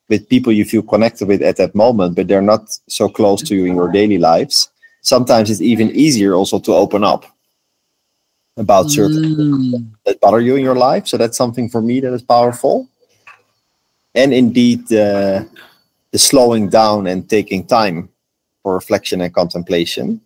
with 0.10 0.28
people 0.28 0.52
you 0.52 0.66
feel 0.66 0.82
connected 0.82 1.28
with 1.28 1.42
at 1.42 1.58
that 1.58 1.74
moment, 1.74 2.16
but 2.16 2.28
they're 2.28 2.42
not 2.42 2.70
so 2.88 3.08
close 3.08 3.42
to 3.44 3.56
you 3.56 3.66
in 3.66 3.76
your 3.76 3.92
daily 3.92 4.18
lives, 4.18 4.70
sometimes 5.02 5.50
it's 5.50 5.62
even 5.62 5.90
easier 5.92 6.36
also 6.36 6.60
to 6.60 6.74
open 6.74 7.04
up 7.04 7.26
about 8.62 8.90
certain 8.90 9.36
mm. 9.36 9.92
that 10.06 10.22
bother 10.22 10.40
you 10.40 10.56
in 10.56 10.64
your 10.64 10.76
life. 10.76 11.08
So 11.08 11.18
that's 11.18 11.38
something 11.38 11.68
for 11.70 11.82
me 11.82 12.00
that 12.00 12.14
is 12.14 12.22
powerful. 12.22 12.88
And 14.16 14.34
indeed, 14.34 14.86
uh, 14.94 15.44
the 16.12 16.20
slowing 16.20 16.70
down 16.70 17.08
and 17.08 17.30
taking 17.30 17.66
time 17.66 18.10
for 18.64 18.74
reflection 18.74 19.22
and 19.22 19.34
contemplation. 19.34 20.22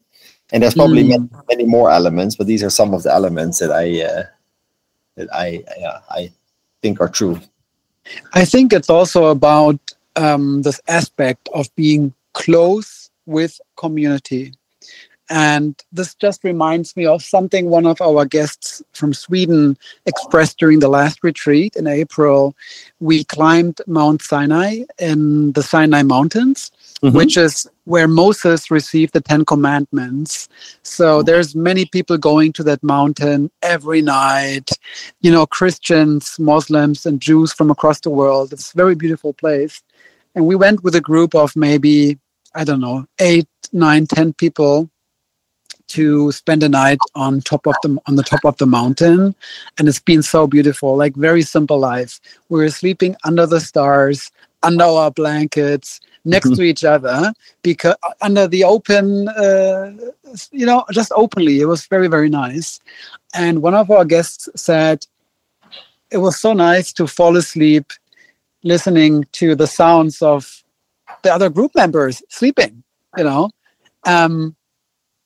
And 0.52 0.62
there's 0.62 0.76
probably 0.76 1.04
mm. 1.04 1.10
many, 1.10 1.30
many, 1.50 1.66
more 1.66 1.90
elements, 1.90 2.36
but 2.36 2.48
these 2.48 2.64
are 2.64 2.70
some 2.70 2.94
of 2.94 3.04
the 3.04 3.12
elements 3.12 3.60
that 3.60 3.72
I 3.72 4.02
uh, 4.02 4.24
that 5.16 5.28
I 5.34 5.64
uh, 5.84 6.00
I 6.10 6.32
think 6.82 7.02
are 7.02 7.10
true. 7.10 7.40
I 8.34 8.46
think 8.46 8.72
it's 8.72 8.90
also 8.90 9.26
about 9.26 9.80
um, 10.16 10.62
this 10.62 10.80
aspect 10.88 11.50
of 11.54 11.74
being 11.76 12.14
close 12.34 13.10
with 13.26 13.60
community. 13.76 14.54
And 15.30 15.76
this 15.92 16.14
just 16.14 16.44
reminds 16.44 16.96
me 16.96 17.06
of 17.08 17.24
something 17.24 17.70
one 17.70 17.88
of 17.88 18.00
our 18.00 18.26
guests 18.26 18.84
from 18.94 19.14
Sweden 19.14 19.78
expressed 20.06 20.60
during 20.60 20.80
the 20.80 20.90
last 20.90 21.24
retreat 21.24 21.76
in 21.76 21.88
April. 21.88 22.56
We 23.00 23.24
climbed 23.24 23.82
Mount 23.88 24.22
Sinai 24.22 24.84
in 25.00 25.52
the 25.54 25.64
Sinai 25.64 26.04
Mountains, 26.04 26.72
mm-hmm. 27.02 27.16
which 27.16 27.38
is 27.38 27.68
where 27.86 28.08
Moses 28.08 28.70
received 28.70 29.14
the 29.14 29.22
Ten 29.22 29.46
Commandments. 29.46 30.48
So 30.84 31.24
there's 31.24 31.56
many 31.56 31.86
people 31.86 32.18
going 32.18 32.54
to 32.54 32.64
that 32.64 32.84
mountain 32.84 33.50
every 33.64 34.04
night, 34.04 34.70
you 35.22 35.32
know, 35.32 35.48
Christians, 35.48 36.38
Muslims, 36.38 37.06
and 37.06 37.20
Jews 37.20 37.52
from 37.52 37.72
across 37.72 38.00
the 38.00 38.12
world. 38.12 38.54
It's 38.54 38.74
a 38.74 38.78
very 38.78 38.96
beautiful 38.96 39.34
place. 39.34 39.82
And 40.36 40.46
we 40.46 40.56
went 40.56 40.84
with 40.84 40.94
a 40.94 41.02
group 41.02 41.34
of 41.34 41.56
maybe, 41.56 42.20
I 42.54 42.64
don't 42.64 42.82
know, 42.82 43.08
eight, 43.20 43.48
nine, 43.72 44.06
ten 44.06 44.34
people 44.34 44.90
to 45.96 46.32
spend 46.32 46.64
a 46.64 46.70
night 46.70 47.00
on 47.16 47.42
top 47.42 47.66
of 47.68 47.76
the 47.84 47.98
on 48.08 48.16
the 48.16 48.24
top 48.24 48.44
of 48.46 48.58
the 48.58 48.66
mountain. 48.66 49.36
And 49.78 49.88
it's 49.88 50.00
been 50.00 50.24
so 50.24 50.48
beautiful 50.48 50.96
like 50.96 51.16
very 51.16 51.42
simple 51.42 51.80
life. 51.80 52.20
We 52.50 52.60
were 52.60 52.70
sleeping 52.70 53.16
under 53.24 53.46
the 53.46 53.60
stars 53.60 54.32
under 54.64 54.86
our 54.86 55.12
blankets 55.12 56.00
next 56.24 56.48
mm-hmm. 56.48 56.56
to 56.56 56.64
each 56.64 56.84
other 56.84 57.34
because 57.62 57.96
under 58.22 58.48
the 58.48 58.64
open 58.64 59.28
uh, 59.30 59.94
you 60.52 60.66
know 60.66 60.84
just 60.92 61.12
openly. 61.16 61.60
It 61.60 61.68
was 61.68 61.86
very 61.88 62.08
very 62.08 62.30
nice. 62.30 62.80
And 63.34 63.62
one 63.62 63.76
of 63.76 63.92
our 63.92 64.06
guests 64.06 64.50
said 64.56 65.06
it 66.12 66.18
was 66.18 66.40
so 66.40 66.54
nice 66.54 66.94
to 66.94 67.08
fall 67.08 67.36
asleep 67.36 67.92
listening 68.64 69.26
to 69.34 69.56
the 69.56 69.68
sounds 69.68 70.22
of 70.22 70.64
the 71.24 71.34
other 71.34 71.50
group 71.50 71.72
members 71.76 72.24
sleeping 72.30 72.84
you 73.18 73.24
know? 73.24 73.50
Um, 74.06 74.56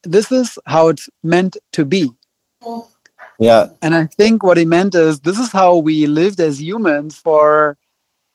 this 0.03 0.31
is 0.31 0.57
how 0.65 0.87
it's 0.87 1.09
meant 1.23 1.57
to 1.73 1.85
be. 1.85 2.11
Yeah. 3.39 3.69
And 3.81 3.95
I 3.95 4.05
think 4.05 4.43
what 4.43 4.57
he 4.57 4.65
meant 4.65 4.95
is 4.95 5.21
this 5.21 5.39
is 5.39 5.51
how 5.51 5.77
we 5.77 6.07
lived 6.07 6.39
as 6.39 6.61
humans 6.61 7.17
for 7.17 7.77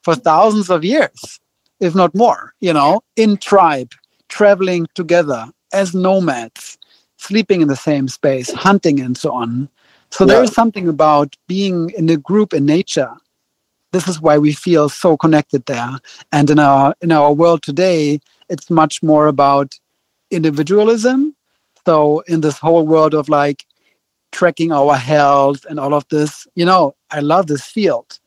for 0.03 0.15
thousands 0.15 0.69
of 0.69 0.83
years, 0.83 1.39
if 1.79 1.95
not 1.95 2.13
more, 2.13 2.53
you 2.59 2.71
know, 2.73 3.01
in 3.15 3.37
tribe, 3.37 3.91
traveling 4.29 4.87
together 4.93 5.47
as 5.73 5.95
nomads, 5.95 6.77
sleeping 7.17 7.61
in 7.61 7.67
the 7.67 7.75
same 7.75 8.07
space, 8.07 8.51
hunting 8.51 8.99
and 8.99 9.17
so 9.17 9.31
on. 9.31 9.67
So 10.11 10.25
yeah. 10.25 10.33
there 10.33 10.43
is 10.43 10.53
something 10.53 10.87
about 10.87 11.35
being 11.47 11.89
in 11.91 12.09
a 12.09 12.17
group 12.17 12.53
in 12.53 12.65
nature. 12.65 13.11
This 13.91 14.07
is 14.07 14.21
why 14.21 14.37
we 14.37 14.53
feel 14.53 14.89
so 14.89 15.17
connected 15.17 15.65
there. 15.65 15.99
And 16.31 16.49
in 16.49 16.59
our 16.59 16.95
in 17.01 17.11
our 17.11 17.31
world 17.31 17.61
today, 17.61 18.19
it's 18.49 18.69
much 18.69 19.01
more 19.03 19.27
about 19.27 19.79
individualism 20.31 21.35
so 21.85 22.21
in 22.21 22.41
this 22.41 22.57
whole 22.57 22.85
world 22.85 23.13
of 23.13 23.29
like 23.29 23.65
tracking 24.31 24.71
our 24.71 24.95
health 24.95 25.65
and 25.69 25.79
all 25.79 25.93
of 25.93 26.05
this, 26.09 26.47
you 26.55 26.65
know, 26.65 26.95
I 27.11 27.19
love 27.19 27.47
this 27.47 27.65
field. 27.65 28.19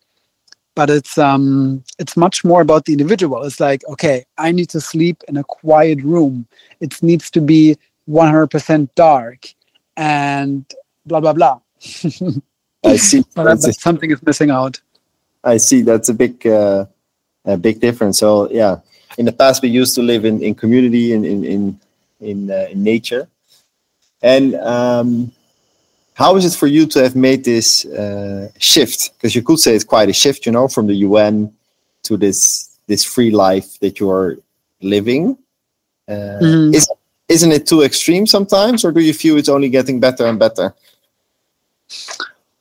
But 0.74 0.90
it's 0.90 1.18
um 1.18 1.82
it's 1.98 2.16
much 2.16 2.44
more 2.44 2.60
about 2.60 2.84
the 2.84 2.92
individual. 2.92 3.42
It's 3.42 3.58
like, 3.58 3.82
okay, 3.88 4.24
I 4.38 4.52
need 4.52 4.68
to 4.70 4.80
sleep 4.80 5.24
in 5.26 5.36
a 5.36 5.44
quiet 5.44 6.00
room. 6.02 6.46
It 6.80 7.02
needs 7.02 7.30
to 7.32 7.40
be 7.40 7.76
100% 8.08 8.88
dark 8.94 9.54
and 9.96 10.64
blah 11.04 11.20
blah 11.20 11.32
blah. 11.32 11.58
I 12.84 12.96
see. 12.96 13.24
but, 13.34 13.60
something 13.74 14.10
is 14.10 14.22
missing 14.22 14.50
out. 14.50 14.80
I 15.42 15.56
see. 15.56 15.82
That's 15.82 16.08
a 16.08 16.14
big, 16.14 16.46
uh, 16.46 16.86
a 17.44 17.56
big 17.56 17.80
difference. 17.80 18.18
So 18.18 18.48
yeah, 18.50 18.76
in 19.18 19.24
the 19.24 19.32
past 19.32 19.62
we 19.62 19.68
used 19.68 19.94
to 19.96 20.02
live 20.02 20.24
in, 20.24 20.42
in 20.42 20.54
community 20.54 21.12
in 21.12 21.24
in 21.24 21.44
in 21.44 21.80
in, 22.20 22.50
uh, 22.50 22.66
in 22.70 22.82
nature, 22.82 23.28
and 24.22 24.54
um, 24.56 25.32
how 26.14 26.36
is 26.36 26.44
it 26.44 26.58
for 26.58 26.66
you 26.66 26.86
to 26.86 27.02
have 27.02 27.14
made 27.14 27.44
this 27.44 27.84
uh, 27.86 28.48
shift? 28.58 29.12
Because 29.14 29.34
you 29.34 29.42
could 29.42 29.58
say 29.58 29.74
it's 29.74 29.84
quite 29.84 30.08
a 30.08 30.12
shift, 30.12 30.46
you 30.46 30.52
know, 30.52 30.68
from 30.68 30.86
the 30.86 30.94
UN 30.94 31.52
to 32.04 32.16
this 32.16 32.76
this 32.86 33.04
free 33.04 33.30
life 33.30 33.78
that 33.80 34.00
you 34.00 34.10
are 34.10 34.38
living. 34.80 35.38
Uh, 36.08 36.40
mm. 36.40 36.74
is, 36.74 36.88
isn't 37.28 37.52
it 37.52 37.66
too 37.66 37.82
extreme 37.82 38.26
sometimes, 38.26 38.84
or 38.84 38.90
do 38.90 39.00
you 39.00 39.12
feel 39.12 39.36
it's 39.36 39.48
only 39.48 39.68
getting 39.68 40.00
better 40.00 40.26
and 40.26 40.38
better? 40.38 40.74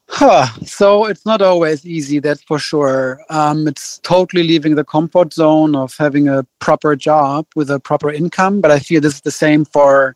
Huh. 0.09 0.47
So 0.65 1.05
it's 1.05 1.25
not 1.25 1.41
always 1.41 1.85
easy, 1.85 2.19
that's 2.19 2.41
for 2.43 2.59
sure. 2.59 3.19
Um, 3.29 3.67
it's 3.67 3.99
totally 3.99 4.43
leaving 4.43 4.75
the 4.75 4.83
comfort 4.83 5.33
zone 5.33 5.75
of 5.75 5.95
having 5.97 6.27
a 6.27 6.43
proper 6.59 6.95
job 6.95 7.45
with 7.55 7.69
a 7.69 7.79
proper 7.79 8.11
income. 8.11 8.61
But 8.61 8.71
I 8.71 8.79
feel 8.79 9.01
this 9.01 9.15
is 9.15 9.21
the 9.21 9.31
same 9.31 9.65
for 9.65 10.15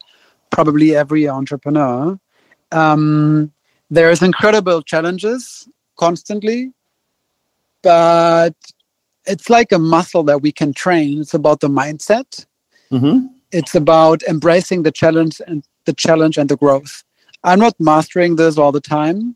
probably 0.52 0.96
every 0.96 1.28
entrepreneur. 1.28 2.20
Um, 2.72 3.52
there's 3.90 4.22
incredible 4.22 4.82
challenges 4.82 5.68
constantly, 5.98 6.72
but 7.82 8.56
it's 9.26 9.50
like 9.50 9.72
a 9.72 9.80
muscle 9.80 10.24
that 10.24 10.42
we 10.42 10.52
can 10.52 10.74
train. 10.74 11.22
It's 11.22 11.34
about 11.34 11.60
the 11.60 11.68
mindset. 11.68 12.46
Mm-hmm. 12.92 13.28
It's 13.52 13.76
about 13.76 14.24
embracing 14.24 14.84
the 14.84 14.92
challenge 14.92 15.42
and 15.46 15.64
the 15.86 15.94
challenge 15.94 16.38
and 16.38 16.50
the 16.50 16.58
growth. 16.58 17.04
I'm 17.44 17.60
not 17.60 17.74
mastering 17.80 18.36
this 18.36 18.58
all 18.58 18.72
the 18.72 18.82
time, 18.82 19.36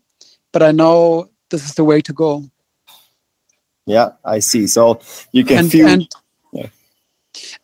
but 0.52 0.62
I 0.62 0.72
know 0.72 1.30
this 1.50 1.66
is 1.66 1.74
the 1.74 1.84
way 1.84 2.02
to 2.02 2.14
go. 2.14 2.46
Yeah, 3.86 4.12
I 4.24 4.40
see. 4.40 4.68
So 4.68 5.00
you 5.32 5.44
can 5.44 5.58
and, 5.60 5.72
feel. 5.72 5.88
And, 5.88 6.08
yeah. 6.54 6.68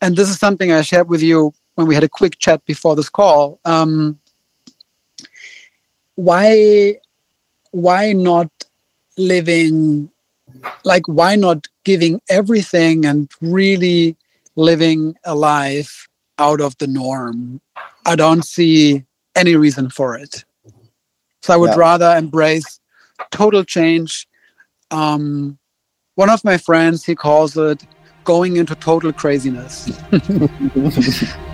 and 0.02 0.16
this 0.16 0.30
is 0.30 0.38
something 0.38 0.72
I 0.72 0.82
shared 0.82 1.10
with 1.10 1.22
you 1.22 1.54
when 1.76 1.88
we 1.88 1.96
had 1.96 2.04
a 2.04 2.10
quick 2.10 2.38
chat 2.40 2.64
before 2.66 2.96
this 2.96 3.10
call. 3.10 3.60
Um, 3.66 4.20
why, 6.16 6.98
why 7.72 8.14
not 8.14 8.50
living, 9.18 10.12
like, 10.84 11.08
why 11.08 11.36
not 11.36 11.68
giving 11.84 12.22
everything 12.30 13.06
and 13.06 13.32
really 13.42 14.16
living 14.56 15.16
a 15.24 15.36
life 15.36 16.08
out 16.38 16.62
of 16.62 16.78
the 16.78 16.88
norm? 16.88 17.62
I 18.06 18.16
don't 18.16 18.44
see 18.44 19.06
any 19.36 19.56
reason 19.56 19.90
for 19.90 20.16
it. 20.16 20.44
So 21.42 21.54
I 21.54 21.58
would 21.58 21.72
yeah. 21.72 21.78
rather 21.78 22.16
embrace 22.16 22.80
total 23.32 23.64
change. 23.64 24.28
Um, 24.92 25.58
one 26.16 26.30
of 26.30 26.44
my 26.44 26.58
friends, 26.58 27.06
he 27.06 27.16
calls 27.16 27.58
it 27.58 27.84
going 28.24 28.58
into 28.58 28.76
total 28.76 29.12
craziness. 29.12 29.90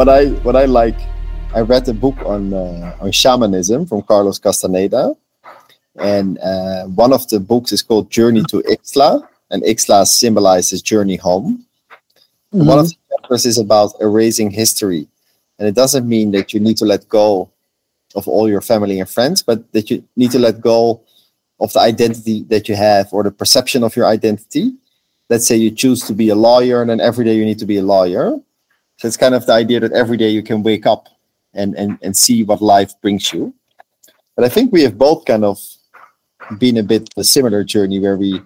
what 0.00 0.08
I 0.08 0.28
what 0.46 0.56
I 0.56 0.64
like, 0.64 0.98
I 1.54 1.60
read 1.60 1.86
a 1.86 1.92
book 1.92 2.16
on 2.24 2.54
uh, 2.54 2.96
on 3.02 3.12
shamanism 3.12 3.84
from 3.84 4.00
Carlos 4.00 4.38
Castaneda, 4.38 5.14
and 5.96 6.38
uh, 6.38 6.84
one 6.84 7.12
of 7.12 7.28
the 7.28 7.38
books 7.38 7.70
is 7.70 7.82
called 7.82 8.10
Journey 8.10 8.42
to 8.44 8.62
Ixtlan, 8.74 9.28
and 9.50 9.62
Ixtlan 9.62 10.06
symbolizes 10.06 10.80
journey 10.80 11.16
home. 11.16 11.66
Mm-hmm. 12.54 12.66
One 12.66 12.78
of 12.78 12.88
the 12.88 12.96
chapters 13.10 13.44
is 13.44 13.58
about 13.58 13.92
erasing 14.00 14.50
history, 14.50 15.06
and 15.58 15.68
it 15.68 15.74
doesn't 15.74 16.08
mean 16.08 16.30
that 16.30 16.54
you 16.54 16.60
need 16.60 16.78
to 16.78 16.86
let 16.86 17.06
go 17.10 17.50
of 18.14 18.26
all 18.26 18.48
your 18.48 18.62
family 18.62 19.00
and 19.00 19.08
friends, 19.16 19.42
but 19.42 19.70
that 19.72 19.90
you 19.90 20.02
need 20.16 20.30
to 20.30 20.38
let 20.38 20.62
go 20.62 21.02
of 21.60 21.74
the 21.74 21.80
identity 21.80 22.44
that 22.44 22.70
you 22.70 22.74
have 22.74 23.12
or 23.12 23.22
the 23.22 23.30
perception 23.30 23.84
of 23.84 23.94
your 23.96 24.06
identity. 24.06 24.72
Let's 25.28 25.46
say 25.46 25.56
you 25.56 25.70
choose 25.70 26.00
to 26.06 26.14
be 26.14 26.30
a 26.30 26.34
lawyer, 26.48 26.80
and 26.80 26.88
then 26.88 27.02
every 27.02 27.26
day 27.26 27.36
you 27.36 27.44
need 27.44 27.58
to 27.58 27.66
be 27.66 27.76
a 27.76 27.82
lawyer. 27.82 28.40
So 29.00 29.08
it's 29.08 29.16
kind 29.16 29.34
of 29.34 29.46
the 29.46 29.54
idea 29.54 29.80
that 29.80 29.92
every 29.92 30.18
day 30.18 30.28
you 30.28 30.42
can 30.42 30.62
wake 30.62 30.84
up 30.84 31.08
and 31.54 31.74
and, 31.74 31.98
and 32.02 32.14
see 32.14 32.44
what 32.44 32.60
life 32.60 32.92
brings 33.00 33.32
you. 33.32 33.54
But 34.36 34.44
I 34.44 34.50
think 34.50 34.72
we 34.72 34.82
have 34.82 34.98
both 34.98 35.24
kind 35.24 35.42
of 35.42 35.58
been 36.58 36.76
a 36.76 36.82
bit 36.82 37.08
a 37.16 37.24
similar 37.24 37.64
journey 37.64 37.98
where 37.98 38.18
we 38.18 38.42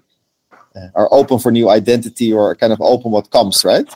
uh, 0.77 0.89
are 0.95 1.09
open 1.11 1.41
for 1.41 1.51
new 1.51 1.69
identity 1.69 2.33
or 2.33 2.55
kind 2.55 2.73
of 2.73 2.81
open 2.81 3.11
what 3.11 3.33
comes, 3.33 3.65
right? 3.65 3.93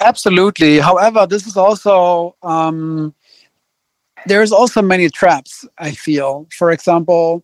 Absolutely. 0.00 0.80
However, 0.80 1.26
this 1.26 1.46
is 1.46 1.56
also 1.56 2.36
um, 2.42 3.14
there's 4.26 4.52
also 4.52 4.82
many 4.82 5.08
traps. 5.08 5.66
I 5.78 5.92
feel, 5.92 6.46
for 6.58 6.72
example, 6.72 7.42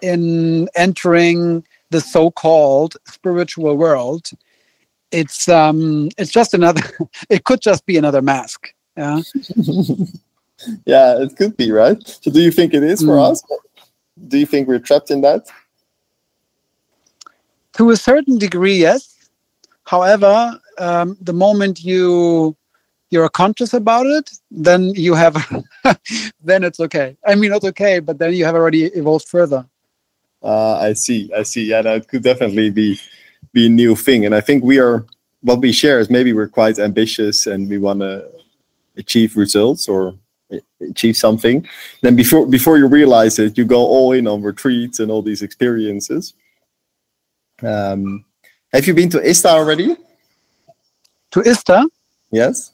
in 0.00 0.66
entering 0.76 1.62
the 1.90 2.00
so-called 2.00 2.96
spiritual 3.06 3.76
world, 3.76 4.30
it's 5.12 5.48
um, 5.48 6.08
it's 6.18 6.30
just 6.30 6.54
another. 6.54 6.82
it 7.30 7.44
could 7.44 7.60
just 7.60 7.86
be 7.86 7.96
another 7.96 8.22
mask. 8.22 8.72
Yeah. 8.96 9.20
yeah, 10.84 11.22
it 11.22 11.36
could 11.36 11.56
be 11.56 11.72
right. 11.72 11.96
So, 12.06 12.30
do 12.30 12.40
you 12.40 12.50
think 12.50 12.74
it 12.74 12.82
is 12.82 13.00
for 13.00 13.16
mm. 13.16 13.30
us? 13.30 13.42
Do 14.28 14.38
you 14.38 14.46
think 14.46 14.68
we're 14.68 14.78
trapped 14.78 15.10
in 15.10 15.20
that? 15.22 15.46
To 17.74 17.90
a 17.90 17.96
certain 17.96 18.38
degree, 18.38 18.76
yes. 18.76 19.16
However, 19.84 20.58
um, 20.78 21.16
the 21.20 21.32
moment 21.32 21.82
you 21.82 22.56
you're 23.10 23.28
conscious 23.28 23.74
about 23.74 24.06
it, 24.06 24.30
then 24.50 24.94
you 24.94 25.14
have 25.14 25.34
then 26.44 26.64
it's 26.64 26.80
okay. 26.80 27.16
I 27.26 27.34
mean, 27.34 27.50
not 27.50 27.64
okay, 27.64 27.98
but 27.98 28.18
then 28.18 28.34
you 28.34 28.44
have 28.44 28.54
already 28.54 28.84
evolved 28.84 29.28
further. 29.28 29.66
Uh, 30.42 30.78
I 30.78 30.94
see. 30.94 31.30
I 31.36 31.42
see. 31.42 31.64
Yeah, 31.64 31.82
that 31.82 32.08
could 32.08 32.22
definitely 32.22 32.70
be 32.70 32.98
be 33.52 33.66
a 33.66 33.68
new 33.68 33.96
thing. 33.96 34.24
And 34.24 34.34
I 34.34 34.40
think 34.40 34.64
we 34.64 34.78
are 34.78 35.04
what 35.42 35.60
we 35.60 35.72
share 35.72 35.98
is 36.00 36.10
maybe 36.10 36.32
we're 36.32 36.48
quite 36.48 36.78
ambitious 36.78 37.46
and 37.46 37.68
we 37.68 37.78
want 37.78 38.00
to 38.00 38.28
achieve 38.96 39.36
results 39.36 39.88
or 39.88 40.14
achieve 40.80 41.16
something. 41.16 41.66
Then 42.02 42.16
before 42.16 42.46
before 42.46 42.78
you 42.78 42.86
realize 42.86 43.38
it, 43.38 43.56
you 43.56 43.64
go 43.64 43.80
all 43.80 44.12
in 44.12 44.26
on 44.26 44.42
retreats 44.42 45.00
and 45.00 45.10
all 45.10 45.22
these 45.22 45.42
experiences. 45.42 46.34
Um, 47.62 48.24
have 48.72 48.86
you 48.86 48.94
been 48.94 49.10
to 49.10 49.20
ISTA 49.20 49.48
already? 49.48 49.96
To 51.32 51.40
ISTA? 51.42 51.88
Yes. 52.30 52.72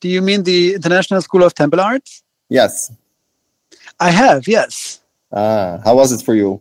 Do 0.00 0.08
you 0.08 0.22
mean 0.22 0.42
the 0.42 0.74
International 0.74 1.20
School 1.20 1.42
of 1.42 1.54
Temple 1.54 1.80
Arts? 1.80 2.22
Yes. 2.48 2.92
I 4.00 4.10
have, 4.10 4.46
yes. 4.46 5.00
Ah, 5.32 5.80
how 5.84 5.96
was 5.96 6.12
it 6.12 6.24
for 6.24 6.34
you? 6.34 6.60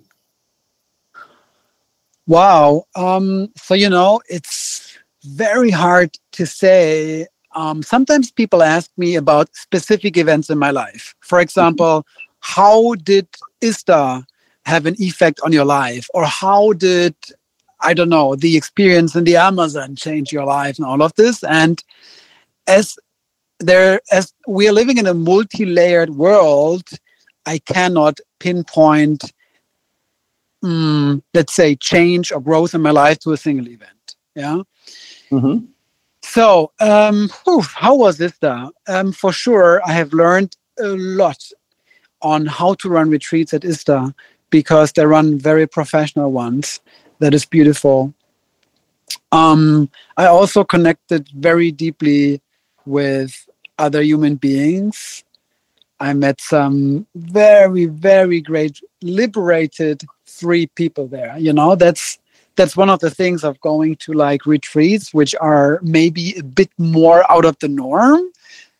Wow. 2.27 2.85
Um, 2.95 3.51
so, 3.57 3.73
you 3.73 3.89
know, 3.89 4.21
it's 4.29 4.97
very 5.23 5.71
hard 5.71 6.17
to 6.33 6.45
say. 6.45 7.27
Um, 7.55 7.83
sometimes 7.83 8.31
people 8.31 8.63
ask 8.63 8.89
me 8.97 9.15
about 9.15 9.53
specific 9.55 10.17
events 10.17 10.49
in 10.49 10.57
my 10.57 10.71
life. 10.71 11.13
For 11.19 11.39
example, 11.39 12.05
how 12.39 12.95
did 12.95 13.27
ISTA 13.61 14.25
have 14.65 14.85
an 14.85 14.95
effect 14.99 15.39
on 15.43 15.51
your 15.51 15.65
life? 15.65 16.07
Or 16.13 16.25
how 16.25 16.73
did, 16.73 17.15
I 17.81 17.93
don't 17.93 18.09
know, 18.09 18.35
the 18.35 18.57
experience 18.57 19.15
in 19.15 19.23
the 19.25 19.35
Amazon 19.35 19.95
change 19.95 20.31
your 20.31 20.45
life 20.45 20.77
and 20.77 20.85
all 20.85 21.01
of 21.01 21.13
this? 21.15 21.43
And 21.43 21.83
as 22.67 22.97
there, 23.59 24.01
as 24.11 24.33
we 24.47 24.67
are 24.67 24.73
living 24.73 24.97
in 24.97 25.07
a 25.07 25.13
multi 25.13 25.65
layered 25.65 26.11
world, 26.11 26.87
I 27.45 27.59
cannot 27.59 28.19
pinpoint, 28.39 29.31
um, 30.63 31.21
let's 31.33 31.53
say, 31.53 31.75
change 31.75 32.31
or 32.31 32.41
growth 32.41 32.73
in 32.73 32.81
my 32.81 32.91
life 32.91 33.19
to 33.19 33.33
a 33.33 33.37
single 33.37 33.67
event. 33.67 34.15
Yeah. 34.35 34.61
Mm-hmm. 35.31 35.65
So, 36.21 36.71
um, 36.79 37.29
whew, 37.43 37.61
how 37.61 37.95
was 37.95 38.17
this 38.17 38.33
though? 38.39 38.71
Um, 38.87 39.11
for 39.11 39.31
sure, 39.31 39.81
I 39.85 39.91
have 39.91 40.13
learned 40.13 40.55
a 40.79 40.87
lot 40.87 41.37
on 42.21 42.45
how 42.45 42.73
to 42.75 42.89
run 42.89 43.09
retreats 43.09 43.53
at 43.53 43.65
ISTA 43.65 44.15
because 44.49 44.93
they 44.93 45.05
run 45.05 45.37
very 45.37 45.67
professional 45.67 46.31
ones. 46.31 46.79
That 47.19 47.33
is 47.33 47.45
beautiful. 47.45 48.13
Um, 49.31 49.89
I 50.15 50.27
also 50.27 50.63
connected 50.63 51.27
very 51.35 51.71
deeply 51.71 52.41
with 52.85 53.47
other 53.77 54.01
human 54.01 54.35
beings 54.35 55.23
I 56.03 56.11
met 56.11 56.41
some 56.41 57.07
very, 57.15 57.85
very 57.85 58.41
great, 58.41 58.81
liberated, 59.01 60.03
free 60.43 60.67
people 60.67 61.07
there. 61.07 61.37
You 61.37 61.53
know, 61.53 61.75
that's 61.75 62.19
that's 62.55 62.77
one 62.77 62.89
of 62.89 62.99
the 62.99 63.09
things 63.09 63.43
of 63.43 63.59
going 63.61 63.95
to 63.97 64.13
like 64.13 64.45
retreats, 64.45 65.13
which 65.13 65.33
are 65.39 65.79
maybe 65.81 66.35
a 66.37 66.43
bit 66.43 66.69
more 66.77 67.19
out 67.31 67.45
of 67.45 67.57
the 67.59 67.67
norm. 67.67 68.21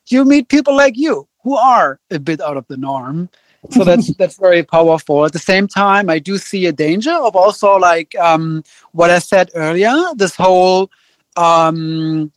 You 0.08 0.24
meet 0.24 0.48
people 0.48 0.76
like 0.76 0.96
you 0.96 1.26
who 1.42 1.56
are 1.56 1.98
a 2.10 2.18
bit 2.18 2.40
out 2.40 2.56
of 2.56 2.66
the 2.68 2.76
norm. 2.76 3.28
So 3.70 3.82
that's 3.88 4.14
that's 4.16 4.38
very 4.38 4.62
powerful. 4.62 5.24
At 5.24 5.32
the 5.32 5.46
same 5.52 5.66
time, 5.66 6.10
I 6.10 6.18
do 6.18 6.38
see 6.38 6.66
a 6.66 6.72
danger 6.72 7.16
of 7.26 7.34
also 7.34 7.76
like 7.76 8.14
um, 8.16 8.62
what 8.92 9.10
I 9.10 9.18
said 9.18 9.50
earlier. 9.54 9.96
This 10.14 10.36
whole 10.36 10.90
um, 11.36 12.30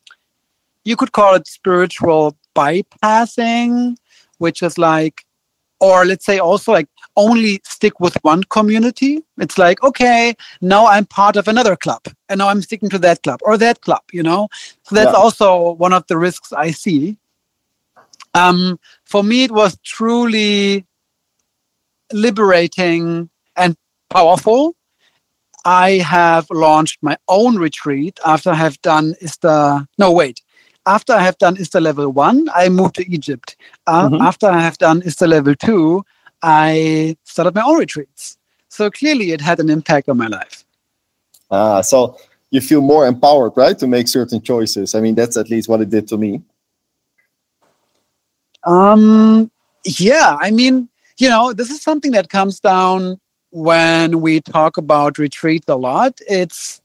you 0.84 0.96
could 0.96 1.12
call 1.12 1.36
it 1.36 1.48
spiritual 1.48 2.36
bypassing 2.56 3.98
which 4.38 4.62
is 4.62 4.78
like 4.78 5.26
or 5.80 6.06
let's 6.06 6.26
say 6.26 6.40
also 6.40 6.72
like 6.72 6.88
only 7.18 7.60
stick 7.64 8.00
with 8.00 8.16
one 8.22 8.44
community 8.44 9.24
it's 9.40 9.58
like 9.58 9.84
okay 9.84 10.34
now 10.62 10.86
i'm 10.86 11.06
part 11.06 11.36
of 11.36 11.48
another 11.48 11.76
club 11.76 12.02
and 12.30 12.38
now 12.38 12.48
i'm 12.48 12.62
sticking 12.62 12.90
to 12.90 13.00
that 13.00 13.22
club 13.24 13.40
or 13.42 13.58
that 13.58 13.82
club 13.82 14.02
you 14.14 14.24
know 14.24 14.48
so 14.84 14.96
that's 14.96 15.12
yeah. 15.12 15.18
also 15.18 15.72
one 15.74 15.92
of 15.92 16.06
the 16.08 16.18
risks 16.18 16.54
i 16.54 16.72
see 16.72 17.18
um, 18.34 18.80
for 19.04 19.24
me 19.24 19.44
it 19.44 19.52
was 19.52 19.78
truly 19.84 20.86
liberating 22.14 23.30
and 23.56 23.76
powerful 24.10 24.76
i 25.66 25.94
have 25.94 26.48
launched 26.52 27.00
my 27.02 27.18
own 27.28 27.58
retreat 27.58 28.20
after 28.26 28.52
i 28.52 28.56
have 28.56 28.80
done 28.82 29.16
ISTA 29.22 29.88
no 29.98 30.12
wait 30.12 30.42
after 30.88 31.12
I 31.12 31.20
have 31.20 31.38
done 31.38 31.58
ISTA 31.58 31.82
level 31.82 32.10
one, 32.10 32.48
I 32.56 32.70
moved 32.70 32.96
to 32.96 33.12
Egypt. 33.12 33.58
Uh, 33.88 34.08
mm-hmm. 34.08 34.22
After 34.22 34.48
I 34.48 34.62
have 34.62 34.78
done 34.78 35.02
ISTA 35.02 35.28
level 35.28 35.54
two, 35.54 36.06
I 36.42 37.18
started 37.24 37.56
my 37.56 37.64
own 37.64 37.80
retreats. 37.80 38.38
So 38.70 38.90
clearly, 38.92 39.32
it 39.32 39.42
had 39.42 39.60
an 39.60 39.70
impact 39.70 40.10
on 40.10 40.18
my 40.18 40.28
life. 40.28 40.64
Ah, 41.50 41.82
so 41.82 42.18
you 42.52 42.62
feel 42.62 42.82
more 42.82 43.08
empowered, 43.08 43.54
right, 43.56 43.78
to 43.80 43.88
make 43.88 44.08
certain 44.08 44.42
choices. 44.42 44.96
I 44.96 45.02
mean, 45.02 45.16
that's 45.16 45.38
at 45.38 45.50
least 45.50 45.70
what 45.70 45.82
it 45.82 45.90
did 45.90 46.08
to 46.10 46.18
me. 46.18 46.42
Um, 48.66 49.50
yeah, 49.86 50.38
I 50.40 50.52
mean, 50.52 50.90
you 51.18 51.30
know, 51.30 51.54
this 51.54 51.70
is 51.70 51.82
something 51.82 52.12
that 52.12 52.30
comes 52.30 52.60
down 52.60 53.20
when 53.52 54.22
we 54.22 54.42
talk 54.42 54.78
about 54.78 55.18
retreat 55.18 55.64
a 55.68 55.76
lot. 55.76 56.20
It's 56.28 56.82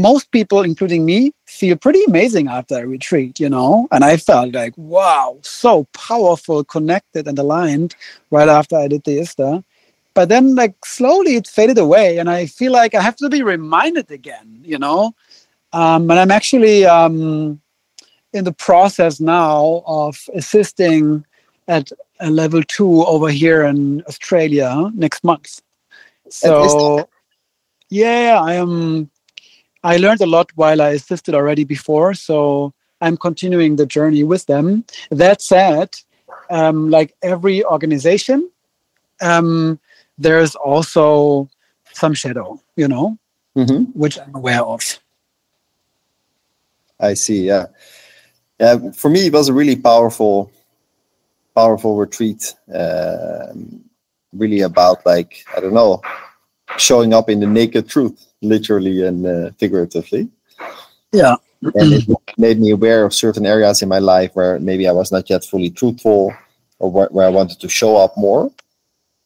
most 0.00 0.30
people, 0.30 0.62
including 0.62 1.04
me, 1.04 1.32
feel 1.46 1.76
pretty 1.76 2.02
amazing 2.04 2.48
after 2.48 2.78
a 2.78 2.86
retreat, 2.86 3.38
you 3.38 3.48
know? 3.48 3.88
And 3.92 4.04
I 4.04 4.16
felt 4.16 4.54
like, 4.54 4.74
wow, 4.76 5.38
so 5.42 5.86
powerful, 5.92 6.64
connected, 6.64 7.26
and 7.26 7.38
aligned 7.38 7.94
right 8.30 8.48
after 8.48 8.76
I 8.76 8.88
did 8.88 9.04
the 9.04 9.20
ISTA. 9.20 9.64
But 10.14 10.28
then, 10.28 10.54
like, 10.54 10.74
slowly 10.84 11.36
it 11.36 11.46
faded 11.46 11.78
away. 11.78 12.18
And 12.18 12.28
I 12.28 12.46
feel 12.46 12.72
like 12.72 12.94
I 12.94 13.02
have 13.02 13.16
to 13.16 13.28
be 13.28 13.42
reminded 13.42 14.10
again, 14.10 14.60
you 14.64 14.78
know? 14.78 15.14
Um, 15.72 16.10
and 16.10 16.18
I'm 16.18 16.30
actually 16.30 16.84
um, 16.84 17.60
in 18.32 18.44
the 18.44 18.52
process 18.52 19.20
now 19.20 19.82
of 19.86 20.18
assisting 20.34 21.24
at 21.68 21.92
a 22.18 22.30
level 22.30 22.62
two 22.64 23.04
over 23.04 23.30
here 23.30 23.64
in 23.64 24.02
Australia 24.08 24.90
next 24.94 25.22
month. 25.24 25.62
So, 26.28 27.08
yeah, 27.88 28.40
I 28.42 28.54
am 28.54 29.10
I 29.82 29.96
learned 29.96 30.20
a 30.20 30.26
lot 30.26 30.50
while 30.56 30.82
I 30.82 30.90
assisted 30.90 31.34
already 31.34 31.64
before, 31.64 32.14
so 32.14 32.72
I'm 33.00 33.16
continuing 33.16 33.76
the 33.76 33.86
journey 33.86 34.24
with 34.24 34.46
them. 34.46 34.84
That 35.10 35.40
said, 35.40 35.96
um, 36.50 36.90
like 36.90 37.14
every 37.22 37.64
organization, 37.64 38.50
um, 39.20 39.78
there's 40.18 40.54
also 40.54 41.48
some 41.92 42.14
shadow, 42.14 42.60
you 42.76 42.88
know, 42.88 43.18
mm-hmm. 43.56 43.84
which 43.98 44.18
I'm 44.18 44.34
aware 44.34 44.62
of. 44.62 44.98
I 46.98 47.14
see. 47.14 47.46
Yeah, 47.46 47.66
yeah, 48.60 48.90
for 48.92 49.08
me, 49.08 49.26
it 49.26 49.32
was 49.32 49.48
a 49.48 49.54
really 49.54 49.76
powerful, 49.76 50.52
powerful 51.54 51.96
retreat. 51.96 52.54
Um, 52.72 53.84
really 54.32 54.60
about 54.60 55.04
like 55.06 55.44
I 55.56 55.60
don't 55.60 55.74
know, 55.74 56.02
showing 56.76 57.14
up 57.14 57.30
in 57.30 57.40
the 57.40 57.46
naked 57.46 57.88
truth, 57.88 58.29
literally 58.42 59.06
and 59.06 59.26
uh, 59.26 59.50
figuratively. 59.58 60.28
Yeah. 61.12 61.36
and 61.62 61.92
it 61.92 62.08
made 62.38 62.58
me 62.58 62.70
aware 62.70 63.04
of 63.04 63.12
certain 63.12 63.44
areas 63.44 63.82
in 63.82 63.88
my 63.88 63.98
life 63.98 64.30
where 64.34 64.58
maybe 64.60 64.88
I 64.88 64.92
was 64.92 65.12
not 65.12 65.28
yet 65.28 65.44
fully 65.44 65.70
truthful, 65.70 66.32
or 66.78 66.90
where, 66.90 67.08
where 67.10 67.26
I 67.26 67.30
wanted 67.30 67.60
to 67.60 67.68
show 67.68 67.96
up 67.96 68.16
more 68.16 68.50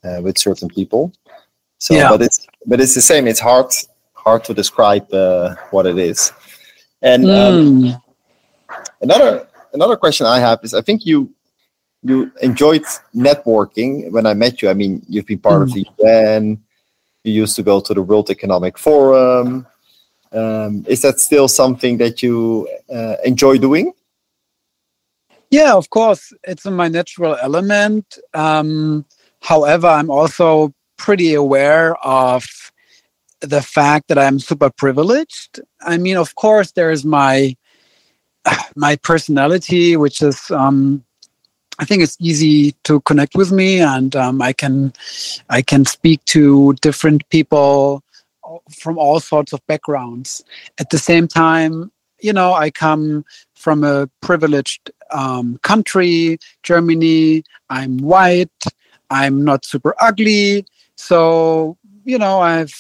uh, 0.03 0.21
with 0.23 0.39
certain 0.39 0.69
people. 0.69 1.13
So, 1.79 1.95
Yeah. 1.95 2.09
but 2.11 2.23
it's 2.23 2.47
but 2.67 2.81
it's 2.81 2.95
the 2.95 3.03
same. 3.03 3.27
It's 3.29 3.41
hard 3.41 3.73
hard 4.15 4.43
to 4.45 4.55
describe 4.55 5.13
uh, 5.13 5.55
what 5.71 5.87
it 5.87 5.99
is. 5.99 6.33
And 7.03 7.31
um, 7.31 7.83
Mm. 7.83 8.01
another 9.03 9.47
another 9.75 9.97
question 9.97 10.27
I 10.27 10.41
have 10.41 10.61
is 10.63 10.75
I 10.75 10.81
think 10.81 11.05
you 11.07 11.31
you 12.03 12.31
enjoyed 12.43 12.83
networking 13.15 14.11
when 14.11 14.27
I 14.27 14.35
met 14.35 14.61
you. 14.63 14.69
I 14.71 14.75
mean, 14.75 15.03
you've 15.09 15.27
been 15.27 15.39
part 15.39 15.63
of 15.63 15.73
the 15.73 15.87
UN. 16.01 16.59
You 17.25 17.33
used 17.33 17.57
to 17.57 17.63
go 17.63 17.81
to 17.81 17.95
the 17.95 18.03
World 18.03 18.29
Economic 18.29 18.77
Forum. 18.79 19.67
Um, 20.31 20.85
is 20.87 21.01
that 21.03 21.21
still 21.21 21.49
something 21.49 21.97
that 21.99 22.23
you 22.23 22.69
uh, 22.93 23.17
enjoy 23.25 23.57
doing? 23.57 23.93
Yeah, 25.51 25.75
of 25.75 25.89
course, 25.89 26.33
it's 26.43 26.67
my 26.67 26.89
natural 26.89 27.37
element. 27.41 28.19
Um, 28.35 29.07
however, 29.41 29.87
I'm 29.87 30.11
also 30.11 30.75
pretty 30.99 31.33
aware 31.33 31.95
of 32.05 32.45
the 33.41 33.63
fact 33.63 34.09
that 34.09 34.19
I'm 34.19 34.39
super 34.39 34.71
privileged. 34.71 35.61
I 35.81 35.97
mean, 35.97 36.17
of 36.17 36.35
course, 36.35 36.73
there's 36.73 37.05
my 37.05 37.57
my 38.77 38.97
personality, 38.97 39.97
which 39.97 40.21
is 40.21 40.51
um, 40.51 41.05
I 41.79 41.85
think 41.85 42.03
it's 42.03 42.17
easy 42.21 42.73
to 42.85 43.01
connect 43.01 43.35
with 43.35 43.51
me, 43.51 43.81
and 43.81 44.15
um, 44.15 44.41
I 44.41 44.53
can 44.53 44.93
I 45.51 45.63
can 45.63 45.85
speak 45.85 46.25
to 46.27 46.75
different 46.81 47.29
people 47.31 48.03
from 48.71 48.99
all 48.99 49.21
sorts 49.21 49.53
of 49.53 49.67
backgrounds. 49.67 50.45
At 50.79 50.91
the 50.91 50.99
same 50.99 51.27
time, 51.27 51.91
you 52.21 52.33
know, 52.33 52.53
I 52.55 52.71
come 52.71 53.25
from 53.55 53.83
a 53.83 54.09
privileged 54.21 54.91
um, 55.11 55.59
country, 55.63 56.39
Germany. 56.63 57.45
I'm 57.71 57.99
white. 57.99 58.51
I'm 59.11 59.45
not 59.45 59.65
super 59.65 59.95
ugly. 60.01 60.67
So 60.97 61.77
you 62.05 62.19
know, 62.19 62.41
I've 62.41 62.75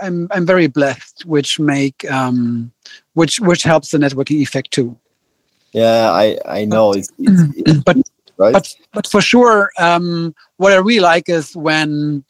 I'm 0.00 0.28
I'm 0.30 0.46
very 0.46 0.66
blessed, 0.66 1.24
which 1.26 1.60
make 1.60 2.10
um, 2.10 2.72
which 3.14 3.40
which 3.40 3.62
helps 3.62 3.90
the 3.90 3.98
networking 3.98 4.40
effect 4.40 4.72
too. 4.72 4.98
Yeah, 5.74 6.12
I 6.12 6.38
I 6.46 6.64
know 6.64 6.92
it's, 6.92 7.10
it's, 7.18 7.42
it's 7.56 7.84
But 7.84 7.96
right. 8.38 8.52
but 8.52 8.76
but 8.92 9.06
for 9.08 9.20
sure, 9.20 9.70
um, 9.78 10.34
what 10.56 10.72
I 10.72 10.76
really 10.76 11.00
like 11.00 11.28
is 11.28 11.54
when 11.56 12.24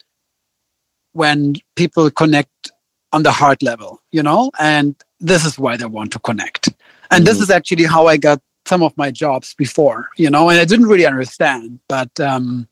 when 1.12 1.54
people 1.76 2.10
connect 2.10 2.72
on 3.12 3.22
the 3.22 3.30
heart 3.30 3.62
level, 3.62 4.00
you 4.12 4.22
know, 4.22 4.50
and 4.58 4.96
this 5.20 5.44
is 5.44 5.58
why 5.58 5.76
they 5.76 5.84
want 5.86 6.10
to 6.12 6.18
connect. 6.20 6.70
And 7.10 7.24
this 7.26 7.38
Mhm. 7.38 7.42
is 7.42 7.50
actually 7.50 7.84
how 7.84 8.06
I 8.08 8.16
got 8.16 8.40
some 8.66 8.82
of 8.82 8.96
my 8.96 9.10
jobs 9.10 9.54
before, 9.54 10.08
you 10.16 10.30
know, 10.30 10.48
and 10.48 10.58
I 10.58 10.64
didn't 10.64 10.86
really 10.86 11.06
understand, 11.06 11.78
but 11.88 12.18
um, 12.18 12.66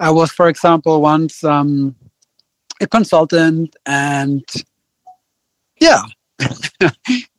I 0.00 0.10
was, 0.10 0.32
for 0.32 0.48
example, 0.48 1.00
once 1.02 1.44
um, 1.44 1.94
a 2.80 2.86
consultant, 2.86 3.76
and 3.86 4.42
yeah. 5.80 6.02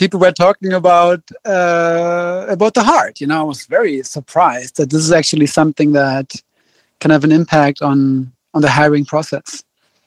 People 0.00 0.18
were 0.18 0.32
talking 0.32 0.72
about 0.72 1.22
uh, 1.44 2.46
about 2.48 2.72
the 2.72 2.82
heart. 2.82 3.20
You 3.20 3.26
know, 3.26 3.38
I 3.38 3.42
was 3.42 3.66
very 3.66 4.02
surprised 4.02 4.78
that 4.78 4.88
this 4.88 5.02
is 5.02 5.12
actually 5.12 5.44
something 5.44 5.92
that 5.92 6.28
can 7.00 7.10
have 7.10 7.22
an 7.22 7.32
impact 7.40 7.82
on 7.82 8.32
on 8.54 8.62
the 8.62 8.70
hiring 8.70 9.04
process. 9.04 9.62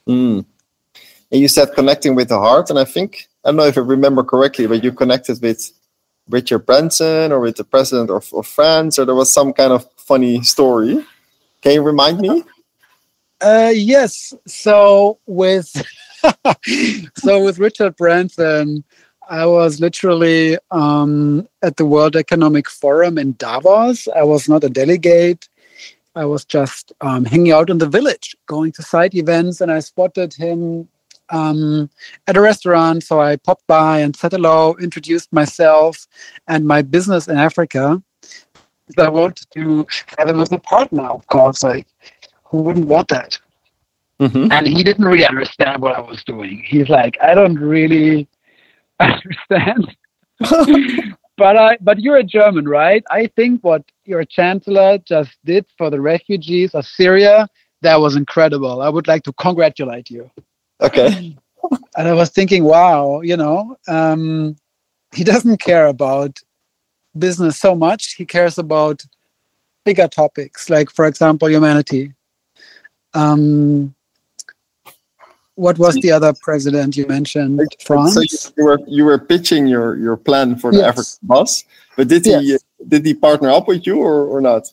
Mm. 0.08 0.44
And 1.30 1.40
you 1.40 1.46
said 1.46 1.74
connecting 1.74 2.16
with 2.16 2.28
the 2.28 2.40
heart, 2.40 2.70
and 2.70 2.78
I 2.84 2.84
think 2.84 3.28
I 3.44 3.48
don't 3.48 3.56
know 3.56 3.66
if 3.66 3.78
I 3.78 3.82
remember 3.82 4.24
correctly, 4.24 4.66
but 4.66 4.82
you 4.82 4.90
connected 4.90 5.40
with 5.40 5.60
Richard 6.28 6.66
Branson 6.66 7.30
or 7.30 7.38
with 7.38 7.56
the 7.56 7.64
president 7.64 8.10
of, 8.10 8.32
of 8.34 8.48
France, 8.48 8.98
or 8.98 9.04
there 9.04 9.14
was 9.14 9.32
some 9.32 9.52
kind 9.52 9.72
of 9.72 9.88
funny 9.96 10.42
story. 10.42 11.06
Can 11.62 11.72
you 11.72 11.82
remind 11.82 12.18
me? 12.18 12.42
Uh, 13.40 13.70
yes. 13.72 14.34
So 14.46 15.18
with 15.26 15.70
so 17.16 17.44
with 17.44 17.58
Richard 17.60 17.94
Branson, 17.94 18.82
I 19.28 19.46
was 19.46 19.80
literally 19.80 20.58
um, 20.70 21.48
at 21.62 21.76
the 21.76 21.86
World 21.86 22.16
Economic 22.16 22.68
Forum 22.68 23.18
in 23.18 23.34
Davos. 23.38 24.08
I 24.08 24.22
was 24.22 24.48
not 24.48 24.64
a 24.64 24.68
delegate. 24.68 25.48
I 26.14 26.24
was 26.24 26.44
just 26.44 26.92
um, 27.00 27.24
hanging 27.24 27.52
out 27.52 27.70
in 27.70 27.78
the 27.78 27.88
village, 27.88 28.36
going 28.46 28.72
to 28.72 28.82
side 28.82 29.14
events, 29.14 29.60
and 29.60 29.70
I 29.72 29.80
spotted 29.80 30.32
him 30.34 30.88
um, 31.30 31.90
at 32.26 32.36
a 32.36 32.40
restaurant. 32.40 33.02
So 33.02 33.20
I 33.20 33.36
popped 33.36 33.66
by 33.66 34.00
and 34.00 34.14
said 34.14 34.32
hello, 34.32 34.76
introduced 34.80 35.32
myself 35.32 36.06
and 36.46 36.66
my 36.66 36.82
business 36.82 37.26
in 37.26 37.36
Africa. 37.36 38.02
I 38.98 39.08
wanted 39.08 39.46
to 39.54 39.86
have 40.18 40.28
him 40.28 40.40
as 40.40 40.52
a 40.52 40.58
partner, 40.58 41.04
of 41.04 41.26
course. 41.26 41.62
Like, 41.62 41.86
who 42.44 42.58
wouldn't 42.58 42.86
want 42.86 43.08
that? 43.08 43.38
Mm-hmm. 44.20 44.52
and 44.52 44.64
he 44.64 44.84
didn't 44.84 45.04
really 45.04 45.26
understand 45.26 45.82
what 45.82 45.96
I 45.96 46.00
was 46.00 46.22
doing. 46.22 46.62
He's 46.64 46.88
like, 46.88 47.18
I 47.20 47.34
don't 47.34 47.56
really 47.56 48.28
understand. 49.00 49.96
but 51.36 51.56
I 51.56 51.78
but 51.80 52.00
you're 52.00 52.16
a 52.16 52.24
German, 52.24 52.66
right? 52.66 53.04
I 53.10 53.28
think 53.36 53.62
what 53.62 53.82
your 54.04 54.24
chancellor 54.24 54.98
just 54.98 55.32
did 55.44 55.66
for 55.76 55.90
the 55.90 56.00
refugees 56.00 56.74
of 56.74 56.86
Syria, 56.86 57.48
that 57.82 58.00
was 58.00 58.16
incredible. 58.16 58.82
I 58.82 58.88
would 58.88 59.06
like 59.06 59.22
to 59.24 59.32
congratulate 59.34 60.10
you. 60.10 60.30
Okay. 60.80 61.36
And 61.96 62.08
I 62.08 62.12
was 62.12 62.28
thinking, 62.28 62.64
wow, 62.64 63.22
you 63.22 63.38
know, 63.38 63.78
um, 63.88 64.54
he 65.14 65.24
doesn't 65.24 65.62
care 65.62 65.86
about 65.86 66.38
business 67.16 67.58
so 67.58 67.74
much. 67.74 68.16
He 68.16 68.26
cares 68.26 68.58
about 68.58 69.02
bigger 69.84 70.08
topics, 70.08 70.68
like, 70.68 70.90
for 70.90 71.06
example, 71.06 71.48
humanity. 71.48 72.12
Um, 73.14 73.94
what 75.56 75.78
was 75.78 75.94
the 75.96 76.10
other 76.10 76.32
president 76.42 76.96
you 76.96 77.06
mentioned? 77.06 77.60
France. 77.84 78.14
So 78.14 78.20
you, 78.20 78.38
you 78.56 78.64
were 78.64 78.78
you 78.86 79.04
were 79.04 79.18
pitching 79.18 79.66
your 79.66 79.96
your 79.96 80.16
plan 80.16 80.56
for 80.56 80.72
the 80.72 80.78
Yes. 80.78 80.88
African 80.88 81.26
bus, 81.28 81.64
but 81.96 82.08
did 82.08 82.24
he 82.26 82.58
did 82.88 83.06
he 83.06 83.14
partner 83.14 83.50
up 83.50 83.68
with 83.68 83.86
you 83.86 83.98
or, 83.98 84.26
or 84.26 84.40
not? 84.40 84.66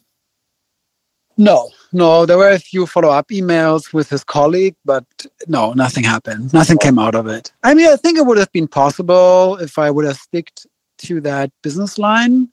No, 1.37 1.69
no, 1.91 2.25
there 2.25 2.37
were 2.37 2.49
a 2.51 2.59
few 2.59 2.85
follow 2.85 3.09
up 3.09 3.29
emails 3.29 3.93
with 3.93 4.09
his 4.09 4.23
colleague, 4.23 4.75
but 4.85 5.05
no, 5.47 5.73
nothing 5.73 6.03
happened. 6.03 6.53
Nothing 6.53 6.77
came 6.77 6.99
out 6.99 7.15
of 7.15 7.25
it. 7.27 7.51
I 7.63 7.73
mean, 7.73 7.87
I 7.87 7.95
think 7.95 8.17
it 8.17 8.25
would 8.25 8.37
have 8.37 8.51
been 8.51 8.67
possible 8.67 9.57
if 9.57 9.79
I 9.79 9.89
would 9.89 10.05
have 10.05 10.17
sticked 10.17 10.67
to 10.99 11.21
that 11.21 11.49
business 11.63 11.97
line, 11.97 12.49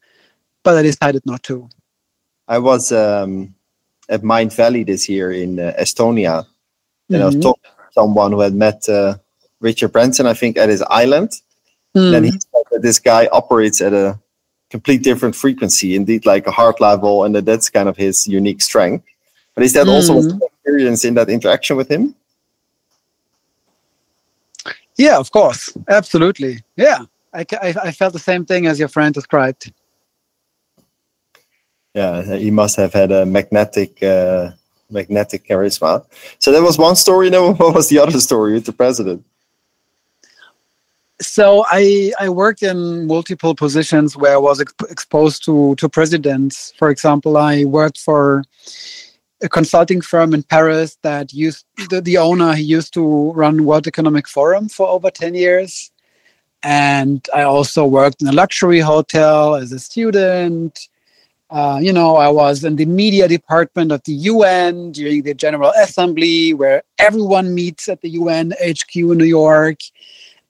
but 0.63 0.77
I 0.79 0.83
decided 0.83 1.23
not 1.27 1.43
to. 1.45 1.69
I 2.47 2.59
was 2.59 2.93
um, 2.93 3.55
at 4.09 4.23
Mindvalley 4.23 4.87
this 4.87 5.09
year 5.09 5.33
in 5.33 5.59
uh, 5.59 5.75
Estonia, 5.79 6.47
and 7.11 7.23
I 7.23 7.27
was 7.27 7.37
Mhm. 7.37 7.43
talking 7.43 7.63
to 7.65 7.78
someone 7.99 8.31
who 8.33 8.41
had 8.41 8.55
met 8.55 8.89
uh, 8.89 9.17
Richard 9.61 9.93
Branson, 9.95 10.27
I 10.27 10.35
think, 10.35 10.57
at 10.57 10.69
his 10.69 10.83
island. 11.03 11.31
Then 11.95 12.23
he 12.23 12.31
said 12.31 12.65
that 12.71 12.83
this 12.83 13.01
guy 13.01 13.23
operates 13.33 13.81
at 13.81 13.93
a 13.93 14.19
complete 14.71 15.03
different 15.03 15.35
frequency, 15.35 15.97
indeed, 15.97 16.23
like 16.33 16.47
a 16.47 16.55
heart 16.61 16.81
level, 16.81 17.25
and 17.25 17.35
that 17.35 17.45
that's 17.45 17.69
kind 17.71 17.89
of 17.89 17.97
his 17.97 18.17
unique 18.41 18.63
strength. 18.63 19.05
But 19.55 19.65
is 19.65 19.73
that 19.73 19.89
also 19.89 20.13
Mhm. 20.15 20.31
an 20.31 20.41
experience 20.49 21.05
in 21.09 21.15
that 21.15 21.29
interaction 21.29 21.77
with 21.77 21.89
him? 21.91 22.15
Yeah, 24.97 25.17
of 25.19 25.29
course. 25.39 25.63
Absolutely. 25.89 26.63
Yeah. 26.77 27.01
I, 27.33 27.45
I, 27.67 27.75
I 27.89 27.91
felt 27.93 28.13
the 28.13 28.27
same 28.31 28.45
thing 28.45 28.67
as 28.67 28.79
your 28.79 28.91
friend 28.97 29.13
described. 29.15 29.73
Yeah, 31.95 32.37
he 32.37 32.51
must 32.51 32.77
have 32.77 32.93
had 32.93 33.11
a 33.11 33.27
magnetic, 33.27 33.91
uh, 34.03 34.53
magnetic 34.91 35.47
charisma. 35.47 36.05
So 36.39 36.53
that 36.53 36.63
was 36.63 36.79
one 36.79 36.97
story. 36.97 37.31
Now, 37.31 37.53
what 37.61 37.75
was 37.75 37.89
the 37.89 37.99
other 37.99 38.21
story 38.21 38.55
with 38.55 38.67
the 38.67 38.73
president? 38.73 39.25
so 41.21 41.65
I 41.69 42.13
I 42.21 42.29
worked 42.29 42.63
in 42.63 43.07
multiple 43.07 43.55
positions 43.55 44.17
where 44.17 44.35
I 44.35 44.37
was 44.37 44.61
ex- 44.61 44.75
exposed 44.89 45.45
to 45.47 45.75
to 45.77 45.89
presidents. 45.89 46.73
For 46.79 46.91
example, 46.91 47.37
I 47.37 47.65
worked 47.65 47.99
for 47.99 48.45
a 49.43 49.49
consulting 49.49 50.01
firm 50.01 50.35
in 50.35 50.43
Paris 50.43 50.99
that 51.03 51.33
used 51.33 51.65
the, 51.91 52.01
the 52.01 52.19
owner. 52.19 52.55
He 52.55 52.63
used 52.63 52.93
to 52.95 53.33
run 53.33 53.65
World 53.65 53.87
Economic 53.87 54.29
Forum 54.29 54.69
for 54.69 54.87
over 54.89 55.11
ten 55.11 55.35
years, 55.35 55.91
and 56.63 57.27
I 57.35 57.43
also 57.43 57.85
worked 57.85 58.23
in 58.23 58.29
a 58.29 58.33
luxury 58.33 58.81
hotel 58.81 59.57
as 59.57 59.73
a 59.73 59.79
student. 59.79 60.89
Uh, 61.51 61.79
you 61.83 61.93
know, 61.93 62.17
I 62.17 62.29
was 62.29 62.65
in 62.65 62.77
the 62.77 62.87
media 62.87 63.27
department 63.29 63.93
of 63.93 64.03
the 64.05 64.13
UN 64.13 64.93
during 64.93 65.23
the 65.23 65.35
General 65.35 65.73
Assembly, 65.83 66.53
where 66.55 66.83
everyone 66.99 67.55
meets 67.55 67.89
at 67.89 68.03
the 68.03 68.11
UN 68.11 68.53
HQ 68.63 68.95
in 68.97 69.19
New 69.19 69.25
York 69.25 69.81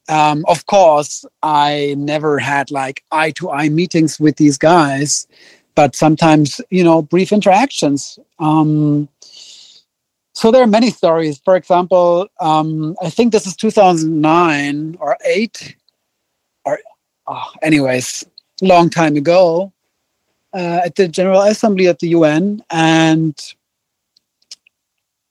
Um, 0.09 0.45
of 0.49 0.67
course, 0.67 1.25
I 1.43 1.95
never 1.99 2.39
had 2.39 2.71
like 2.71 3.05
eye 3.13 3.33
to 3.33 3.51
eye 3.51 3.69
meetings 3.69 4.19
with 4.21 4.37
these 4.37 4.59
guys, 4.59 5.27
but 5.75 5.95
sometimes, 5.97 6.61
you 6.71 6.85
know, 6.85 7.03
brief 7.03 7.33
interactions. 7.33 8.19
Um, 8.39 9.09
so 10.35 10.51
there 10.51 10.63
are 10.63 10.67
many 10.69 10.91
stories. 10.91 11.41
For 11.45 11.57
example, 11.57 12.29
um, 12.41 12.97
I 13.03 13.11
think 13.11 13.33
this 13.33 13.47
is 13.47 13.57
2009 13.57 14.97
or 15.01 15.17
8, 15.25 15.77
or 16.65 16.79
oh, 17.27 17.51
anyways, 17.63 18.25
long 18.63 18.91
time 18.91 19.17
ago, 19.17 19.73
uh, 20.55 20.81
at 20.85 20.95
the 20.95 21.09
General 21.09 21.43
Assembly 21.43 21.89
at 21.89 21.99
the 21.99 22.09
UN, 22.09 22.63
and 22.71 23.39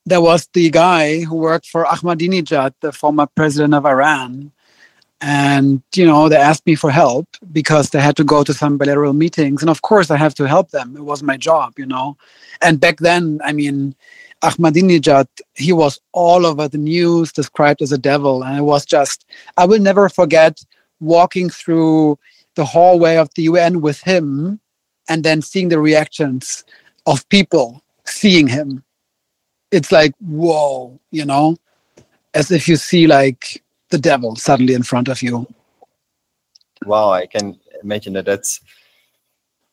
there 0.06 0.22
was 0.22 0.48
the 0.54 0.70
guy 0.70 1.22
who 1.22 1.36
worked 1.36 1.68
for 1.68 1.84
Ahmadinejad, 1.84 2.74
the 2.82 2.92
former 2.92 3.28
president 3.36 3.74
of 3.74 3.86
Iran, 3.86 4.52
and 5.20 5.82
you 5.96 6.06
know 6.06 6.30
they 6.30 6.36
asked 6.36 6.66
me 6.66 6.76
for 6.76 6.92
help 6.92 7.28
because 7.52 7.90
they 7.90 8.00
had 8.00 8.16
to 8.18 8.24
go 8.24 8.44
to 8.44 8.54
some 8.54 8.78
bilateral 8.78 9.14
meetings. 9.14 9.62
And 9.62 9.70
of 9.70 9.82
course 9.82 10.12
i 10.12 10.18
have 10.18 10.36
to 10.36 10.48
help 10.48 10.72
them. 10.72 10.96
It 10.96 11.04
was 11.04 11.24
my 11.24 11.38
job 11.38 11.74
you 11.78 11.86
know. 11.86 12.18
And 12.62 12.80
back 12.80 12.98
then 12.98 13.40
i 13.44 13.52
mean 13.52 13.96
ahmadinejad 14.44 15.28
he 15.56 15.74
was 15.74 16.00
all 16.12 16.46
over 16.46 16.68
the 16.68 16.78
news 16.78 17.32
described 17.32 17.82
as 17.82 17.92
a 17.92 17.98
devil. 17.98 18.44
And 18.44 18.60
it 18.60 18.62
was 18.62 18.86
just 18.86 19.26
i 19.58 19.66
will 19.66 19.82
never 19.82 20.08
forget 20.08 20.64
walking 21.00 21.50
through 21.50 22.20
the 22.56 22.66
hallway 22.66 23.18
of 23.18 23.30
the 23.36 23.44
un 23.48 23.82
with 23.82 24.02
him 24.02 24.60
and 25.10 25.24
then 25.24 25.42
seeing 25.42 25.70
the 25.70 25.80
reactions 25.80 26.64
of 27.06 27.28
people 27.30 27.82
seeing 28.06 28.48
him 28.48 28.84
it's 29.72 29.92
like 29.92 30.14
whoa 30.20 31.00
you 31.12 31.26
know 31.26 31.56
as 32.34 32.52
if 32.52 32.68
you 32.68 32.76
see 32.76 33.08
like 33.08 33.64
the 33.90 33.98
devil 33.98 34.36
suddenly 34.36 34.74
in 34.74 34.84
front 34.84 35.08
of 35.08 35.22
you. 35.22 35.48
Wow, 36.86 37.12
I 37.12 37.26
can 37.26 37.60
imagine 37.84 38.14
that 38.14 38.26
that's 38.26 38.62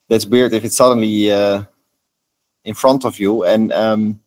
that's 0.09 0.27
weird 0.27 0.53
if 0.53 0.65
it's 0.65 0.77
suddenly 0.77 1.31
uh, 1.31 1.65
in 2.65 2.75
front 2.75 3.05
of 3.05 3.19
you. 3.19 3.45
And 3.45 3.73
um, 3.73 4.21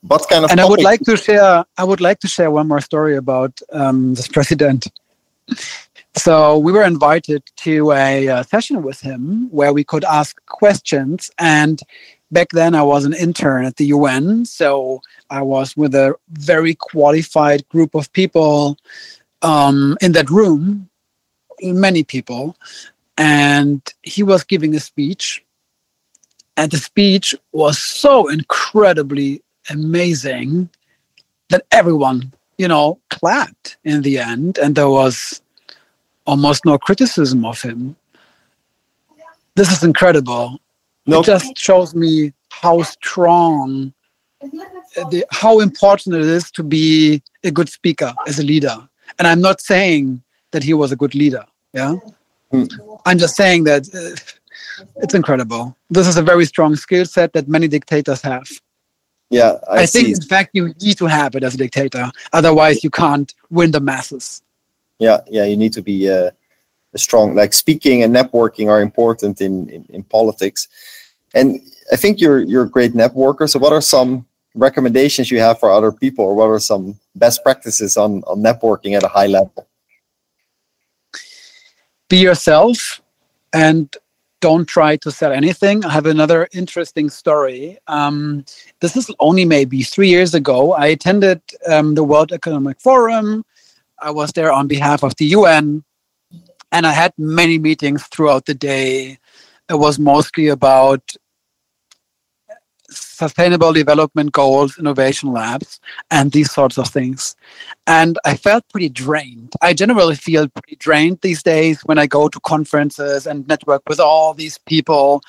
what 0.00 0.28
kind 0.28 0.44
of? 0.44 0.50
And 0.50 0.60
I 0.60 0.64
would 0.64 0.82
like 0.82 1.00
to 1.02 1.16
share. 1.16 1.64
I 1.78 1.84
would 1.84 2.00
like 2.00 2.18
to 2.20 2.28
share 2.28 2.50
one 2.50 2.68
more 2.68 2.80
story 2.80 3.16
about 3.16 3.60
um, 3.72 4.14
this 4.14 4.28
president. 4.28 4.88
So 6.16 6.56
we 6.56 6.72
were 6.72 6.82
invited 6.82 7.42
to 7.56 7.92
a, 7.92 8.26
a 8.28 8.44
session 8.44 8.82
with 8.82 9.00
him 9.00 9.48
where 9.50 9.72
we 9.74 9.84
could 9.84 10.02
ask 10.04 10.44
questions. 10.46 11.30
And 11.38 11.80
back 12.32 12.48
then 12.50 12.74
I 12.74 12.82
was 12.82 13.04
an 13.04 13.12
intern 13.12 13.66
at 13.66 13.76
the 13.76 13.86
UN, 13.86 14.46
so 14.46 15.02
I 15.28 15.42
was 15.42 15.76
with 15.76 15.94
a 15.94 16.14
very 16.30 16.74
qualified 16.74 17.68
group 17.68 17.94
of 17.94 18.10
people 18.14 18.78
um, 19.42 19.98
in 20.00 20.12
that 20.12 20.30
room, 20.30 20.88
many 21.60 22.02
people, 22.02 22.56
and 23.18 23.82
he 24.02 24.22
was 24.22 24.42
giving 24.42 24.74
a 24.74 24.80
speech. 24.80 25.44
And 26.56 26.70
the 26.70 26.78
speech 26.78 27.34
was 27.52 27.78
so 27.78 28.28
incredibly 28.28 29.42
amazing 29.68 30.70
that 31.50 31.66
everyone, 31.70 32.32
you 32.56 32.68
know, 32.68 32.98
clapped 33.10 33.76
in 33.84 34.00
the 34.00 34.18
end, 34.18 34.56
and 34.56 34.74
there 34.74 34.88
was 34.88 35.42
almost 36.26 36.64
no 36.64 36.78
criticism 36.78 37.44
of 37.44 37.60
him. 37.60 37.96
This 39.54 39.72
is 39.72 39.82
incredible. 39.82 40.60
Nope. 41.06 41.22
It 41.22 41.26
just 41.26 41.58
shows 41.58 41.94
me 41.94 42.32
how 42.50 42.82
strong, 42.82 43.92
the, 44.42 45.24
how 45.30 45.60
important 45.60 46.16
it 46.16 46.22
is 46.22 46.50
to 46.52 46.62
be 46.62 47.22
a 47.44 47.50
good 47.50 47.68
speaker 47.68 48.12
as 48.26 48.38
a 48.38 48.42
leader. 48.42 48.76
And 49.18 49.26
I'm 49.26 49.40
not 49.40 49.60
saying 49.60 50.22
that 50.50 50.62
he 50.62 50.74
was 50.74 50.92
a 50.92 50.96
good 50.96 51.14
leader. 51.14 51.44
Yeah. 51.72 51.94
Mm. 52.52 53.00
I'm 53.06 53.18
just 53.18 53.36
saying 53.36 53.64
that 53.64 53.88
uh, 53.94 54.84
it's 54.96 55.14
incredible. 55.14 55.76
This 55.90 56.06
is 56.06 56.16
a 56.16 56.22
very 56.22 56.44
strong 56.44 56.76
skill 56.76 57.04
set 57.04 57.32
that 57.32 57.48
many 57.48 57.68
dictators 57.68 58.20
have. 58.22 58.48
Yeah. 59.30 59.54
I, 59.70 59.82
I 59.82 59.86
think, 59.86 60.08
in 60.08 60.20
fact, 60.22 60.50
you 60.52 60.74
need 60.80 60.98
to 60.98 61.06
have 61.06 61.34
it 61.34 61.42
as 61.42 61.54
a 61.54 61.58
dictator. 61.58 62.10
Otherwise, 62.32 62.84
you 62.84 62.90
can't 62.90 63.32
win 63.50 63.70
the 63.70 63.80
masses. 63.80 64.42
Yeah. 64.98 65.20
Yeah. 65.28 65.44
You 65.44 65.56
need 65.56 65.72
to 65.74 65.82
be 65.82 66.10
uh, 66.10 66.30
strong, 66.94 67.34
like 67.34 67.52
speaking 67.52 68.02
and 68.02 68.14
networking 68.14 68.68
are 68.68 68.80
important 68.80 69.40
in, 69.40 69.68
in, 69.68 69.84
in 69.90 70.02
politics. 70.02 70.68
And 71.34 71.60
I 71.92 71.96
think 71.96 72.20
you're, 72.20 72.40
you're 72.40 72.64
a 72.64 72.68
great 72.68 72.94
networker. 72.94 73.48
So, 73.48 73.58
what 73.58 73.72
are 73.72 73.80
some 73.80 74.26
recommendations 74.54 75.30
you 75.30 75.38
have 75.38 75.60
for 75.60 75.70
other 75.70 75.92
people, 75.92 76.24
or 76.24 76.34
what 76.34 76.46
are 76.46 76.58
some 76.58 76.98
best 77.14 77.42
practices 77.42 77.96
on, 77.96 78.22
on 78.24 78.38
networking 78.38 78.96
at 78.96 79.02
a 79.02 79.08
high 79.08 79.26
level? 79.26 79.68
Be 82.08 82.18
yourself 82.18 83.02
and 83.52 83.94
don't 84.40 84.66
try 84.66 84.96
to 84.96 85.10
sell 85.10 85.32
anything. 85.32 85.84
I 85.84 85.90
have 85.90 86.06
another 86.06 86.48
interesting 86.52 87.10
story. 87.10 87.78
Um, 87.86 88.44
this 88.80 88.96
is 88.96 89.10
only 89.18 89.44
maybe 89.44 89.82
three 89.82 90.08
years 90.08 90.34
ago. 90.34 90.72
I 90.72 90.86
attended 90.86 91.40
um, 91.68 91.94
the 91.94 92.04
World 92.04 92.32
Economic 92.32 92.80
Forum. 92.80 93.44
I 94.00 94.10
was 94.10 94.32
there 94.32 94.52
on 94.52 94.66
behalf 94.68 95.02
of 95.02 95.16
the 95.16 95.26
UN, 95.26 95.84
and 96.72 96.86
I 96.86 96.92
had 96.92 97.12
many 97.16 97.58
meetings 97.58 98.04
throughout 98.06 98.46
the 98.46 98.54
day. 98.54 99.18
It 99.68 99.78
was 99.78 99.98
mostly 99.98 100.48
about 100.48 101.16
sustainable 102.90 103.72
development 103.72 104.32
goals, 104.32 104.78
innovation 104.78 105.32
labs, 105.32 105.80
and 106.10 106.32
these 106.32 106.52
sorts 106.52 106.78
of 106.78 106.88
things. 106.88 107.34
And 107.86 108.18
I 108.24 108.36
felt 108.36 108.68
pretty 108.68 108.88
drained. 108.88 109.54
I 109.62 109.72
generally 109.72 110.16
feel 110.16 110.48
pretty 110.48 110.76
drained 110.76 111.20
these 111.22 111.42
days 111.42 111.80
when 111.84 111.98
I 111.98 112.06
go 112.06 112.28
to 112.28 112.40
conferences 112.40 113.26
and 113.26 113.46
network 113.48 113.82
with 113.88 114.00
all 114.00 114.34
these 114.34 114.58
people. 114.58 115.22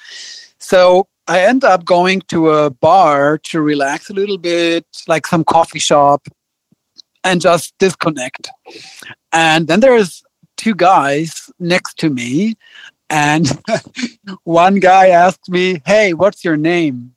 So 0.60 1.08
I 1.28 1.42
end 1.42 1.64
up 1.64 1.86
going 1.86 2.22
to 2.30 2.52
a 2.52 2.70
bar 2.70 3.38
to 3.40 3.62
relax 3.62 4.10
a 4.10 4.14
little 4.14 4.38
bit, 4.38 4.86
like 5.08 5.28
some 5.28 5.44
coffee 5.44 5.80
shop, 5.80 6.28
and 7.28 7.42
just 7.42 7.78
disconnect. 7.78 8.50
And 9.34 9.68
then 9.68 9.82
there's 9.82 10.24
two 10.56 10.74
guys 10.74 11.52
next 11.60 12.00
to 12.00 12.10
me 12.10 12.56
and 13.10 13.48
one 14.44 14.80
guy 14.80 15.10
asked 15.10 15.50
me, 15.50 15.82
Hey, 15.86 16.14
what's 16.14 16.44
your 16.44 16.58
name? 16.58 17.14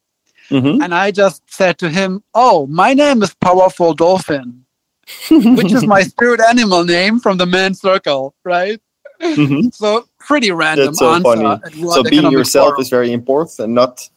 Mm-hmm. 0.50 0.82
And 0.82 0.94
I 0.94 1.12
just 1.12 1.42
said 1.48 1.78
to 1.78 1.88
him, 1.88 2.22
Oh, 2.34 2.66
my 2.66 2.92
name 2.92 3.22
is 3.22 3.34
Powerful 3.34 3.94
Dolphin, 3.94 4.64
which 5.30 5.72
is 5.72 5.86
my 5.86 6.02
spirit 6.02 6.40
animal 6.40 6.84
name 6.84 7.20
from 7.20 7.38
the 7.38 7.46
man 7.46 7.74
circle, 7.74 8.34
right? 8.44 8.80
Mm-hmm. 9.22 9.68
So 9.72 10.08
pretty 10.18 10.50
random 10.50 10.86
that's 10.86 10.98
so 10.98 11.20
Funny. 11.20 11.60
So 11.90 12.02
being 12.02 12.32
yourself 12.32 12.70
forum. 12.70 12.80
is 12.80 12.88
very 12.88 13.12
important 13.12 13.58
and 13.60 13.74
not 13.74 14.08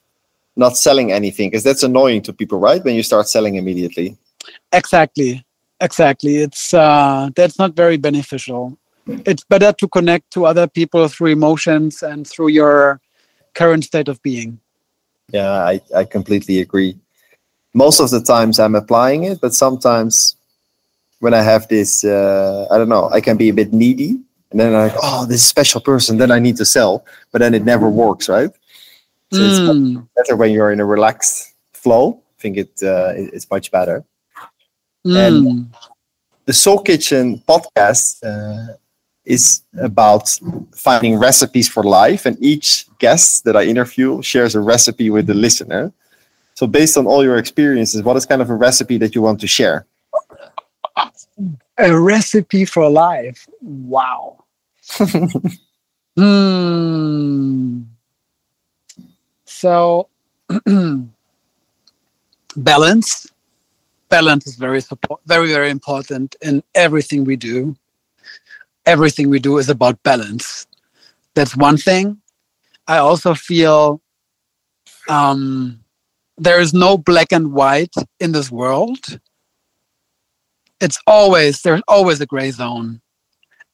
not 0.55 0.77
selling 0.77 1.11
anything 1.11 1.49
because 1.49 1.63
that's 1.63 1.83
annoying 1.83 2.21
to 2.23 2.33
people, 2.33 2.59
right? 2.59 2.83
When 2.83 2.95
you 2.95 3.03
start 3.03 3.27
selling 3.27 3.55
immediately. 3.55 4.17
Exactly. 4.71 5.43
Exactly. 5.83 6.37
It's 6.37 6.73
uh 6.73 7.29
that's 7.35 7.59
not 7.59 7.75
very 7.75 7.97
beneficial. 7.97 8.77
It's 9.05 9.43
better 9.43 9.73
to 9.73 9.87
connect 9.89 10.31
to 10.31 10.45
other 10.45 10.65
people 10.65 11.09
through 11.09 11.31
emotions 11.31 12.01
and 12.01 12.25
through 12.25 12.49
your 12.49 13.01
current 13.53 13.83
state 13.83 14.07
of 14.07 14.21
being. 14.23 14.59
Yeah, 15.29 15.51
I, 15.51 15.81
I 15.93 16.05
completely 16.05 16.61
agree. 16.61 16.97
Most 17.73 17.99
of 17.99 18.11
the 18.11 18.21
times 18.21 18.59
I'm 18.59 18.75
applying 18.75 19.23
it, 19.23 19.41
but 19.41 19.53
sometimes 19.53 20.37
when 21.19 21.33
I 21.33 21.41
have 21.41 21.67
this, 21.67 22.03
uh, 22.03 22.67
I 22.71 22.77
don't 22.77 22.89
know, 22.89 23.09
I 23.09 23.19
can 23.19 23.35
be 23.35 23.49
a 23.49 23.53
bit 23.53 23.73
needy. 23.73 24.11
And 24.51 24.59
then 24.59 24.75
I'm 24.75 24.89
like, 24.89 24.97
oh, 25.01 25.25
this 25.25 25.43
special 25.45 25.81
person, 25.81 26.17
then 26.17 26.31
I 26.31 26.39
need 26.39 26.57
to 26.57 26.65
sell. 26.65 27.03
But 27.31 27.39
then 27.39 27.53
it 27.53 27.65
never 27.65 27.89
works, 27.89 28.29
right? 28.29 28.51
So 29.33 29.39
mm. 29.39 29.97
it's 29.97 30.07
better 30.15 30.35
when 30.37 30.51
you're 30.51 30.71
in 30.71 30.79
a 30.79 30.85
relaxed 30.85 31.55
flow. 31.73 32.21
I 32.37 32.41
think 32.41 32.57
it 32.57 32.71
uh, 32.83 33.13
it's 33.15 33.49
much 33.49 33.71
better. 33.71 34.05
Mm. 35.05 35.27
And 35.27 35.73
the 36.45 36.53
Soul 36.53 36.79
Kitchen 36.79 37.41
podcast 37.47 38.23
uh, 38.23 38.73
is 39.25 39.61
about 39.79 40.39
finding 40.75 41.17
recipes 41.17 41.67
for 41.69 41.83
life, 41.83 42.25
and 42.25 42.37
each 42.41 42.85
guest 42.99 43.43
that 43.45 43.55
I 43.55 43.63
interview 43.63 44.21
shares 44.21 44.55
a 44.55 44.59
recipe 44.59 45.09
with 45.09 45.27
the 45.27 45.33
listener. 45.33 45.91
So, 46.55 46.67
based 46.67 46.97
on 46.97 47.07
all 47.07 47.23
your 47.23 47.37
experiences, 47.37 48.03
what 48.03 48.15
is 48.15 48.25
kind 48.25 48.41
of 48.41 48.49
a 48.49 48.55
recipe 48.55 48.97
that 48.99 49.15
you 49.15 49.21
want 49.21 49.39
to 49.41 49.47
share? 49.47 49.85
A 51.77 51.99
recipe 51.99 52.65
for 52.65 52.89
life. 52.89 53.47
Wow. 53.61 54.43
hmm. 56.15 57.81
So, 59.45 60.07
balance. 62.55 63.32
Balance 64.13 64.45
is 64.47 64.55
very 64.55 64.81
support, 64.81 65.21
very 65.25 65.47
very 65.47 65.69
important 65.69 66.35
in 66.41 66.63
everything 66.75 67.23
we 67.25 67.35
do 67.35 67.75
everything 68.85 69.29
we 69.29 69.39
do 69.39 69.57
is 69.57 69.69
about 69.69 70.01
balance. 70.03 70.67
That's 71.35 71.55
one 71.55 71.77
thing. 71.77 72.21
I 72.87 72.97
also 72.97 73.33
feel 73.33 74.01
um, 75.09 75.79
there 76.37 76.59
is 76.59 76.73
no 76.73 76.97
black 76.97 77.31
and 77.31 77.53
white 77.53 77.95
in 78.19 78.31
this 78.33 78.51
world. 78.51 79.19
It's 80.81 80.99
always, 81.07 81.61
there's 81.61 81.81
always 81.87 82.19
a 82.21 82.25
gray 82.25 82.51
zone. 82.51 83.01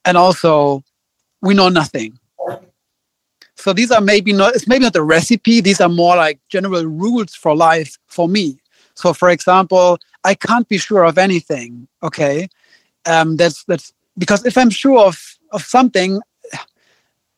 and 0.06 0.18
also 0.18 0.84
we 1.42 1.54
know 1.54 1.70
nothing. 1.70 2.18
So 3.56 3.74
these 3.74 3.92
are 3.92 4.02
maybe 4.02 4.32
not 4.32 4.56
it's 4.56 4.68
maybe 4.68 4.84
not 4.86 4.94
the 4.94 5.04
recipe. 5.04 5.62
These 5.62 5.82
are 5.82 5.90
more 5.90 6.16
like 6.16 6.40
general 6.50 6.86
rules 6.86 7.36
for 7.36 7.56
life 7.56 7.98
for 8.08 8.28
me. 8.28 8.60
So 9.00 9.14
for 9.14 9.30
example, 9.30 9.98
I 10.26 10.36
can't 10.36 10.68
be 10.68 10.78
sure 10.78 11.06
of 11.06 11.18
anything. 11.18 11.88
Okay, 12.04 12.50
um, 13.06 13.38
that's 13.38 13.64
that's 13.64 13.94
because 14.18 14.46
if 14.46 14.58
I'm 14.58 14.70
sure 14.70 15.00
of 15.08 15.18
of 15.52 15.64
something, 15.64 16.20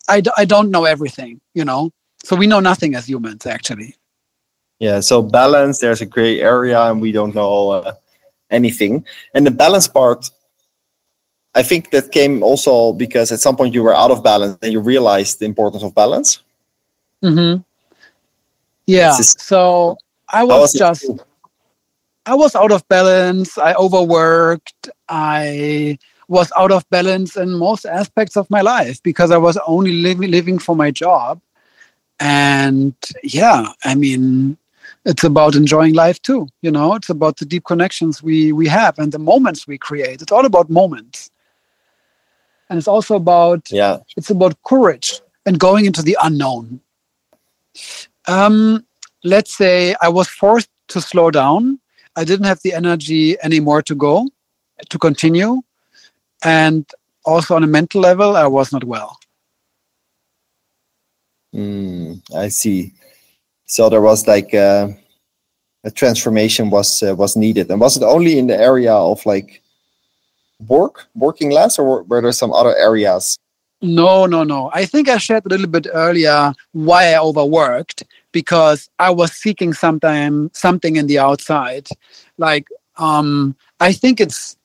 I, 0.10 0.24
I 0.38 0.46
don't 0.46 0.72
know 0.72 0.86
everything. 0.86 1.40
You 1.54 1.66
know, 1.66 1.92
so 2.24 2.36
we 2.36 2.48
know 2.48 2.60
nothing 2.60 2.96
as 2.96 3.08
humans 3.08 3.46
actually. 3.46 3.96
Yeah. 4.80 5.02
So 5.02 5.22
balance. 5.22 5.80
There's 5.80 6.02
a 6.02 6.08
gray 6.08 6.42
area, 6.42 6.82
and 6.82 7.00
we 7.00 7.12
don't 7.12 7.36
know 7.36 7.70
uh, 7.70 7.94
anything. 8.50 9.06
And 9.36 9.46
the 9.46 9.52
balance 9.52 9.88
part 9.88 10.32
I 11.54 11.64
think 11.64 11.92
that 11.92 12.12
came 12.12 12.44
also 12.44 12.94
because 12.94 13.32
at 13.32 13.40
some 13.40 13.56
point 13.56 13.74
you 13.74 13.84
were 13.84 13.96
out 13.96 14.10
of 14.10 14.24
balance 14.24 14.58
and 14.62 14.72
you 14.72 14.80
realized 14.80 15.40
the 15.40 15.46
importance 15.46 15.84
of 15.84 15.94
balance. 15.94 16.42
Mm-hmm. 17.22 17.62
Yeah. 18.88 19.12
so 19.12 19.98
I 20.30 20.44
was, 20.44 20.62
was 20.62 20.74
just, 20.74 21.06
I 22.26 22.36
was 22.36 22.56
out 22.56 22.72
of 22.72 22.88
balance. 22.88 23.58
I 23.58 23.74
overworked. 23.74 24.90
I 25.10 25.98
was 26.28 26.52
out 26.58 26.72
of 26.72 26.90
balance 26.90 27.36
in 27.36 27.54
most 27.54 27.86
aspects 27.86 28.38
of 28.38 28.50
my 28.50 28.62
life 28.62 29.02
because 29.04 29.32
I 29.32 29.38
was 29.38 29.58
only 29.68 29.94
living 29.94 30.32
living 30.32 30.60
for 30.60 30.76
my 30.76 30.92
job. 30.92 31.42
And 32.20 32.94
yeah, 33.24 33.74
I 33.84 33.96
mean, 33.96 34.58
it's 35.06 35.24
about 35.24 35.56
enjoying 35.56 35.96
life 35.96 36.22
too. 36.22 36.48
You 36.62 36.72
know, 36.72 36.94
it's 36.94 37.10
about 37.10 37.38
the 37.38 37.46
deep 37.46 37.66
connections 37.66 38.22
we 38.24 38.54
we 38.54 38.68
have 38.68 38.98
and 39.00 39.12
the 39.12 39.20
moments 39.20 39.68
we 39.68 39.78
create. 39.78 40.22
It's 40.22 40.32
all 40.32 40.46
about 40.46 40.70
moments 40.70 41.32
and 42.72 42.78
it's 42.78 42.88
also 42.88 43.16
about 43.16 43.70
yeah 43.70 43.98
it's 44.16 44.30
about 44.30 44.56
courage 44.64 45.20
and 45.46 45.60
going 45.60 45.86
into 45.86 46.02
the 46.02 46.18
unknown 46.24 46.80
um, 48.28 48.86
let's 49.26 49.54
say 49.54 49.94
i 50.02 50.08
was 50.08 50.28
forced 50.30 50.70
to 50.88 51.02
slow 51.02 51.30
down 51.30 51.80
i 52.16 52.24
didn't 52.24 52.46
have 52.46 52.62
the 52.64 52.74
energy 52.74 53.38
anymore 53.42 53.82
to 53.82 53.96
go 53.96 54.28
to 54.90 54.98
continue. 54.98 55.62
And 56.44 56.90
also 57.24 57.56
on 57.56 57.64
a 57.64 57.68
mental 57.68 58.02
level 58.02 58.36
i 58.36 58.48
was 58.48 58.72
not 58.72 58.84
well. 58.84 59.18
Mm, 61.54 62.22
i 62.36 62.48
see. 62.48 62.94
So 63.66 63.90
there 63.90 64.02
was 64.02 64.28
like 64.28 64.54
uh, 64.54 64.90
a 65.84 65.92
transformation 65.92 66.70
was 66.70 67.04
uh, 67.04 67.16
was 67.16 67.36
needed. 67.36 67.70
And 67.70 67.80
was 67.80 67.98
it 67.98 68.04
only 68.04 68.38
in 68.38 68.48
the 68.48 68.60
area 68.60 68.94
of 68.94 69.26
like 69.26 69.62
work, 70.68 71.08
working 71.16 71.52
less, 71.52 71.80
or 71.80 72.04
were 72.04 72.22
there 72.22 72.32
some 72.32 72.54
other 72.54 72.76
areas? 72.76 73.38
No, 73.82 74.26
no, 74.26 74.44
no. 74.44 74.70
I 74.74 74.86
think 74.86 75.10
I 75.10 75.18
shared 75.18 75.46
a 75.46 75.50
little 75.50 75.68
bit 75.68 75.88
earlier 75.92 76.54
why 76.72 77.14
I 77.14 77.20
overworked 77.20 78.04
because 78.32 78.90
I 79.00 79.10
was 79.10 79.32
seeking 79.34 79.74
sometime 79.74 80.50
something 80.54 80.96
in 80.96 81.08
the 81.08 81.20
outside. 81.20 81.88
Like 82.38 82.68
um, 82.98 83.56
I 83.80 83.94
think 83.94 84.20
it's 84.20 84.58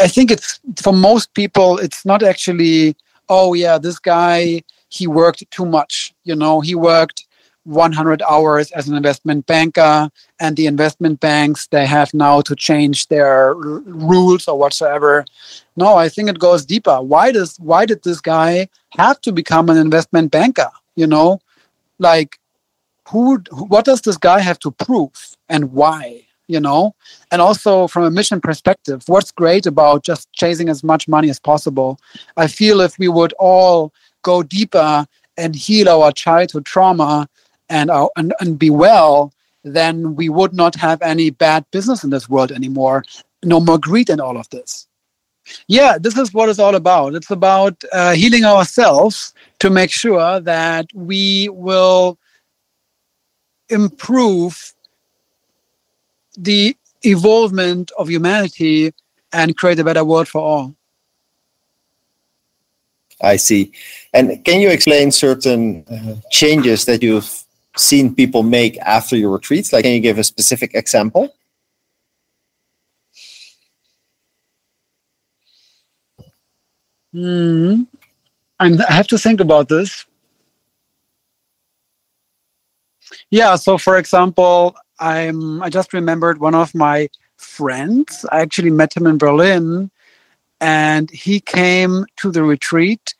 I 0.00 0.08
think 0.08 0.30
it's 0.30 0.60
for 0.82 0.92
most 0.92 1.34
people 1.34 1.78
it's 1.78 2.04
not 2.04 2.22
actually 2.22 2.96
oh 3.28 3.54
yeah 3.54 3.78
this 3.78 3.98
guy 3.98 4.62
he 4.88 5.06
worked 5.06 5.48
too 5.50 5.66
much 5.66 6.14
you 6.24 6.34
know? 6.34 6.60
He 6.60 6.74
worked 6.74 7.26
100 7.64 8.20
hours 8.22 8.70
as 8.72 8.88
an 8.88 8.94
investment 8.94 9.46
banker 9.46 10.10
and 10.38 10.56
the 10.56 10.66
investment 10.66 11.20
banks 11.20 11.66
they 11.68 11.86
have 11.86 12.12
now 12.12 12.42
to 12.42 12.54
change 12.54 13.08
their 13.08 13.48
r- 13.48 13.54
rules 13.54 14.46
or 14.48 14.58
whatsoever. 14.58 15.24
No 15.76 15.96
i 15.96 16.08
think 16.08 16.28
it 16.28 16.38
goes 16.38 16.64
deeper. 16.64 17.00
Why 17.00 17.32
does 17.32 17.56
why 17.58 17.86
did 17.86 18.02
this 18.02 18.20
guy 18.20 18.68
have 18.98 19.20
to 19.22 19.32
become 19.32 19.68
an 19.70 19.76
investment 19.76 20.30
banker 20.30 20.70
you 20.96 21.06
know 21.06 21.38
like 21.98 22.38
who 23.08 23.38
what 23.68 23.84
does 23.84 24.02
this 24.02 24.16
guy 24.16 24.40
have 24.40 24.58
to 24.58 24.70
prove 24.70 25.36
and 25.48 25.72
why 25.72 26.22
you 26.48 26.60
know 26.60 26.94
and 27.30 27.40
also 27.40 27.86
from 27.86 28.04
a 28.04 28.10
mission 28.10 28.40
perspective 28.40 29.02
what's 29.06 29.30
great 29.30 29.66
about 29.66 30.04
just 30.04 30.30
chasing 30.32 30.68
as 30.68 30.82
much 30.82 31.06
money 31.08 31.30
as 31.30 31.38
possible 31.38 31.98
i 32.36 32.46
feel 32.46 32.80
if 32.80 32.98
we 32.98 33.08
would 33.08 33.32
all 33.38 33.92
go 34.22 34.42
deeper 34.42 35.06
and 35.36 35.54
heal 35.54 35.88
our 35.88 36.12
childhood 36.12 36.64
trauma 36.64 37.28
and, 37.68 37.90
uh, 37.90 38.08
and, 38.16 38.34
and 38.40 38.58
be 38.58 38.70
well, 38.70 39.32
then 39.62 40.14
we 40.14 40.28
would 40.28 40.52
not 40.52 40.74
have 40.74 41.00
any 41.02 41.30
bad 41.30 41.64
business 41.70 42.04
in 42.04 42.10
this 42.10 42.28
world 42.28 42.52
anymore. 42.52 43.04
No 43.44 43.60
more 43.60 43.78
greed 43.78 44.10
and 44.10 44.20
all 44.20 44.36
of 44.36 44.48
this. 44.50 44.86
Yeah, 45.68 45.98
this 45.98 46.16
is 46.16 46.32
what 46.32 46.48
it's 46.48 46.58
all 46.58 46.74
about. 46.74 47.14
It's 47.14 47.30
about 47.30 47.82
uh, 47.92 48.12
healing 48.12 48.44
ourselves 48.44 49.32
to 49.60 49.70
make 49.70 49.90
sure 49.90 50.40
that 50.40 50.86
we 50.94 51.48
will 51.50 52.18
improve 53.68 54.72
the 56.36 56.76
evolvement 57.04 57.90
of 57.98 58.08
humanity 58.08 58.92
and 59.32 59.56
create 59.56 59.78
a 59.78 59.84
better 59.84 60.04
world 60.04 60.28
for 60.28 60.40
all. 60.40 60.74
I 63.20 63.36
see. 63.36 63.72
And 64.12 64.44
can 64.44 64.60
you 64.60 64.68
explain 64.70 65.12
certain 65.12 65.84
uh, 65.90 66.16
changes 66.30 66.84
that 66.86 67.02
you've 67.02 67.44
seen 67.76 68.14
people 68.14 68.42
make 68.42 68.78
after 68.78 69.16
your 69.16 69.30
retreats? 69.30 69.72
Like, 69.72 69.84
can 69.84 69.92
you 69.92 70.00
give 70.00 70.18
a 70.18 70.24
specific 70.24 70.74
example? 70.74 71.34
Hmm. 77.14 77.82
I 78.58 78.76
have 78.88 79.06
to 79.08 79.18
think 79.18 79.40
about 79.40 79.68
this. 79.68 80.04
Yeah. 83.30 83.56
So, 83.56 83.78
for 83.78 83.96
example, 83.96 84.74
I'm. 84.98 85.62
I 85.62 85.70
just 85.70 85.92
remembered 85.92 86.40
one 86.40 86.54
of 86.54 86.74
my 86.74 87.08
friends. 87.36 88.26
I 88.32 88.40
actually 88.40 88.70
met 88.70 88.96
him 88.96 89.06
in 89.06 89.18
Berlin, 89.18 89.90
and 90.60 91.10
he 91.10 91.40
came 91.40 92.04
to 92.16 92.30
the 92.30 92.42
retreat 92.42 93.14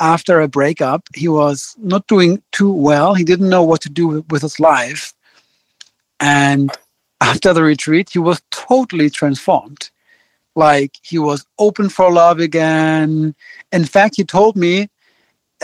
after 0.00 0.40
a 0.40 0.48
breakup, 0.48 1.08
he 1.14 1.28
was 1.28 1.74
not 1.78 2.06
doing 2.06 2.42
too 2.52 2.72
well. 2.72 3.14
He 3.14 3.24
didn't 3.24 3.48
know 3.48 3.62
what 3.62 3.80
to 3.82 3.88
do 3.88 4.24
with 4.30 4.42
his 4.42 4.60
life. 4.60 5.12
And 6.20 6.70
after 7.20 7.52
the 7.52 7.62
retreat, 7.62 8.10
he 8.10 8.18
was 8.18 8.40
totally 8.50 9.10
transformed. 9.10 9.90
Like 10.58 10.92
he 11.02 11.18
was 11.18 11.46
open 11.58 11.88
for 11.88 12.12
love 12.12 12.40
again. 12.40 13.34
In 13.72 13.84
fact, 13.84 14.16
he 14.16 14.24
told 14.24 14.56
me 14.56 14.88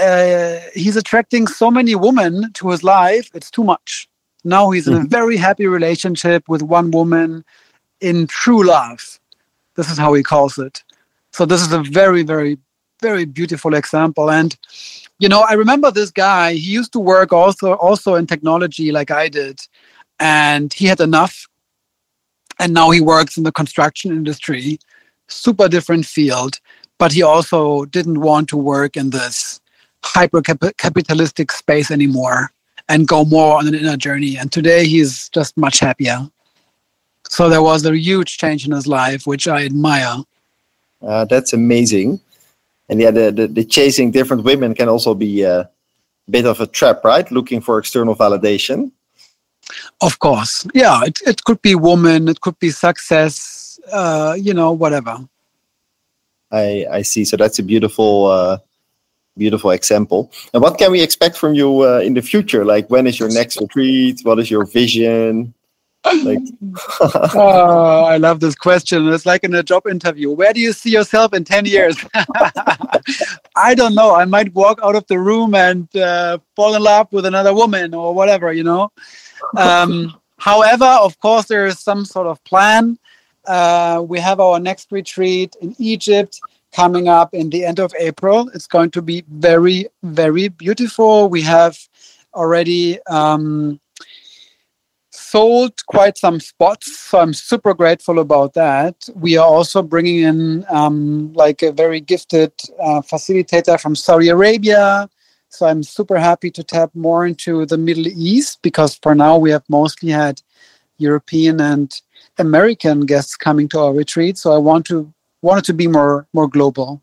uh, 0.01 0.59
he's 0.75 0.97
attracting 0.97 1.47
so 1.47 1.71
many 1.71 1.95
women 1.95 2.53
to 2.55 2.71
his 2.71 2.83
life, 2.83 3.31
it's 3.35 3.51
too 3.51 3.65
much. 3.65 4.09
Now 4.45 4.71
he's 4.71 4.87
in 4.87 4.95
a 4.95 4.99
mm-hmm. 4.99 5.09
very 5.09 5.37
happy 5.37 5.67
relationship 5.67 6.49
with 6.49 6.63
one 6.63 6.91
woman 6.91 7.45
in 8.01 8.27
true 8.27 8.65
love. 8.65 9.21
This 9.77 9.91
is 9.91 9.99
how 9.99 10.13
he 10.15 10.23
calls 10.23 10.59
it. 10.59 10.83
So, 11.33 11.45
this 11.47 11.63
is 11.63 11.73
a 11.73 11.83
very, 11.83 12.23
very 12.23 12.59
very 13.01 13.25
beautiful 13.25 13.75
example. 13.75 14.31
And 14.31 14.57
you 15.19 15.29
know, 15.29 15.45
I 15.49 15.55
remember 15.55 15.91
this 15.91 16.11
guy. 16.11 16.55
He 16.55 16.71
used 16.73 16.93
to 16.93 17.01
work 17.01 17.33
also 17.33 17.75
also 17.75 18.15
in 18.15 18.27
technology 18.27 18.93
like 18.93 19.11
I 19.11 19.29
did, 19.29 19.61
and 20.19 20.73
he 20.73 20.87
had 20.87 21.01
enough. 21.01 21.47
And 22.59 22.73
now 22.73 22.91
he 22.91 23.01
works 23.01 23.37
in 23.37 23.45
the 23.45 23.53
construction 23.53 24.13
industry, 24.13 24.79
super 25.29 25.69
different 25.69 26.07
field. 26.07 26.61
But 26.99 27.13
he 27.13 27.23
also 27.23 27.85
didn't 27.87 28.21
want 28.21 28.49
to 28.51 28.57
work 28.57 28.97
in 28.97 29.11
this 29.11 29.61
hyper 30.05 30.43
capitalistic 30.43 31.51
space 31.51 31.91
anymore 31.91 32.51
and 32.89 33.09
go 33.09 33.25
more 33.25 33.59
on 33.59 33.67
an 33.67 33.75
inner 33.75 33.97
journey. 33.97 34.37
And 34.37 34.53
today 34.53 34.87
he's 34.87 35.29
just 35.31 35.57
much 35.57 35.81
happier. 35.81 36.29
So 37.29 37.49
there 37.49 37.63
was 37.63 37.85
a 37.85 37.97
huge 37.97 38.37
change 38.37 38.67
in 38.67 38.73
his 38.73 38.87
life, 38.87 39.27
which 39.27 39.49
I 39.49 39.65
admire. 39.65 40.17
Uh, 41.03 41.25
that's 41.25 41.53
amazing 41.53 42.21
and 42.89 43.01
yeah, 43.01 43.11
the, 43.11 43.31
the, 43.31 43.47
the 43.47 43.65
chasing 43.65 44.11
different 44.11 44.45
women 44.45 44.75
can 44.75 44.89
also 44.89 45.15
be 45.15 45.43
a 45.43 45.71
bit 46.29 46.47
of 46.47 46.61
a 46.61 46.67
trap, 46.67 47.05
right? 47.05 47.31
Looking 47.31 47.61
for 47.61 47.79
external 47.79 48.15
validation. 48.15 48.93
Of 50.01 50.19
course, 50.19 50.67
yeah. 50.75 51.03
It 51.05 51.21
it 51.27 51.45
could 51.45 51.61
be 51.63 51.75
woman, 51.75 52.29
it 52.29 52.41
could 52.41 52.59
be 52.59 52.71
success, 52.71 53.79
uh, 53.93 54.37
you 54.39 54.55
know, 54.55 54.73
whatever. 54.73 55.19
I 56.51 56.87
I 56.91 57.03
see. 57.03 57.25
So 57.25 57.37
that's 57.37 57.59
a 57.59 57.63
beautiful. 57.63 58.27
Uh, 58.27 58.59
beautiful 59.37 59.73
example. 59.73 60.31
And 60.53 60.63
what 60.63 60.79
can 60.79 60.93
we 60.93 61.03
expect 61.03 61.37
from 61.37 61.55
you 61.55 61.83
uh, 61.83 61.99
in 61.99 62.15
the 62.15 62.23
future? 62.23 62.65
Like, 62.65 62.89
when 62.89 63.09
is 63.09 63.19
your 63.19 63.29
next 63.29 63.61
retreat? 63.61 64.21
What 64.23 64.39
is 64.39 64.49
your 64.49 64.65
vision? 64.65 65.55
like 66.23 66.39
oh, 67.35 68.05
I 68.05 68.19
love 68.19 68.41
this 68.41 68.55
question. 68.55 69.09
It's 69.09 69.25
like 69.25 69.43
in 69.43 69.55
a 69.55 69.63
job 69.63 69.87
interview. 69.87 70.31
Where 70.31 70.53
do 70.53 70.61
you 70.61 70.73
see 70.73 70.91
yourself 70.91 71.33
in 71.33 71.45
10 71.45 71.65
years? 71.65 71.97
I 73.57 73.75
don't 73.75 73.95
know. 73.95 74.15
I 74.15 74.27
might 74.27 74.55
walk 74.55 74.81
out 74.83 74.97
of 74.97 75.07
the 75.07 75.19
room 75.19 75.55
and 75.55 75.95
uh, 75.97 76.39
fall 76.57 76.75
in 76.75 76.83
love 76.83 77.11
with 77.11 77.25
another 77.25 77.55
woman 77.55 77.95
or 77.95 78.15
whatever, 78.15 78.53
you 78.53 78.65
know. 78.65 78.93
Um, 79.57 80.15
however, 80.39 80.85
of 80.85 81.19
course, 81.21 81.47
there 81.47 81.67
is 81.67 81.79
some 81.79 82.05
sort 82.05 82.27
of 82.27 82.43
plan. 82.45 82.99
Uh, 83.47 84.03
we 84.07 84.19
have 84.21 84.41
our 84.41 84.59
next 84.59 84.91
retreat 84.91 85.57
in 85.61 85.75
Egypt 85.79 86.41
coming 86.73 87.09
up 87.09 87.33
in 87.35 87.51
the 87.51 87.65
end 87.65 87.79
of 87.79 87.95
April. 87.99 88.51
It's 88.55 88.67
going 88.67 88.91
to 88.93 89.03
be 89.03 89.25
very, 89.29 89.87
very 90.03 90.49
beautiful. 90.49 91.29
We 91.29 91.43
have 91.43 91.79
already 92.35 92.99
um, 93.07 93.81
sold 95.11 95.87
quite 95.87 96.19
some 96.19 96.41
spots, 96.41 96.97
so 96.97 97.21
I'm 97.21 97.33
super 97.33 97.75
grateful 97.75 98.19
about 98.19 98.55
that. 98.55 99.09
We 99.15 99.37
are 99.37 99.47
also 99.47 99.83
bringing 99.83 100.21
in 100.21 100.67
um, 100.69 101.33
like 101.35 101.63
a 101.63 101.73
very 101.73 102.01
gifted 102.01 102.53
uh, 102.81 103.03
facilitator 103.03 103.81
from 103.81 103.95
Saudi 103.95 104.29
Arabia. 104.29 105.09
So 105.55 105.67
I'm 105.67 105.85
super 105.85 106.19
happy 106.19 106.51
to 106.51 106.65
tap 106.65 106.91
more 106.95 107.27
into 107.27 107.65
the 107.65 107.79
Middle 107.79 108.09
East 108.09 108.61
because 108.63 108.97
for 108.97 109.15
now 109.15 109.39
we 109.39 109.51
have 109.51 109.63
mostly 109.69 110.11
had 110.11 110.43
European 110.99 111.61
and 111.61 112.01
American 112.39 113.07
guests 113.07 113.37
coming 113.37 113.69
to 113.69 113.79
our 113.79 113.95
retreat. 113.95 114.37
So 114.37 114.53
I 114.53 114.59
want 114.59 114.85
to 114.87 115.13
want 115.43 115.61
it 115.61 115.65
to 115.67 115.73
be 115.73 115.87
more 115.87 116.27
more 116.33 116.49
global. 116.49 117.03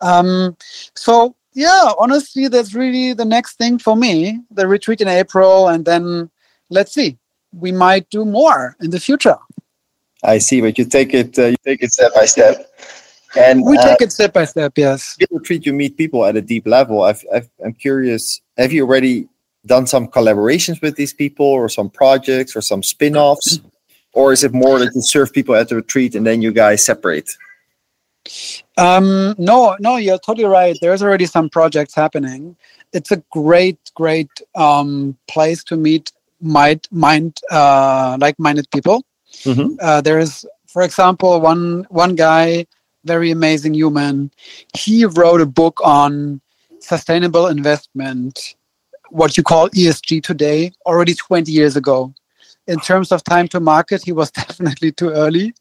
Um, 0.00 0.56
so 0.96 1.36
yeah, 1.54 1.92
honestly, 1.98 2.48
that's 2.48 2.74
really 2.74 3.12
the 3.12 3.24
next 3.24 3.58
thing 3.58 3.78
for 3.78 3.94
me. 3.94 4.40
The 4.50 4.66
retreat 4.66 5.00
in 5.00 5.08
April, 5.08 5.68
and 5.68 5.84
then 5.84 6.30
let's 6.70 6.92
see. 6.92 7.16
We 7.52 7.70
might 7.70 8.10
do 8.10 8.24
more 8.24 8.76
in 8.80 8.90
the 8.90 8.98
future. 8.98 9.38
I 10.24 10.38
see, 10.38 10.60
but 10.60 10.78
you 10.78 10.84
take 10.84 11.14
it 11.14 11.38
uh, 11.38 11.46
you 11.46 11.56
take 11.64 11.82
it 11.82 11.92
step 11.92 12.12
by 12.14 12.26
step. 12.26 12.66
And 13.36 13.64
we 13.64 13.76
take 13.78 14.00
uh, 14.00 14.04
it 14.04 14.12
step 14.12 14.32
by 14.32 14.44
step. 14.44 14.72
Yes. 14.76 15.16
You 15.18 15.26
retreat, 15.30 15.66
you 15.66 15.72
meet 15.72 15.96
people 15.96 16.24
at 16.24 16.36
a 16.36 16.42
deep 16.42 16.66
level. 16.66 17.02
I've, 17.02 17.24
I've, 17.34 17.48
I'm 17.64 17.74
curious. 17.74 18.40
Have 18.56 18.72
you 18.72 18.86
already 18.86 19.28
done 19.66 19.86
some 19.86 20.06
collaborations 20.08 20.80
with 20.82 20.96
these 20.96 21.14
people, 21.14 21.46
or 21.46 21.68
some 21.68 21.88
projects, 21.88 22.54
or 22.54 22.60
some 22.60 22.82
spin-offs, 22.82 23.60
or 24.12 24.32
is 24.32 24.44
it 24.44 24.52
more 24.52 24.78
that 24.78 24.94
you 24.94 25.00
serve 25.00 25.32
people 25.32 25.54
at 25.54 25.68
the 25.68 25.76
retreat 25.76 26.14
and 26.14 26.26
then 26.26 26.42
you 26.42 26.52
guys 26.52 26.84
separate? 26.84 27.30
Um, 28.76 29.34
no, 29.38 29.76
no, 29.80 29.96
you're 29.96 30.18
totally 30.18 30.46
right. 30.46 30.76
There's 30.80 31.02
already 31.02 31.26
some 31.26 31.48
projects 31.48 31.94
happening. 31.94 32.56
It's 32.92 33.10
a 33.10 33.22
great, 33.32 33.78
great 33.94 34.30
um, 34.54 35.16
place 35.28 35.64
to 35.64 35.76
meet 35.76 36.12
mind, 36.40 36.86
mind 36.90 37.40
uh, 37.50 38.18
like-minded 38.20 38.70
people. 38.70 39.02
Mm-hmm. 39.44 39.76
Uh, 39.80 40.00
there's, 40.00 40.44
for 40.66 40.82
example, 40.82 41.40
one 41.40 41.86
one 41.88 42.14
guy, 42.14 42.66
very 43.04 43.30
amazing 43.30 43.74
human. 43.74 44.30
He 44.76 45.04
wrote 45.04 45.40
a 45.40 45.46
book 45.46 45.80
on 45.84 46.40
sustainable 46.80 47.46
investment, 47.46 48.56
what 49.10 49.36
you 49.36 49.42
call 49.42 49.68
ESG 49.70 50.22
today, 50.22 50.72
already 50.86 51.14
20 51.14 51.50
years 51.50 51.76
ago. 51.76 52.12
In 52.66 52.80
terms 52.80 53.12
of 53.12 53.22
time 53.24 53.48
to 53.48 53.60
market, 53.60 54.02
he 54.02 54.12
was 54.12 54.30
definitely 54.42 54.92
too 54.92 55.10
early. 55.10 55.54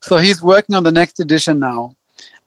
so 0.00 0.16
he's 0.16 0.42
working 0.42 0.74
on 0.74 0.84
the 0.84 0.92
next 0.92 1.20
edition 1.20 1.58
now. 1.58 1.96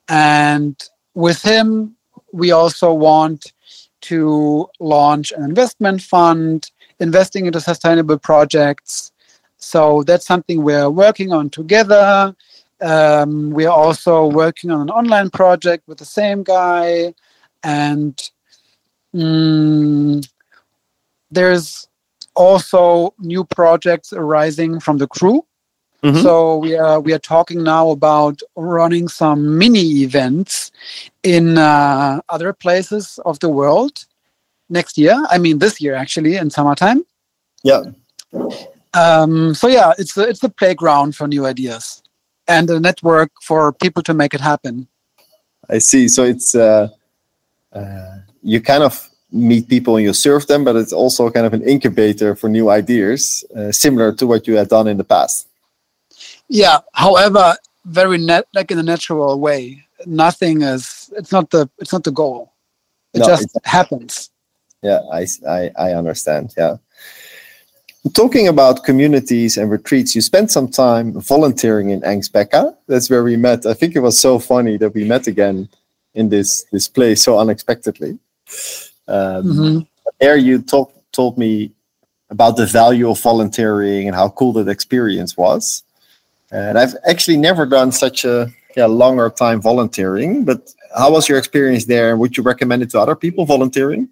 And 0.08 0.82
with 1.14 1.42
him, 1.42 1.96
we 2.32 2.52
also 2.52 2.94
want 2.94 3.54
to 4.02 4.70
launch 4.80 5.32
an 5.32 5.44
investment 5.44 6.02
fund, 6.02 6.70
investing 7.00 7.46
into 7.46 7.60
sustainable 7.60 8.20
projects. 8.20 9.12
So 9.58 10.04
that's 10.04 10.28
something 10.28 10.62
we're 10.62 10.90
working 10.90 11.32
on 11.32 11.50
together. 11.50 12.36
Um, 12.82 13.52
we 13.52 13.66
are 13.66 13.76
also 13.76 14.28
working 14.28 14.72
on 14.72 14.82
an 14.82 14.90
online 14.90 15.30
project 15.30 15.88
with 15.88 15.98
the 15.98 16.06
same 16.06 16.44
guy. 16.44 17.14
And 17.64 18.22
mm, 19.14 20.28
there's 21.32 21.88
also 22.36 23.14
new 23.20 23.46
projects 23.46 24.12
arising 24.14 24.80
from 24.80 24.98
the 24.98 25.08
crew. 25.08 25.46
Mm-hmm. 26.04 26.22
So 26.22 26.58
we 26.58 26.76
are 26.76 27.00
we 27.00 27.14
are 27.14 27.20
talking 27.20 27.64
now 27.64 27.90
about 27.90 28.40
running 28.56 29.08
some 29.08 29.58
mini 29.58 30.04
events 30.04 30.72
in 31.24 31.58
uh, 31.58 32.20
other 32.30 32.54
places 32.54 33.20
of 33.26 33.40
the 33.40 33.50
world 33.50 34.06
next 34.70 34.98
year. 35.00 35.16
I 35.30 35.40
mean 35.40 35.60
this 35.60 35.82
year 35.82 35.96
actually 35.96 36.36
in 36.36 36.52
summertime. 36.52 37.04
Yeah. 37.64 37.84
Um, 38.94 39.56
so 39.56 39.68
yeah, 39.68 39.94
it's 39.98 40.16
a, 40.16 40.28
it's 40.28 40.44
a 40.44 40.50
playground 40.50 41.16
for 41.16 41.28
new 41.28 41.46
ideas 41.48 42.04
and 42.48 42.70
a 42.70 42.80
network 42.80 43.32
for 43.41 43.74
people 43.74 44.04
to 44.04 44.14
make 44.14 44.34
it 44.34 44.41
happen. 44.41 44.88
I 45.70 45.80
see. 45.80 46.08
So 46.08 46.24
it's 46.24 46.56
uh, 46.56 46.89
uh, 47.74 48.18
you 48.43 48.62
kind 48.62 48.84
of 48.84 49.10
meet 49.32 49.68
people 49.68 49.98
and 49.98 50.06
you 50.06 50.14
serve 50.14 50.48
them, 50.48 50.64
but 50.64 50.76
it's 50.76 50.93
also 50.93 51.30
kind 51.30 51.46
of 51.46 51.54
an 51.54 51.64
incubator 51.64 52.36
for 52.36 52.50
new 52.50 52.70
ideas, 52.70 53.43
uh, 53.56 53.72
similar 53.72 54.14
to 54.14 54.28
what 54.28 54.48
you 54.48 54.56
had 54.56 54.70
done 54.70 54.88
in 54.88 54.98
the 54.98 55.04
past. 55.04 55.48
Yeah. 56.48 56.80
However, 56.93 57.58
very 57.86 58.18
net 58.18 58.48
like 58.54 58.72
in 58.72 58.80
a 58.80 58.84
natural 58.84 59.39
way. 59.39 59.86
Nothing 60.06 60.62
is. 60.62 61.12
It's 61.16 61.32
not 61.32 61.50
the. 61.52 61.70
It's 61.80 61.93
not 61.93 62.04
the 62.04 62.12
goal. 62.12 62.54
It 63.14 63.20
no, 63.20 63.26
just 63.26 63.48
happens. 63.64 64.30
Yeah, 64.82 65.00
I, 65.12 65.26
I 65.48 65.72
I 65.78 65.93
understand. 65.93 66.54
Yeah. 66.58 66.78
Talking 68.14 68.47
about 68.47 68.84
communities 68.84 69.58
and 69.58 69.72
retreats, 69.72 70.16
you 70.16 70.22
spent 70.22 70.51
some 70.51 70.68
time 70.68 71.20
volunteering 71.20 71.89
in 71.89 72.01
Ängsbacka. 72.01 72.76
That's 72.88 73.10
where 73.10 73.24
we 73.24 73.36
met. 73.36 73.66
I 73.66 73.74
think 73.74 73.95
it 73.95 74.01
was 74.01 74.20
so 74.20 74.38
funny 74.38 74.78
that 74.78 74.93
we 74.93 75.06
met 75.06 75.28
again 75.28 75.68
in 76.14 76.30
this 76.30 76.66
this 76.72 76.88
place 76.88 77.24
so 77.24 77.39
unexpectedly. 77.39 78.20
Um, 79.08 79.43
mm-hmm. 79.43 79.80
There, 80.20 80.38
you 80.38 80.62
talk, 80.62 80.93
told 81.12 81.38
me 81.38 81.72
about 82.30 82.58
the 82.58 82.66
value 82.66 83.10
of 83.10 83.20
volunteering 83.20 84.08
and 84.08 84.16
how 84.16 84.30
cool 84.30 84.53
that 84.53 84.68
experience 84.68 85.36
was. 85.36 85.84
And 86.51 86.78
I've 86.78 86.95
actually 87.08 87.38
never 87.38 87.66
done 87.66 87.91
such 87.91 88.24
a 88.24 88.51
yeah, 88.76 88.86
longer 88.86 89.30
time 89.30 89.62
volunteering, 89.62 90.45
but 90.45 90.74
how 90.95 91.12
was 91.12 91.28
your 91.28 91.38
experience 91.38 91.86
there? 91.86 92.12
And 92.12 92.20
Would 92.20 92.38
you 92.38 92.43
recommend 92.43 92.84
it 92.84 92.89
to 92.91 92.99
other 92.99 93.16
people 93.16 93.45
volunteering? 93.45 94.10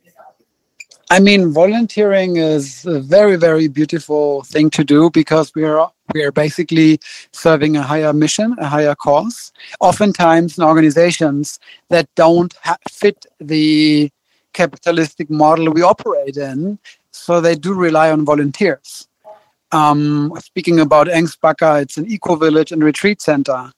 I 1.14 1.20
mean, 1.20 1.52
volunteering 1.54 2.38
is 2.38 2.88
a 2.88 3.00
very, 3.00 3.36
very 3.36 3.68
beautiful 3.68 4.42
thing 4.46 4.72
to 4.72 4.84
do 4.84 5.12
because 5.12 5.54
we 5.54 5.64
are 5.64 5.92
we 6.12 6.24
are 6.24 6.32
basically 6.32 7.00
serving 7.32 7.78
a 7.78 7.84
higher 7.84 8.14
mission, 8.14 8.56
a 8.58 8.66
higher 8.66 8.96
cause. 8.96 9.52
Oftentimes, 9.80 10.58
in 10.58 10.64
organizations 10.64 11.60
that 11.90 12.10
don't 12.16 12.56
ha- 12.64 12.78
fit 12.90 13.28
the 13.40 14.10
capitalistic 14.54 15.30
model 15.30 15.72
we 15.72 15.84
operate 15.84 16.36
in, 16.36 16.80
so 17.12 17.40
they 17.40 17.54
do 17.54 17.76
rely 17.76 18.10
on 18.10 18.26
volunteers. 18.26 19.08
Um, 19.72 20.34
speaking 20.44 20.80
about 20.80 21.06
Ängsbacka, 21.06 21.84
it's 21.84 21.98
an 21.98 22.08
eco 22.08 22.38
village 22.38 22.72
and 22.72 22.84
retreat 22.84 23.22
center. 23.22 23.72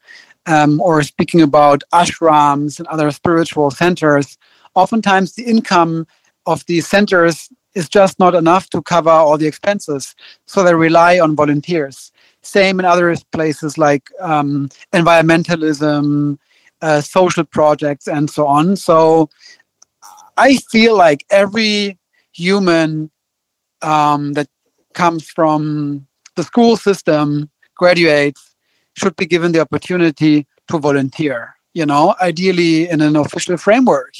Um, 0.46 0.80
or 0.80 1.02
speaking 1.02 1.42
about 1.42 1.82
ashrams 1.92 2.78
and 2.78 2.88
other 2.88 3.10
spiritual 3.10 3.70
centers, 3.70 4.38
oftentimes 4.74 5.34
the 5.34 5.44
income 5.44 6.06
of 6.46 6.64
these 6.66 6.86
centers 6.86 7.48
is 7.74 7.88
just 7.88 8.18
not 8.18 8.34
enough 8.34 8.70
to 8.70 8.82
cover 8.82 9.10
all 9.10 9.36
the 9.36 9.46
expenses. 9.46 10.14
So 10.46 10.62
they 10.62 10.74
rely 10.74 11.20
on 11.20 11.36
volunteers. 11.36 12.10
Same 12.42 12.80
in 12.80 12.86
other 12.86 13.14
places 13.32 13.76
like 13.76 14.08
um, 14.20 14.70
environmentalism, 14.92 16.38
uh, 16.80 17.00
social 17.00 17.44
projects, 17.44 18.08
and 18.08 18.30
so 18.30 18.46
on. 18.46 18.76
So 18.76 19.28
I 20.36 20.56
feel 20.70 20.96
like 20.96 21.24
every 21.30 21.98
human 22.32 23.10
um, 23.82 24.32
that 24.34 24.48
comes 24.94 25.28
from 25.28 26.06
the 26.36 26.42
school 26.44 26.76
system, 26.76 27.50
graduates, 27.74 28.54
should 28.96 29.16
be 29.16 29.26
given 29.26 29.52
the 29.52 29.60
opportunity 29.60 30.46
to 30.68 30.78
volunteer, 30.78 31.54
you 31.74 31.84
know, 31.84 32.14
ideally 32.20 32.88
in 32.88 33.00
an 33.00 33.16
official 33.16 33.56
framework, 33.56 34.14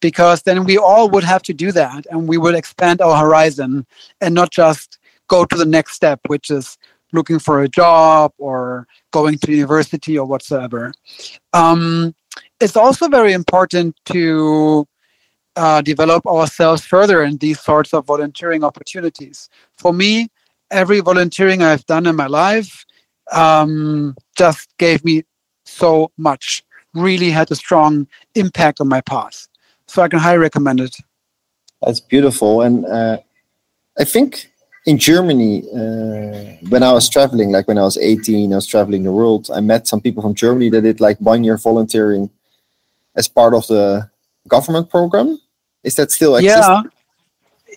because 0.00 0.42
then 0.42 0.64
we 0.64 0.78
all 0.78 1.08
would 1.10 1.24
have 1.24 1.42
to 1.42 1.54
do 1.54 1.72
that 1.72 2.06
and 2.10 2.28
we 2.28 2.38
would 2.38 2.54
expand 2.54 3.00
our 3.00 3.16
horizon 3.16 3.86
and 4.20 4.34
not 4.34 4.50
just 4.50 4.98
go 5.28 5.44
to 5.44 5.56
the 5.56 5.64
next 5.64 5.94
step, 5.94 6.20
which 6.26 6.50
is 6.50 6.76
looking 7.12 7.38
for 7.38 7.62
a 7.62 7.68
job 7.68 8.32
or 8.38 8.86
going 9.12 9.38
to 9.38 9.52
university 9.52 10.18
or 10.18 10.26
whatsoever. 10.26 10.92
Um, 11.52 12.14
it's 12.60 12.76
also 12.76 13.08
very 13.08 13.32
important 13.32 13.96
to 14.06 14.86
uh, 15.56 15.82
develop 15.82 16.26
ourselves 16.26 16.84
further 16.84 17.22
in 17.22 17.36
these 17.38 17.60
sorts 17.60 17.92
of 17.92 18.06
volunteering 18.06 18.64
opportunities. 18.64 19.48
For 19.76 19.92
me, 19.92 20.28
every 20.70 21.00
volunteering 21.00 21.62
I've 21.62 21.84
done 21.86 22.06
in 22.06 22.16
my 22.16 22.26
life 22.26 22.84
um, 23.32 24.14
just 24.36 24.68
gave 24.78 25.04
me 25.04 25.24
so 25.64 26.10
much, 26.16 26.64
really 26.94 27.30
had 27.30 27.50
a 27.50 27.56
strong 27.56 28.06
impact 28.34 28.80
on 28.80 28.88
my 28.88 29.00
path. 29.00 29.48
So 29.90 30.02
I 30.02 30.08
can 30.08 30.20
highly 30.20 30.38
recommend 30.38 30.78
it. 30.78 30.94
That's 31.82 31.98
beautiful. 31.98 32.62
And 32.62 32.86
uh, 32.86 33.18
I 33.98 34.04
think 34.04 34.52
in 34.86 34.98
Germany, 34.98 35.64
uh, 35.74 36.54
when 36.68 36.84
I 36.84 36.92
was 36.92 37.08
traveling, 37.08 37.50
like 37.50 37.66
when 37.66 37.76
I 37.76 37.82
was 37.82 37.98
18, 37.98 38.52
I 38.52 38.54
was 38.54 38.68
traveling 38.68 39.02
the 39.02 39.10
world, 39.10 39.50
I 39.52 39.60
met 39.60 39.88
some 39.88 40.00
people 40.00 40.22
from 40.22 40.34
Germany 40.34 40.70
that 40.70 40.82
did 40.82 41.00
like 41.00 41.18
one 41.18 41.42
year 41.42 41.56
volunteering 41.56 42.30
as 43.16 43.26
part 43.26 43.52
of 43.52 43.66
the 43.66 44.08
government 44.46 44.90
program. 44.90 45.40
Is 45.82 45.96
that 45.96 46.12
still 46.12 46.36
existing? 46.36 46.62
Yeah. 46.62 46.82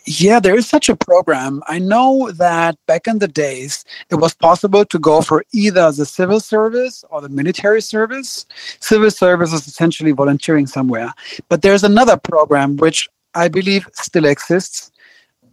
Yeah, 0.06 0.40
there 0.42 0.58
is 0.58 0.68
such 0.68 0.90
a 0.90 0.96
program. 0.96 1.64
I 1.68 1.80
know 1.80 2.32
that 2.32 2.78
back 2.88 3.08
in 3.08 3.20
the 3.20 3.28
days, 3.28 3.86
it 4.10 4.16
was 4.16 4.34
possible 4.34 4.84
to 4.84 5.00
go 5.00 5.22
for 5.22 5.46
either 5.54 5.92
the 5.92 6.06
civil 6.06 6.42
service 6.42 7.06
or 7.10 7.22
the 7.22 7.30
military 7.30 7.82
service. 7.82 8.46
Civil 8.82 9.12
service 9.12 9.54
is 9.54 9.66
essentially 9.66 10.12
volunteering 10.12 10.68
somewhere. 10.68 11.14
But 11.48 11.62
there's 11.62 11.84
another 11.84 12.18
program 12.18 12.76
which 12.78 13.08
I 13.34 13.48
believe 13.48 13.88
still 13.94 14.26
exists. 14.26 14.92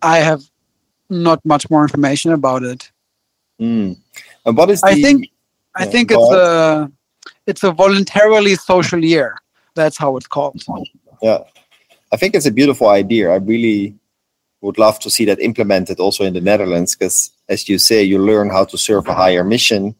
I 0.02 0.18
have 0.18 0.42
not 1.08 1.44
much 1.44 1.70
more 1.70 1.82
information 1.82 2.32
about 2.32 2.64
it. 2.64 2.90
Mm. 3.60 3.98
And 4.46 4.56
what 4.56 4.70
is 4.70 4.80
the, 4.80 4.88
I 4.88 4.94
think 4.94 5.28
I 5.76 5.84
think 5.84 6.10
it's 6.10 6.32
a 6.32 6.90
it's 7.46 7.62
a 7.62 7.70
voluntarily 7.70 8.54
social 8.56 9.04
year. 9.04 9.36
That's 9.74 9.96
how 9.96 10.16
it's 10.16 10.26
called. 10.26 10.62
Yeah. 11.22 11.38
I 12.12 12.16
think 12.16 12.34
it's 12.34 12.46
a 12.46 12.50
beautiful 12.50 12.88
idea. 12.88 13.30
I 13.30 13.36
really 13.36 13.94
would 14.60 14.78
love 14.78 14.98
to 15.00 15.10
see 15.10 15.24
that 15.24 15.40
implemented 15.40 16.00
also 16.00 16.24
in 16.24 16.34
the 16.34 16.40
Netherlands 16.40 16.94
because, 16.94 17.30
as 17.48 17.68
you 17.68 17.78
say, 17.78 18.02
you 18.02 18.18
learn 18.18 18.50
how 18.50 18.64
to 18.64 18.76
serve 18.76 19.08
a 19.08 19.14
higher 19.14 19.44
mission. 19.44 19.94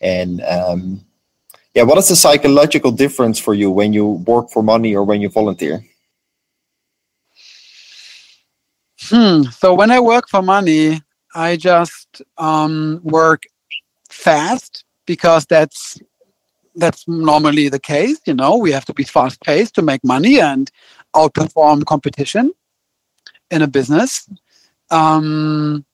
And 0.00 0.40
um, 0.42 1.04
yeah, 1.74 1.82
what 1.82 1.98
is 1.98 2.08
the 2.08 2.16
psychological 2.16 2.92
difference 2.92 3.38
for 3.38 3.54
you 3.54 3.70
when 3.70 3.92
you 3.92 4.06
work 4.06 4.50
for 4.50 4.62
money 4.62 4.94
or 4.94 5.04
when 5.04 5.20
you 5.20 5.28
volunteer? 5.28 5.84
Hmm. 9.02 9.42
So 9.44 9.74
when 9.74 9.90
I 9.90 10.00
work 10.00 10.28
for 10.28 10.42
money, 10.42 11.00
I 11.34 11.56
just 11.56 12.22
um, 12.36 13.00
work 13.02 13.44
fast 14.10 14.84
because 15.06 15.46
that's 15.46 15.98
that's 16.76 17.08
normally 17.08 17.68
the 17.68 17.80
case. 17.80 18.20
You 18.26 18.34
know, 18.34 18.56
we 18.56 18.70
have 18.70 18.84
to 18.84 18.94
be 18.94 19.02
fast 19.02 19.40
paced 19.42 19.74
to 19.74 19.82
make 19.82 20.04
money 20.04 20.40
and 20.40 20.70
outperform 21.16 21.84
competition 21.86 22.52
in 23.50 23.62
a 23.62 23.66
business. 23.66 24.28
Um, 24.90 25.84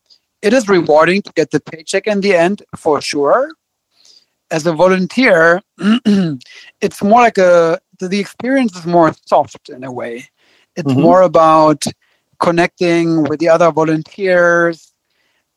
it 0.43 0.53
is 0.53 0.69
rewarding 0.69 1.23
to 1.23 1.33
get 1.35 1.51
the 1.51 1.61
paycheck 1.61 2.07
in 2.07 2.21
the 2.21 2.35
end 2.35 2.63
for 2.77 3.01
sure. 3.01 3.51
As 4.51 4.67
a 4.67 4.73
volunteer, 4.73 5.63
it's 6.81 7.03
more 7.03 7.23
like 7.23 7.39
a 7.39 7.81
the 8.01 8.21
experience 8.21 8.77
is 8.77 8.87
more 8.87 9.15
soft 9.27 9.69
in 9.69 9.85
a 9.85 9.93
way. 9.93 10.29
It's 10.77 10.91
mm-hmm. 10.91 11.01
more 11.01 11.23
about 11.23 11.85
connecting 12.41 13.23
with 13.25 13.41
the 13.41 13.49
other 13.49 13.71
volunteers. 13.71 14.93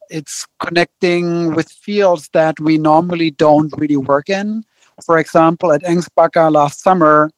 It's 0.09 0.47
connecting 0.59 1.53
with 1.53 1.69
fields 1.69 2.29
that 2.33 2.59
we 2.59 2.77
normally 2.77 3.31
don't 3.31 3.73
really 3.77 3.97
work 3.97 4.29
in. 4.29 4.63
For 5.05 5.17
example, 5.19 5.73
at 5.73 5.83
Ängsbacka 5.83 6.51
last 6.51 6.81
summer, 6.81 7.29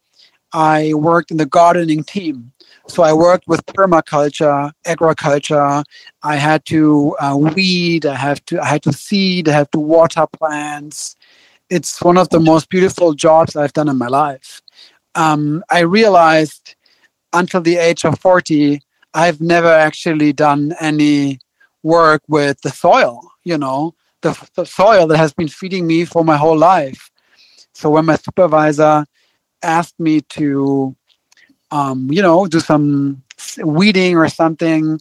I 0.53 0.93
worked 0.93 1.31
in 1.31 1.37
the 1.37 1.45
gardening 1.45 2.03
team. 2.03 2.51
So 2.89 3.03
I 3.03 3.13
worked 3.13 3.47
with 3.47 3.63
permaculture, 3.67 4.71
agriculture. 4.85 5.83
I 6.23 6.35
had 6.35 6.65
to 6.65 7.15
uh, 7.19 7.37
weed. 7.37 8.05
I 8.05 8.15
have 8.15 8.43
to. 8.45 8.59
I 8.59 8.65
had 8.65 8.81
to 8.83 8.91
seed. 8.91 9.47
I 9.47 9.53
have 9.53 9.69
to 9.71 9.79
water 9.79 10.25
plants. 10.33 11.15
It's 11.69 12.01
one 12.01 12.17
of 12.17 12.29
the 12.29 12.39
most 12.39 12.67
beautiful 12.69 13.13
jobs 13.13 13.55
I've 13.55 13.73
done 13.73 13.89
in 13.89 13.97
my 13.97 14.07
life. 14.07 14.61
Um, 15.13 15.63
I 15.69 15.81
realized 15.81 16.75
until 17.31 17.61
the 17.61 17.77
age 17.77 18.05
of 18.05 18.19
forty, 18.19 18.81
I've 19.13 19.39
never 19.39 19.71
actually 19.71 20.33
done 20.33 20.73
any 20.81 21.39
work 21.83 22.23
with 22.27 22.59
the 22.61 22.71
soil. 22.71 23.21
You 23.43 23.59
know, 23.59 23.93
the, 24.23 24.35
the 24.55 24.65
soil 24.65 25.05
that 25.07 25.17
has 25.17 25.31
been 25.31 25.47
feeding 25.47 25.85
me 25.85 26.05
for 26.05 26.25
my 26.25 26.37
whole 26.37 26.57
life. 26.57 27.11
So 27.73 27.91
when 27.91 28.05
my 28.05 28.15
supervisor 28.15 29.05
asked 29.61 29.99
me 29.99 30.21
to 30.21 30.95
um, 31.71 32.11
you 32.11 32.21
know, 32.21 32.47
do 32.47 32.59
some 32.59 33.21
weeding 33.59 34.15
or 34.17 34.27
something 34.29 34.99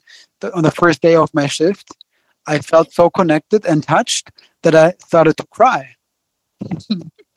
on 0.55 0.63
the 0.63 0.71
first 0.71 1.03
day 1.03 1.17
of 1.17 1.33
my 1.35 1.47
shift, 1.47 1.95
I 2.47 2.59
felt 2.59 2.93
so 2.93 3.11
connected 3.11 3.67
and 3.67 3.83
touched 3.83 4.31
that 4.63 4.75
I 4.75 4.95
started 4.99 5.37
to 5.37 5.47
cry. 5.47 5.97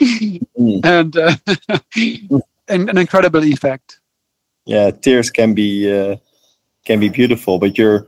mm. 0.01 0.41
And 0.83 1.15
uh, 1.17 1.35
an, 2.67 2.89
an, 2.89 2.97
incredible 2.97 3.43
effect. 3.43 3.99
Yeah, 4.65 4.91
tears 4.91 5.29
can 5.29 5.53
be 5.53 5.91
uh, 5.91 6.15
can 6.85 6.99
be 6.99 7.09
beautiful, 7.09 7.59
but 7.59 7.77
you're 7.77 8.07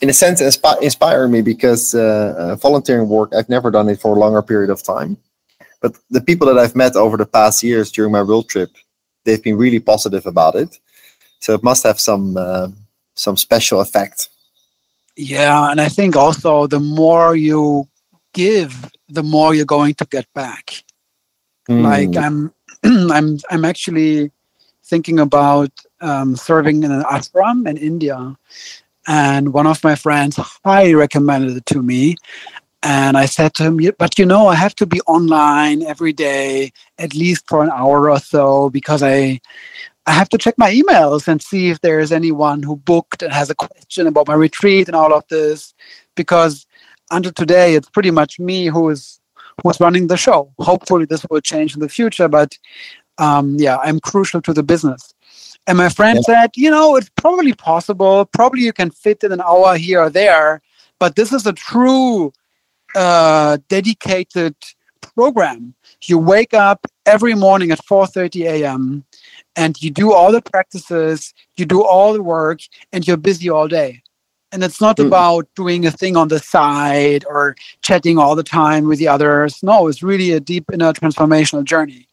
in 0.00 0.10
a 0.10 0.12
sense 0.12 0.40
inspi- 0.40 0.82
inspiring 0.82 1.30
me 1.30 1.42
because 1.42 1.94
uh, 1.94 2.34
uh, 2.36 2.56
volunteering 2.56 3.08
work 3.08 3.32
I've 3.34 3.48
never 3.48 3.70
done 3.70 3.88
it 3.88 4.00
for 4.00 4.16
a 4.16 4.18
longer 4.18 4.42
period 4.42 4.70
of 4.70 4.82
time. 4.82 5.16
But 5.80 5.96
the 6.10 6.20
people 6.20 6.46
that 6.48 6.58
I've 6.58 6.76
met 6.76 6.96
over 6.96 7.16
the 7.16 7.26
past 7.26 7.62
years 7.62 7.90
during 7.92 8.12
my 8.12 8.22
world 8.22 8.48
trip, 8.48 8.70
they've 9.24 9.42
been 9.42 9.56
really 9.56 9.80
positive 9.80 10.26
about 10.26 10.54
it. 10.54 10.78
So 11.40 11.54
it 11.54 11.62
must 11.62 11.82
have 11.84 11.98
some 12.00 12.36
uh, 12.36 12.68
some 13.14 13.36
special 13.36 13.80
effect. 13.80 14.28
Yeah, 15.16 15.70
and 15.70 15.80
I 15.80 15.88
think 15.88 16.16
also 16.16 16.66
the 16.66 16.80
more 16.80 17.36
you 17.36 17.88
give, 18.32 18.90
the 19.08 19.22
more 19.22 19.54
you're 19.54 19.66
going 19.66 19.94
to 19.94 20.06
get 20.06 20.26
back. 20.34 20.84
Mm. 21.68 21.82
Like 21.82 22.16
I'm, 22.16 22.52
I'm, 23.10 23.38
I'm 23.50 23.64
actually 23.64 24.30
thinking 24.84 25.18
about 25.18 25.70
um, 26.00 26.36
serving 26.36 26.82
in 26.82 26.90
an 26.90 27.02
ashram 27.02 27.68
in 27.68 27.76
India, 27.76 28.36
and 29.06 29.52
one 29.52 29.66
of 29.66 29.82
my 29.84 29.94
friends 29.94 30.36
highly 30.64 30.94
recommended 30.94 31.56
it 31.56 31.66
to 31.66 31.82
me. 31.82 32.16
And 32.82 33.16
I 33.16 33.26
said 33.26 33.54
to 33.54 33.62
him, 33.64 33.80
but 33.98 34.18
you 34.18 34.26
know, 34.26 34.48
I 34.48 34.56
have 34.56 34.74
to 34.76 34.86
be 34.86 35.00
online 35.02 35.82
every 35.82 36.12
day, 36.12 36.72
at 36.98 37.14
least 37.14 37.48
for 37.48 37.62
an 37.62 37.70
hour 37.70 38.10
or 38.10 38.18
so, 38.18 38.70
because 38.70 39.04
I, 39.04 39.40
I 40.06 40.12
have 40.12 40.28
to 40.30 40.38
check 40.38 40.56
my 40.58 40.72
emails 40.72 41.28
and 41.28 41.40
see 41.40 41.70
if 41.70 41.80
there 41.80 42.00
is 42.00 42.10
anyone 42.10 42.62
who 42.62 42.76
booked 42.76 43.22
and 43.22 43.32
has 43.32 43.50
a 43.50 43.54
question 43.54 44.08
about 44.08 44.26
my 44.26 44.34
retreat 44.34 44.88
and 44.88 44.96
all 44.96 45.14
of 45.14 45.24
this. 45.28 45.74
Because 46.16 46.66
until 47.12 47.32
today, 47.32 47.74
it's 47.74 47.88
pretty 47.88 48.10
much 48.10 48.40
me 48.40 48.66
who 48.66 48.90
is 48.90 49.20
who's 49.62 49.78
running 49.78 50.08
the 50.08 50.16
show. 50.16 50.52
Hopefully, 50.58 51.04
this 51.04 51.24
will 51.30 51.40
change 51.40 51.74
in 51.74 51.80
the 51.80 51.88
future, 51.88 52.26
but 52.26 52.58
um, 53.18 53.56
yeah, 53.58 53.76
I'm 53.78 54.00
crucial 54.00 54.42
to 54.42 54.52
the 54.52 54.62
business. 54.62 55.14
And 55.68 55.78
my 55.78 55.88
friend 55.88 56.18
yeah. 56.26 56.34
said, 56.34 56.50
you 56.56 56.70
know, 56.70 56.96
it's 56.96 57.10
probably 57.10 57.52
possible. 57.52 58.24
Probably 58.24 58.62
you 58.62 58.72
can 58.72 58.90
fit 58.90 59.22
in 59.22 59.30
an 59.30 59.40
hour 59.40 59.76
here 59.76 60.00
or 60.00 60.10
there, 60.10 60.60
but 60.98 61.14
this 61.14 61.32
is 61.32 61.46
a 61.46 61.52
true 61.52 62.32
uh, 62.94 63.58
dedicated 63.68 64.54
program. 65.00 65.74
You 66.04 66.18
wake 66.18 66.54
up 66.54 66.86
every 67.06 67.34
morning 67.34 67.70
at 67.70 67.84
4:30 67.84 68.46
a.m. 68.46 69.04
and 69.56 69.80
you 69.82 69.90
do 69.90 70.12
all 70.12 70.32
the 70.32 70.42
practices, 70.42 71.34
you 71.56 71.66
do 71.66 71.82
all 71.82 72.12
the 72.12 72.22
work, 72.22 72.60
and 72.92 73.06
you're 73.06 73.16
busy 73.16 73.50
all 73.50 73.68
day. 73.68 74.02
And 74.52 74.62
it's 74.62 74.80
not 74.80 74.98
mm. 74.98 75.06
about 75.06 75.48
doing 75.56 75.86
a 75.86 75.90
thing 75.90 76.16
on 76.16 76.28
the 76.28 76.38
side 76.38 77.24
or 77.26 77.56
chatting 77.80 78.18
all 78.18 78.36
the 78.36 78.42
time 78.42 78.86
with 78.86 78.98
the 78.98 79.08
others. 79.08 79.62
No, 79.62 79.88
it's 79.88 80.02
really 80.02 80.32
a 80.32 80.40
deep 80.40 80.64
inner 80.72 80.92
transformational 80.92 81.64
journey. 81.64 82.06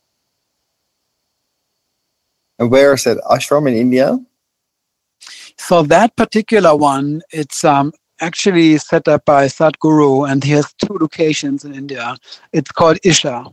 And 2.58 2.70
where 2.72 2.94
is 2.94 3.06
that 3.06 3.18
ashram 3.30 3.68
in 3.68 3.74
India? 3.74 4.20
So 5.58 5.84
that 5.84 6.16
particular 6.16 6.76
one, 6.76 7.22
it's 7.32 7.64
um, 7.64 7.92
actually 8.22 8.78
set 8.78 9.08
up 9.08 9.26
by 9.26 9.46
Sadhguru, 9.46 10.30
and 10.30 10.44
he 10.44 10.52
has 10.52 10.74
two 10.74 10.98
locations 11.00 11.66
in 11.66 11.74
India. 11.74 12.16
It's 12.54 12.72
called 12.72 13.00
Isha. 13.04 13.46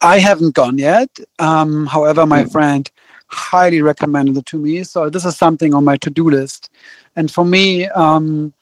I 0.00 0.18
haven't 0.18 0.54
gone 0.54 0.78
yet. 0.78 1.10
Um, 1.38 1.86
however, 1.86 2.26
my 2.26 2.44
mm. 2.44 2.52
friend 2.52 2.90
highly 3.26 3.82
recommended 3.82 4.36
it 4.36 4.46
to 4.46 4.58
me. 4.58 4.82
So 4.82 5.10
this 5.10 5.24
is 5.24 5.36
something 5.36 5.74
on 5.74 5.84
my 5.84 5.96
to-do 5.98 6.30
list. 6.30 6.70
And 7.16 7.30
for 7.30 7.44
me, 7.44 7.86
um, 7.88 8.52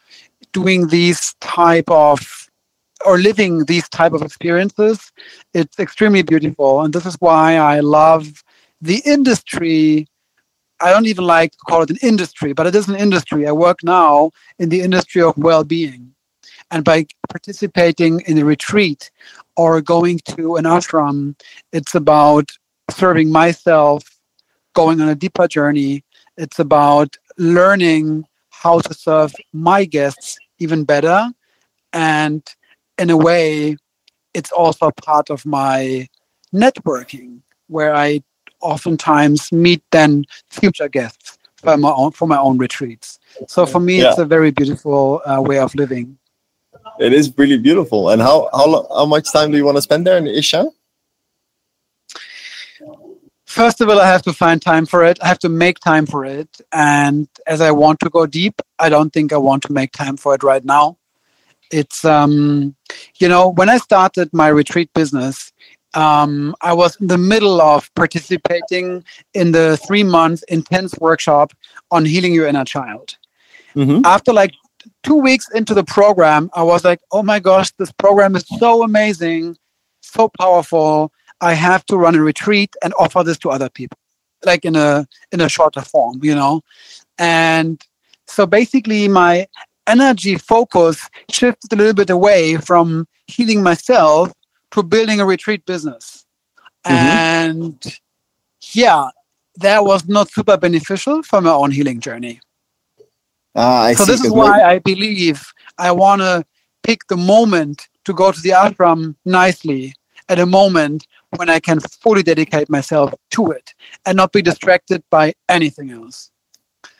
doing 0.53 0.89
these 0.89 1.35
type 1.41 1.91
of 1.91 2.49
or 3.07 3.17
living 3.19 3.65
these 3.67 3.89
type 3.89 4.13
of 4.13 4.23
experiences, 4.23 5.13
it's 5.55 5.79
extremely 5.79 6.23
beautiful. 6.23 6.81
And 6.83 6.93
this 6.93 7.07
is 7.07 7.15
why 7.21 7.57
I 7.57 7.79
love 7.81 8.43
the 8.81 9.01
industry 9.05 10.09
I 10.81 10.93
don't 10.93 11.07
even 11.07 11.25
like 11.25 11.53
to 11.53 11.59
call 11.69 11.83
it 11.83 11.91
an 11.91 11.99
industry, 12.03 12.53
but 12.53 12.67
it 12.67 12.75
is 12.75 12.89
an 12.89 12.95
industry. 12.95 13.47
I 13.47 13.53
work 13.53 13.83
now 13.83 14.31
in 14.59 14.69
the 14.69 14.81
industry 14.81 15.23
of 15.23 15.37
well 15.37 15.65
being. 15.65 16.15
And 16.71 16.85
by 16.85 17.07
participating 17.29 18.21
in 18.21 18.39
a 18.39 18.45
retreat 18.45 19.11
or 19.57 19.81
going 19.81 20.21
to 20.37 20.57
an 20.57 20.65
ashram, 20.65 21.35
it's 21.73 21.95
about 21.95 22.51
serving 22.91 23.31
myself, 23.31 24.05
going 24.75 25.01
on 25.01 25.09
a 25.09 25.15
deeper 25.15 25.49
journey. 25.49 26.05
It's 26.37 26.59
about 26.59 27.17
learning 27.39 28.27
how 28.51 28.81
to 28.81 28.95
serve 28.95 29.33
my 29.53 29.85
guests 29.85 30.37
even 30.59 30.85
better. 30.85 31.31
And 31.93 32.47
in 32.99 33.11
a 33.11 33.17
way, 33.17 33.77
it's 34.35 34.53
also 34.53 34.91
part 34.91 35.31
of 35.31 35.47
my 35.47 36.07
networking 36.53 37.41
where 37.69 37.95
I 37.95 38.23
oftentimes 38.61 39.53
meet 39.53 39.83
then 39.91 40.25
future 40.51 40.89
guests 40.89 41.39
for 41.57 41.77
my 41.77 41.91
own 41.91 42.13
for 42.13 42.29
my 42.29 42.39
own 42.39 42.59
retreats. 42.59 43.19
So 43.47 43.67
for 43.67 43.81
me, 43.81 44.01
yeah. 44.01 44.11
it's 44.11 44.19
a 44.19 44.25
very 44.25 44.51
beautiful 44.51 45.23
uh, 45.25 45.41
way 45.41 45.59
of 45.59 45.75
living. 45.75 46.19
It 46.99 47.13
is 47.13 47.33
really 47.37 47.59
beautiful. 47.59 48.11
And 48.11 48.23
how 48.23 48.49
how 48.53 48.87
how 48.89 49.07
much 49.07 49.33
time 49.33 49.51
do 49.51 49.57
you 49.57 49.65
want 49.65 49.77
to 49.77 49.83
spend 49.83 50.07
there 50.07 50.19
in 50.19 50.27
Isha? 50.27 50.71
first 53.59 53.81
of 53.81 53.89
all, 53.89 54.01
I 54.01 54.07
have 54.07 54.23
to 54.23 54.33
find 54.33 54.63
time 54.63 54.87
for 54.87 55.03
it. 55.03 55.19
I 55.21 55.27
have 55.27 55.41
to 55.41 55.49
make 55.49 55.81
time 55.81 56.07
for 56.07 56.25
it. 56.25 56.61
And 56.73 57.29
as 57.47 57.61
I 57.61 57.73
want 57.73 57.99
to 58.01 58.11
go 58.11 58.25
deep, 58.27 58.63
I 58.79 58.89
don't 58.89 59.13
think 59.13 59.33
I 59.33 59.39
want 59.39 59.63
to 59.65 59.73
make 59.73 59.91
time 59.93 60.17
for 60.17 60.35
it 60.35 60.45
right 60.45 60.65
now. 60.65 60.99
It's, 61.73 62.05
um, 62.05 62.77
you 63.19 63.29
know, 63.29 63.49
when 63.49 63.69
I 63.69 63.79
started 63.79 64.31
my 64.33 64.49
retreat 64.49 64.91
business, 64.95 65.53
um, 65.95 66.55
I 66.61 66.73
was 66.73 66.97
in 66.97 67.07
the 67.07 67.19
middle 67.19 67.61
of 67.61 67.93
participating 67.95 69.05
in 69.35 69.53
the 69.53 69.77
three 69.77 70.05
month 70.05 70.43
intense 70.49 70.95
workshop 70.99 71.53
on 71.91 72.05
healing 72.05 72.35
your 72.35 72.47
inner 72.47 72.65
child. 72.65 73.17
Mm-hmm. 73.75 74.05
After 74.05 74.33
like 74.33 74.53
two 75.03 75.17
weeks 75.17 75.49
into 75.51 75.75
the 75.75 75.85
program, 75.85 76.51
I 76.55 76.63
was 76.63 76.85
like, 76.85 77.01
oh 77.13 77.23
my 77.23 77.41
gosh, 77.41 77.71
this 77.79 77.93
program 77.93 78.37
is 78.37 78.45
so 78.59 78.83
amazing, 78.83 79.57
so 80.03 80.31
powerful. 80.39 81.13
I 81.41 81.55
have 81.55 81.85
to 81.87 81.97
run 81.97 82.15
a 82.15 82.21
retreat 82.21 82.75
and 82.83 82.93
offer 82.99 83.23
this 83.23 83.39
to 83.39 83.51
other 83.51 83.71
people, 83.71 83.99
like 84.45 84.65
in 84.65 84.77
a 84.77 85.07
in 85.33 85.41
a 85.41 85.49
shorter 85.49 85.83
form, 85.83 86.21
you 86.23 86.35
know. 86.35 86.63
And 87.19 87.83
so 88.27 88.47
basically, 88.47 89.09
my 89.09 89.47
energy 89.87 90.37
focus 90.37 91.09
shifted 91.31 91.73
a 91.73 91.77
little 91.77 91.95
bit 91.95 92.11
away 92.11 92.57
from 92.57 93.07
healing 93.27 93.63
myself 93.63 94.33
to 94.73 94.83
building 94.83 95.21
a 95.21 95.27
retreat 95.27 95.65
business. 95.67 96.27
Mm-hmm. 96.85 96.95
And 96.95 97.99
yeah, 98.73 99.11
that 99.57 99.85
was 99.85 100.09
not 100.09 100.31
super 100.31 100.57
beneficial 100.57 101.23
for 101.23 101.41
my 101.41 101.51
own 101.51 101.71
healing 101.71 102.01
journey. 102.01 102.41
Uh, 103.55 103.93
so 103.95 104.05
this 104.05 104.25
is 104.25 104.31
why 104.31 104.63
I 104.63 104.79
believe 104.79 105.53
I 105.79 105.91
want 105.91 106.21
to 106.21 106.45
pick 106.83 107.07
the 107.09 107.17
moment 107.17 107.89
to 108.05 108.13
go 108.13 108.31
to 108.31 108.41
the 108.41 108.51
ashram 108.51 109.17
nicely 109.25 109.95
at 110.29 110.39
a 110.39 110.47
moment 110.47 111.07
when 111.37 111.51
I 111.51 111.59
can 111.61 111.81
fully 111.81 112.23
dedicate 112.23 112.71
myself 112.71 113.13
to 113.33 113.51
it 113.51 113.75
and 114.07 114.17
not 114.17 114.33
be 114.33 114.43
distracted 114.43 115.03
by 115.11 115.35
anything 115.49 115.91
else. 115.91 116.31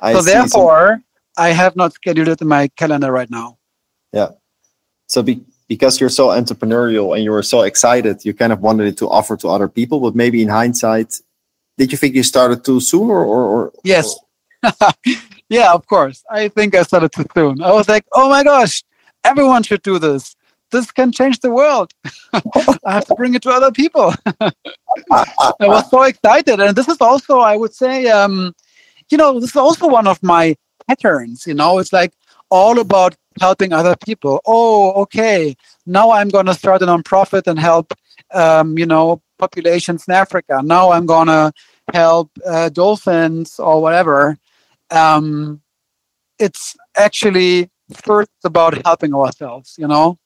I 0.01 0.13
so 0.15 0.23
therefore, 0.23 1.03
I 1.37 1.51
have 1.51 1.77
not 1.77 1.93
scheduled 1.95 2.29
it 2.29 2.41
in 2.41 2.49
my 2.49 2.69
calendar 2.77 3.13
right 3.13 3.31
now. 3.31 3.59
Yeah. 4.13 4.31
So 5.07 5.23
be, 5.23 5.41
because 5.69 6.01
you're 6.01 6.09
so 6.09 6.29
entrepreneurial 6.29 7.15
and 7.15 7.23
you 7.23 7.31
were 7.31 7.43
so 7.43 7.63
excited, 7.63 8.25
you 8.25 8.35
kind 8.35 8.53
of 8.53 8.61
wanted 8.61 8.87
it 8.87 8.97
to 8.99 9.09
offer 9.09 9.37
to 9.37 9.49
other 9.49 9.69
people. 9.69 10.01
But 10.01 10.15
maybe 10.15 10.43
in 10.43 10.49
hindsight, 10.49 11.21
did 11.77 11.93
you 11.93 11.99
think 11.99 12.15
you 12.15 12.23
started 12.23 12.65
too 12.65 12.81
soon 12.81 13.11
or? 13.11 13.25
or, 13.25 13.43
or 13.45 13.73
yes. 13.85 14.19
yeah, 15.49 15.73
of 15.73 15.87
course. 15.87 16.25
I 16.31 16.49
think 16.49 16.75
I 16.75 16.83
started 16.83 17.13
too 17.13 17.27
soon. 17.35 17.63
I 17.63 17.73
was 17.73 17.89
like, 17.89 18.05
oh 18.13 18.29
my 18.29 18.43
gosh, 18.43 18.83
everyone 19.25 19.63
should 19.63 19.83
do 19.83 19.99
this 19.99 20.35
this 20.71 20.91
can 20.91 21.13
change 21.13 21.41
the 21.41 21.51
world. 21.51 21.93
I 22.33 22.93
have 22.93 23.07
to 23.07 23.15
bring 23.15 23.35
it 23.35 23.43
to 23.43 23.51
other 23.51 23.73
people. 23.73 24.15
I 25.11 25.35
was 25.61 25.89
so 25.91 26.03
excited. 26.03 26.61
And 26.61 26.77
this 26.77 26.89
is 26.89 27.01
also, 27.01 27.39
I 27.41 27.57
would 27.57 27.75
say, 27.75 28.09
um, 28.09 28.55
you 29.11 29.19
know, 29.19 29.41
this 29.41 29.51
is 29.51 29.57
also 29.57 29.89
one 29.89 30.07
of 30.07 30.23
my 30.23 30.57
patterns. 30.87 31.47
You 31.47 31.55
know, 31.55 31.79
it's 31.79 31.93
like 31.93 32.13
all 32.51 32.79
about 32.79 33.15
helping 33.41 33.73
other 33.73 33.97
people. 33.97 34.41
Oh, 34.47 34.93
okay. 35.03 35.57
Now 35.87 36.11
I'm 36.11 36.29
going 36.29 36.47
to 36.47 36.55
start 36.55 36.83
a 36.83 36.87
nonprofit 36.87 37.47
and 37.47 37.59
help, 37.59 37.95
um, 38.33 38.79
you 38.79 38.87
know, 38.87 39.23
populations 39.39 40.07
in 40.07 40.15
Africa. 40.15 40.61
Now 40.63 40.93
I'm 40.93 41.07
going 41.07 41.29
to 41.29 41.53
help 41.93 42.31
uh, 42.45 42.69
dolphins 42.69 43.59
or 43.59 43.81
whatever. 43.81 44.37
Um, 44.91 45.61
it's 46.39 46.77
actually 46.97 47.71
first 47.93 48.31
about 48.45 48.85
helping 48.85 49.15
ourselves, 49.15 49.77
you 49.79 49.89
know? 49.89 50.19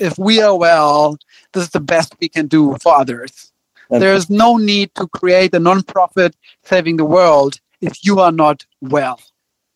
if 0.00 0.18
we 0.18 0.40
are 0.40 0.56
well, 0.56 1.18
this 1.52 1.64
is 1.64 1.70
the 1.70 1.80
best 1.80 2.14
we 2.20 2.28
can 2.28 2.46
do 2.46 2.76
for 2.80 2.94
others. 2.94 3.52
There 3.90 4.12
is 4.12 4.28
no 4.28 4.58
need 4.58 4.94
to 4.96 5.06
create 5.08 5.54
a 5.54 5.58
non-profit 5.58 6.36
saving 6.62 6.98
the 6.98 7.06
world 7.06 7.58
if 7.80 8.04
you 8.04 8.20
are 8.20 8.32
not 8.32 8.66
well. 8.82 9.18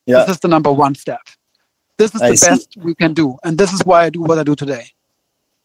Yeah. 0.05 0.25
This 0.25 0.37
is 0.37 0.41
the 0.41 0.49
number 0.49 0.71
one 0.71 0.95
step. 0.95 1.23
This 2.03 2.17
is 2.17 2.21
the 2.21 2.27
I 2.27 2.51
best 2.51 2.77
we 2.79 2.97
can 2.97 3.15
do, 3.15 3.39
and 3.45 3.57
this 3.57 3.73
is 3.73 3.85
why 3.85 4.03
I 4.07 4.11
do 4.11 4.23
what 4.23 4.37
I 4.37 4.43
do 4.43 4.57
today. 4.57 4.87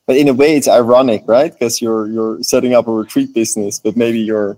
But 0.05 0.17
in 0.17 0.27
a 0.27 0.35
way, 0.35 0.55
it's 0.55 0.67
ironic, 0.67 1.23
right? 1.25 1.51
Because 1.51 1.81
you're 1.81 2.05
you're 2.07 2.43
setting 2.43 2.75
up 2.75 2.87
a 2.87 2.91
retreat 2.91 3.33
business, 3.33 3.79
but 3.79 3.97
maybe 3.97 4.19
you're 4.19 4.55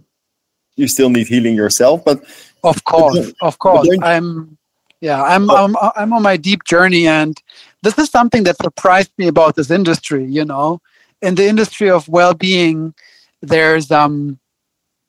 you 0.76 0.90
still 0.90 1.10
need 1.10 1.28
healing 1.28 1.56
yourself. 1.56 2.04
But 2.04 2.22
of 2.66 2.84
course, 2.84 3.32
of 3.42 3.60
course, 3.60 3.88
I'm 4.02 4.58
yeah, 5.00 5.24
I'm, 5.24 5.50
I'm 5.50 5.78
I'm 5.96 6.12
on 6.12 6.22
my 6.22 6.36
deep 6.36 6.66
journey, 6.66 7.08
and 7.08 7.42
this 7.82 7.98
is 7.98 8.10
something 8.10 8.44
that 8.44 8.58
surprised 8.58 9.12
me 9.18 9.30
about 9.30 9.56
this 9.56 9.72
industry. 9.72 10.26
You 10.26 10.44
know, 10.44 10.82
in 11.22 11.36
the 11.36 11.48
industry 11.48 11.90
of 11.90 12.10
well-being, 12.10 12.94
there's 13.42 13.90
um 13.90 14.38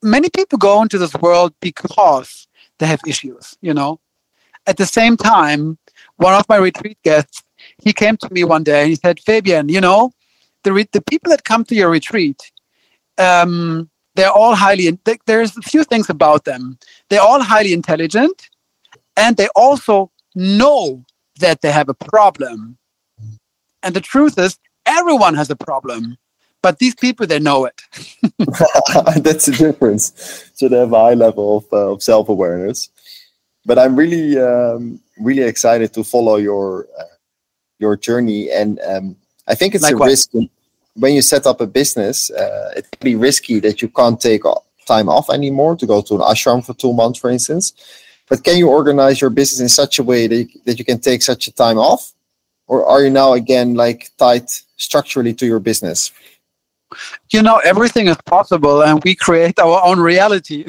many 0.04 0.30
people 0.30 0.56
go 0.56 0.82
into 0.82 0.98
this 0.98 1.14
world 1.16 1.52
because 1.60 2.46
they 2.78 2.86
have 2.86 3.00
issues. 3.08 3.58
You 3.60 3.74
know, 3.74 3.98
at 4.68 4.76
the 4.76 4.86
same 4.86 5.16
time, 5.16 5.79
one 6.20 6.34
of 6.34 6.48
my 6.48 6.56
retreat 6.56 6.98
guests 7.02 7.42
he 7.78 7.92
came 7.92 8.16
to 8.18 8.32
me 8.32 8.44
one 8.44 8.62
day 8.62 8.80
and 8.82 8.90
he 8.90 8.96
said, 8.96 9.20
Fabian, 9.20 9.68
you 9.68 9.80
know, 9.80 10.12
the 10.64 10.72
re- 10.72 10.88
the 10.92 11.02
people 11.02 11.30
that 11.30 11.44
come 11.44 11.64
to 11.64 11.74
your 11.74 11.90
retreat, 11.90 12.52
um, 13.18 13.90
they're 14.14 14.30
all 14.30 14.54
highly. 14.54 14.98
There's 15.26 15.56
a 15.56 15.62
few 15.62 15.84
things 15.84 16.10
about 16.10 16.44
them. 16.44 16.78
They're 17.08 17.22
all 17.22 17.42
highly 17.42 17.72
intelligent 17.72 18.50
and 19.16 19.36
they 19.36 19.48
also 19.54 20.10
know 20.34 21.04
that 21.38 21.62
they 21.62 21.72
have 21.72 21.88
a 21.88 21.94
problem. 21.94 22.76
And 23.82 23.94
the 23.94 24.00
truth 24.00 24.38
is, 24.38 24.58
everyone 24.84 25.34
has 25.34 25.50
a 25.50 25.56
problem, 25.56 26.18
but 26.62 26.78
these 26.78 26.94
people 26.94 27.26
they 27.26 27.38
know 27.38 27.64
it. 27.64 27.80
That's 29.22 29.46
the 29.46 29.54
difference. 29.56 30.12
So 30.54 30.68
they 30.68 30.78
have 30.78 30.92
a 30.92 31.00
high 31.00 31.14
level 31.14 31.58
of, 31.58 31.64
uh, 31.72 31.92
of 31.92 32.02
self 32.02 32.28
awareness. 32.28 32.90
But 33.66 33.78
I'm 33.78 33.94
really, 33.94 34.38
um, 34.38 35.00
really 35.18 35.42
excited 35.42 35.92
to 35.94 36.04
follow 36.04 36.36
your 36.36 36.86
uh, 36.98 37.04
your 37.78 37.96
journey, 37.96 38.50
and 38.50 38.80
um, 38.86 39.16
I 39.46 39.54
think 39.54 39.74
it's 39.74 39.84
Likewise. 39.84 40.08
a 40.08 40.10
risk 40.10 40.50
when 40.94 41.14
you 41.14 41.22
set 41.22 41.46
up 41.46 41.60
a 41.60 41.66
business. 41.66 42.30
Uh, 42.30 42.72
it 42.76 42.90
can 42.90 43.04
be 43.04 43.16
risky 43.16 43.60
that 43.60 43.82
you 43.82 43.88
can't 43.88 44.20
take 44.20 44.42
time 44.86 45.08
off 45.08 45.30
anymore 45.30 45.76
to 45.76 45.86
go 45.86 46.00
to 46.02 46.14
an 46.14 46.20
ashram 46.20 46.64
for 46.64 46.74
two 46.74 46.92
months, 46.92 47.18
for 47.18 47.30
instance 47.30 47.74
but 48.30 48.44
can 48.44 48.56
you 48.56 48.68
organize 48.70 49.20
your 49.20 49.28
business 49.28 49.60
in 49.60 49.68
such 49.68 49.98
a 49.98 50.04
way 50.04 50.28
that 50.28 50.36
you, 50.36 50.48
that 50.64 50.78
you 50.78 50.84
can 50.84 51.00
take 51.00 51.20
such 51.20 51.48
a 51.48 51.52
time 51.52 51.78
off? 51.78 52.12
Or 52.68 52.86
are 52.86 53.02
you 53.02 53.10
now 53.10 53.32
again 53.32 53.74
like 53.74 54.10
tied 54.16 54.48
structurally 54.76 55.34
to 55.34 55.44
your 55.44 55.58
business? 55.58 56.12
You 57.32 57.42
know, 57.42 57.56
everything 57.58 58.06
is 58.06 58.16
possible 58.24 58.82
and 58.82 59.02
we 59.02 59.16
create 59.16 59.58
our 59.58 59.84
own 59.84 59.98
reality. 59.98 60.64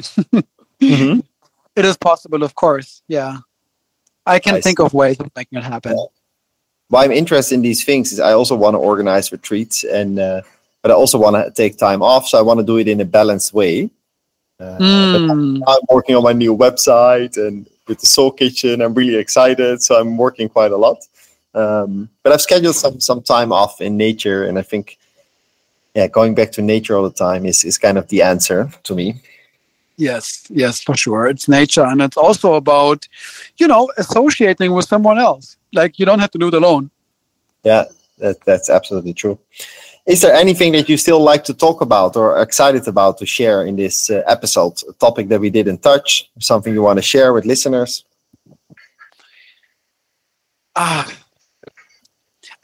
mm-hmm. 0.82 1.20
It 1.76 1.84
is 1.84 1.96
possible, 1.96 2.42
of 2.42 2.54
course. 2.54 3.02
Yeah. 3.08 3.38
I 4.26 4.38
can 4.38 4.54
I 4.54 4.60
think 4.60 4.78
see. 4.78 4.84
of 4.84 4.94
ways 4.94 5.18
of 5.20 5.30
making 5.34 5.58
it 5.58 5.64
happen. 5.64 5.96
Yeah. 5.96 6.04
Why 6.88 7.04
I'm 7.04 7.12
interested 7.12 7.54
in 7.54 7.62
these 7.62 7.84
things 7.84 8.12
is 8.12 8.20
I 8.20 8.32
also 8.32 8.54
want 8.54 8.74
to 8.74 8.78
organize 8.78 9.32
retreats 9.32 9.82
and 9.82 10.18
uh, 10.18 10.42
but 10.82 10.90
I 10.90 10.94
also 10.94 11.18
want 11.18 11.36
to 11.36 11.50
take 11.50 11.78
time 11.78 12.02
off. 12.02 12.28
So 12.28 12.38
I 12.38 12.42
want 12.42 12.60
to 12.60 12.66
do 12.66 12.76
it 12.76 12.88
in 12.88 13.00
a 13.00 13.04
balanced 13.04 13.54
way. 13.54 13.90
Uh, 14.60 14.78
mm. 14.78 15.60
I'm 15.66 15.80
working 15.88 16.14
on 16.14 16.22
my 16.22 16.32
new 16.32 16.56
website 16.56 17.36
and 17.36 17.66
with 17.88 18.00
the 18.00 18.06
Soul 18.06 18.30
Kitchen. 18.30 18.80
I'm 18.80 18.94
really 18.94 19.16
excited, 19.16 19.82
so 19.82 19.98
I'm 19.98 20.16
working 20.16 20.48
quite 20.48 20.70
a 20.70 20.76
lot. 20.76 20.98
Um, 21.54 22.08
but 22.22 22.32
I've 22.32 22.40
scheduled 22.40 22.76
some 22.76 23.00
some 23.00 23.22
time 23.22 23.52
off 23.52 23.80
in 23.80 23.96
nature, 23.96 24.44
and 24.44 24.58
I 24.58 24.62
think, 24.62 24.98
yeah, 25.94 26.06
going 26.06 26.34
back 26.34 26.52
to 26.52 26.62
nature 26.62 26.96
all 26.96 27.02
the 27.02 27.10
time 27.10 27.44
is 27.44 27.64
is 27.64 27.78
kind 27.78 27.98
of 27.98 28.08
the 28.08 28.22
answer 28.22 28.70
to 28.84 28.94
me. 28.94 29.20
Yes, 29.96 30.46
yes, 30.50 30.82
for 30.82 30.96
sure. 30.96 31.26
It's 31.26 31.48
nature, 31.48 31.84
and 31.84 32.00
it's 32.00 32.16
also 32.16 32.54
about, 32.54 33.06
you 33.58 33.68
know, 33.68 33.90
associating 33.98 34.72
with 34.72 34.86
someone 34.86 35.18
else. 35.18 35.56
Like 35.72 35.98
you 35.98 36.06
don't 36.06 36.18
have 36.18 36.30
to 36.32 36.38
do 36.38 36.48
it 36.48 36.54
alone. 36.54 36.90
Yeah, 37.64 37.84
that, 38.18 38.40
that's 38.44 38.68
absolutely 38.70 39.14
true. 39.14 39.38
Is 40.06 40.20
there 40.20 40.34
anything 40.34 40.72
that 40.72 40.88
you 40.88 40.96
still 40.96 41.20
like 41.20 41.44
to 41.44 41.54
talk 41.54 41.80
about 41.80 42.16
or 42.16 42.40
excited 42.42 42.88
about 42.88 43.18
to 43.18 43.26
share 43.26 43.64
in 43.64 43.76
this 43.76 44.10
uh, 44.10 44.22
episode? 44.26 44.82
A 44.88 44.92
topic 44.94 45.28
that 45.28 45.40
we 45.40 45.50
didn't 45.50 45.82
touch, 45.82 46.28
something 46.40 46.74
you 46.74 46.82
want 46.82 46.98
to 46.98 47.02
share 47.02 47.32
with 47.32 47.46
listeners? 47.46 48.04
Ah, 50.74 51.08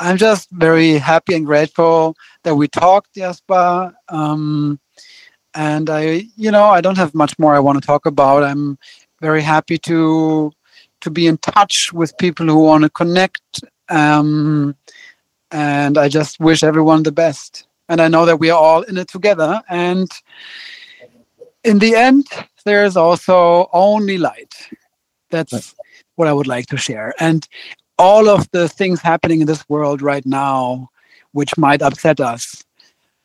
I'm 0.00 0.16
just 0.16 0.50
very 0.50 0.98
happy 0.98 1.34
and 1.34 1.46
grateful 1.46 2.16
that 2.42 2.56
we 2.56 2.66
talked, 2.68 3.14
Jasper. 3.14 3.94
Um, 4.08 4.80
and 5.54 5.90
I, 5.90 6.24
you 6.36 6.50
know, 6.50 6.66
I 6.66 6.80
don't 6.80 6.98
have 6.98 7.14
much 7.14 7.38
more 7.38 7.54
I 7.54 7.60
want 7.60 7.80
to 7.80 7.86
talk 7.86 8.06
about. 8.06 8.42
I'm 8.42 8.78
very 9.20 9.42
happy 9.42 9.78
to 9.78 10.52
to 11.00 11.10
be 11.10 11.26
in 11.26 11.38
touch 11.38 11.92
with 11.92 12.16
people 12.18 12.46
who 12.46 12.58
want 12.64 12.82
to 12.82 12.90
connect. 12.90 13.60
Um, 13.88 14.74
and 15.50 15.96
I 15.96 16.08
just 16.08 16.40
wish 16.40 16.62
everyone 16.62 17.04
the 17.04 17.12
best. 17.12 17.66
And 17.88 18.00
I 18.00 18.08
know 18.08 18.26
that 18.26 18.40
we 18.40 18.50
are 18.50 18.58
all 18.58 18.82
in 18.82 18.98
it 18.98 19.08
together. 19.08 19.62
And 19.68 20.10
in 21.64 21.78
the 21.78 21.94
end, 21.94 22.26
there 22.64 22.84
is 22.84 22.96
also 22.96 23.70
only 23.72 24.18
light. 24.18 24.54
That's 25.30 25.74
what 26.16 26.28
I 26.28 26.32
would 26.32 26.46
like 26.46 26.66
to 26.66 26.76
share. 26.76 27.14
And 27.20 27.46
all 27.98 28.28
of 28.28 28.50
the 28.50 28.68
things 28.68 29.00
happening 29.00 29.40
in 29.40 29.46
this 29.46 29.68
world 29.68 30.02
right 30.02 30.26
now, 30.26 30.90
which 31.32 31.56
might 31.56 31.82
upset 31.82 32.20
us, 32.20 32.64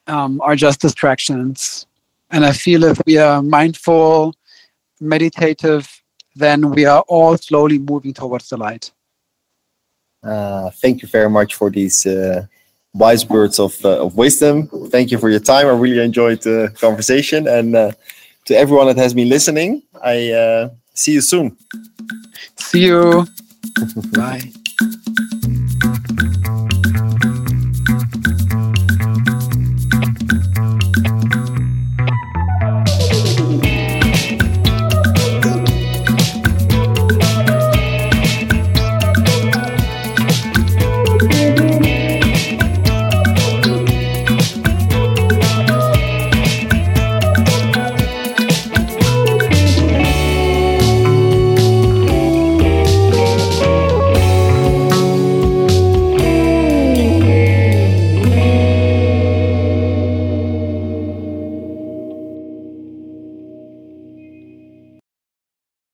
um, 0.07 0.41
are 0.41 0.55
just 0.55 0.81
distractions. 0.81 1.87
And 2.33 2.43
I 2.43 2.51
feel 2.51 2.83
if 2.83 2.99
we 3.05 3.19
are 3.19 3.43
mindful, 3.43 4.33
meditative, 4.99 5.87
then 6.35 6.71
we 6.71 6.83
are 6.83 7.01
all 7.07 7.37
slowly 7.37 7.77
moving 7.77 8.11
towards 8.11 8.49
the 8.49 8.57
light. 8.57 8.91
Uh, 10.23 10.71
thank 10.71 11.03
you 11.03 11.07
very 11.07 11.29
much 11.29 11.53
for 11.53 11.69
these 11.69 12.07
uh, 12.07 12.47
wise 12.91 13.29
words 13.29 13.59
of, 13.59 13.73
uh, 13.85 14.05
of 14.05 14.17
wisdom. 14.17 14.67
Thank 14.89 15.11
you 15.11 15.19
for 15.19 15.29
your 15.29 15.41
time. 15.41 15.67
I 15.67 15.71
really 15.73 16.03
enjoyed 16.03 16.41
the 16.41 16.73
conversation. 16.79 17.47
And 17.47 17.75
uh, 17.75 17.91
to 18.45 18.57
everyone 18.57 18.87
that 18.87 18.97
has 18.97 19.13
been 19.13 19.29
listening, 19.29 19.83
I 20.03 20.31
uh, 20.31 20.69
see 20.95 21.13
you 21.13 21.21
soon. 21.21 21.55
See 22.57 22.87
you. 22.87 23.27
Bye. 24.13 24.51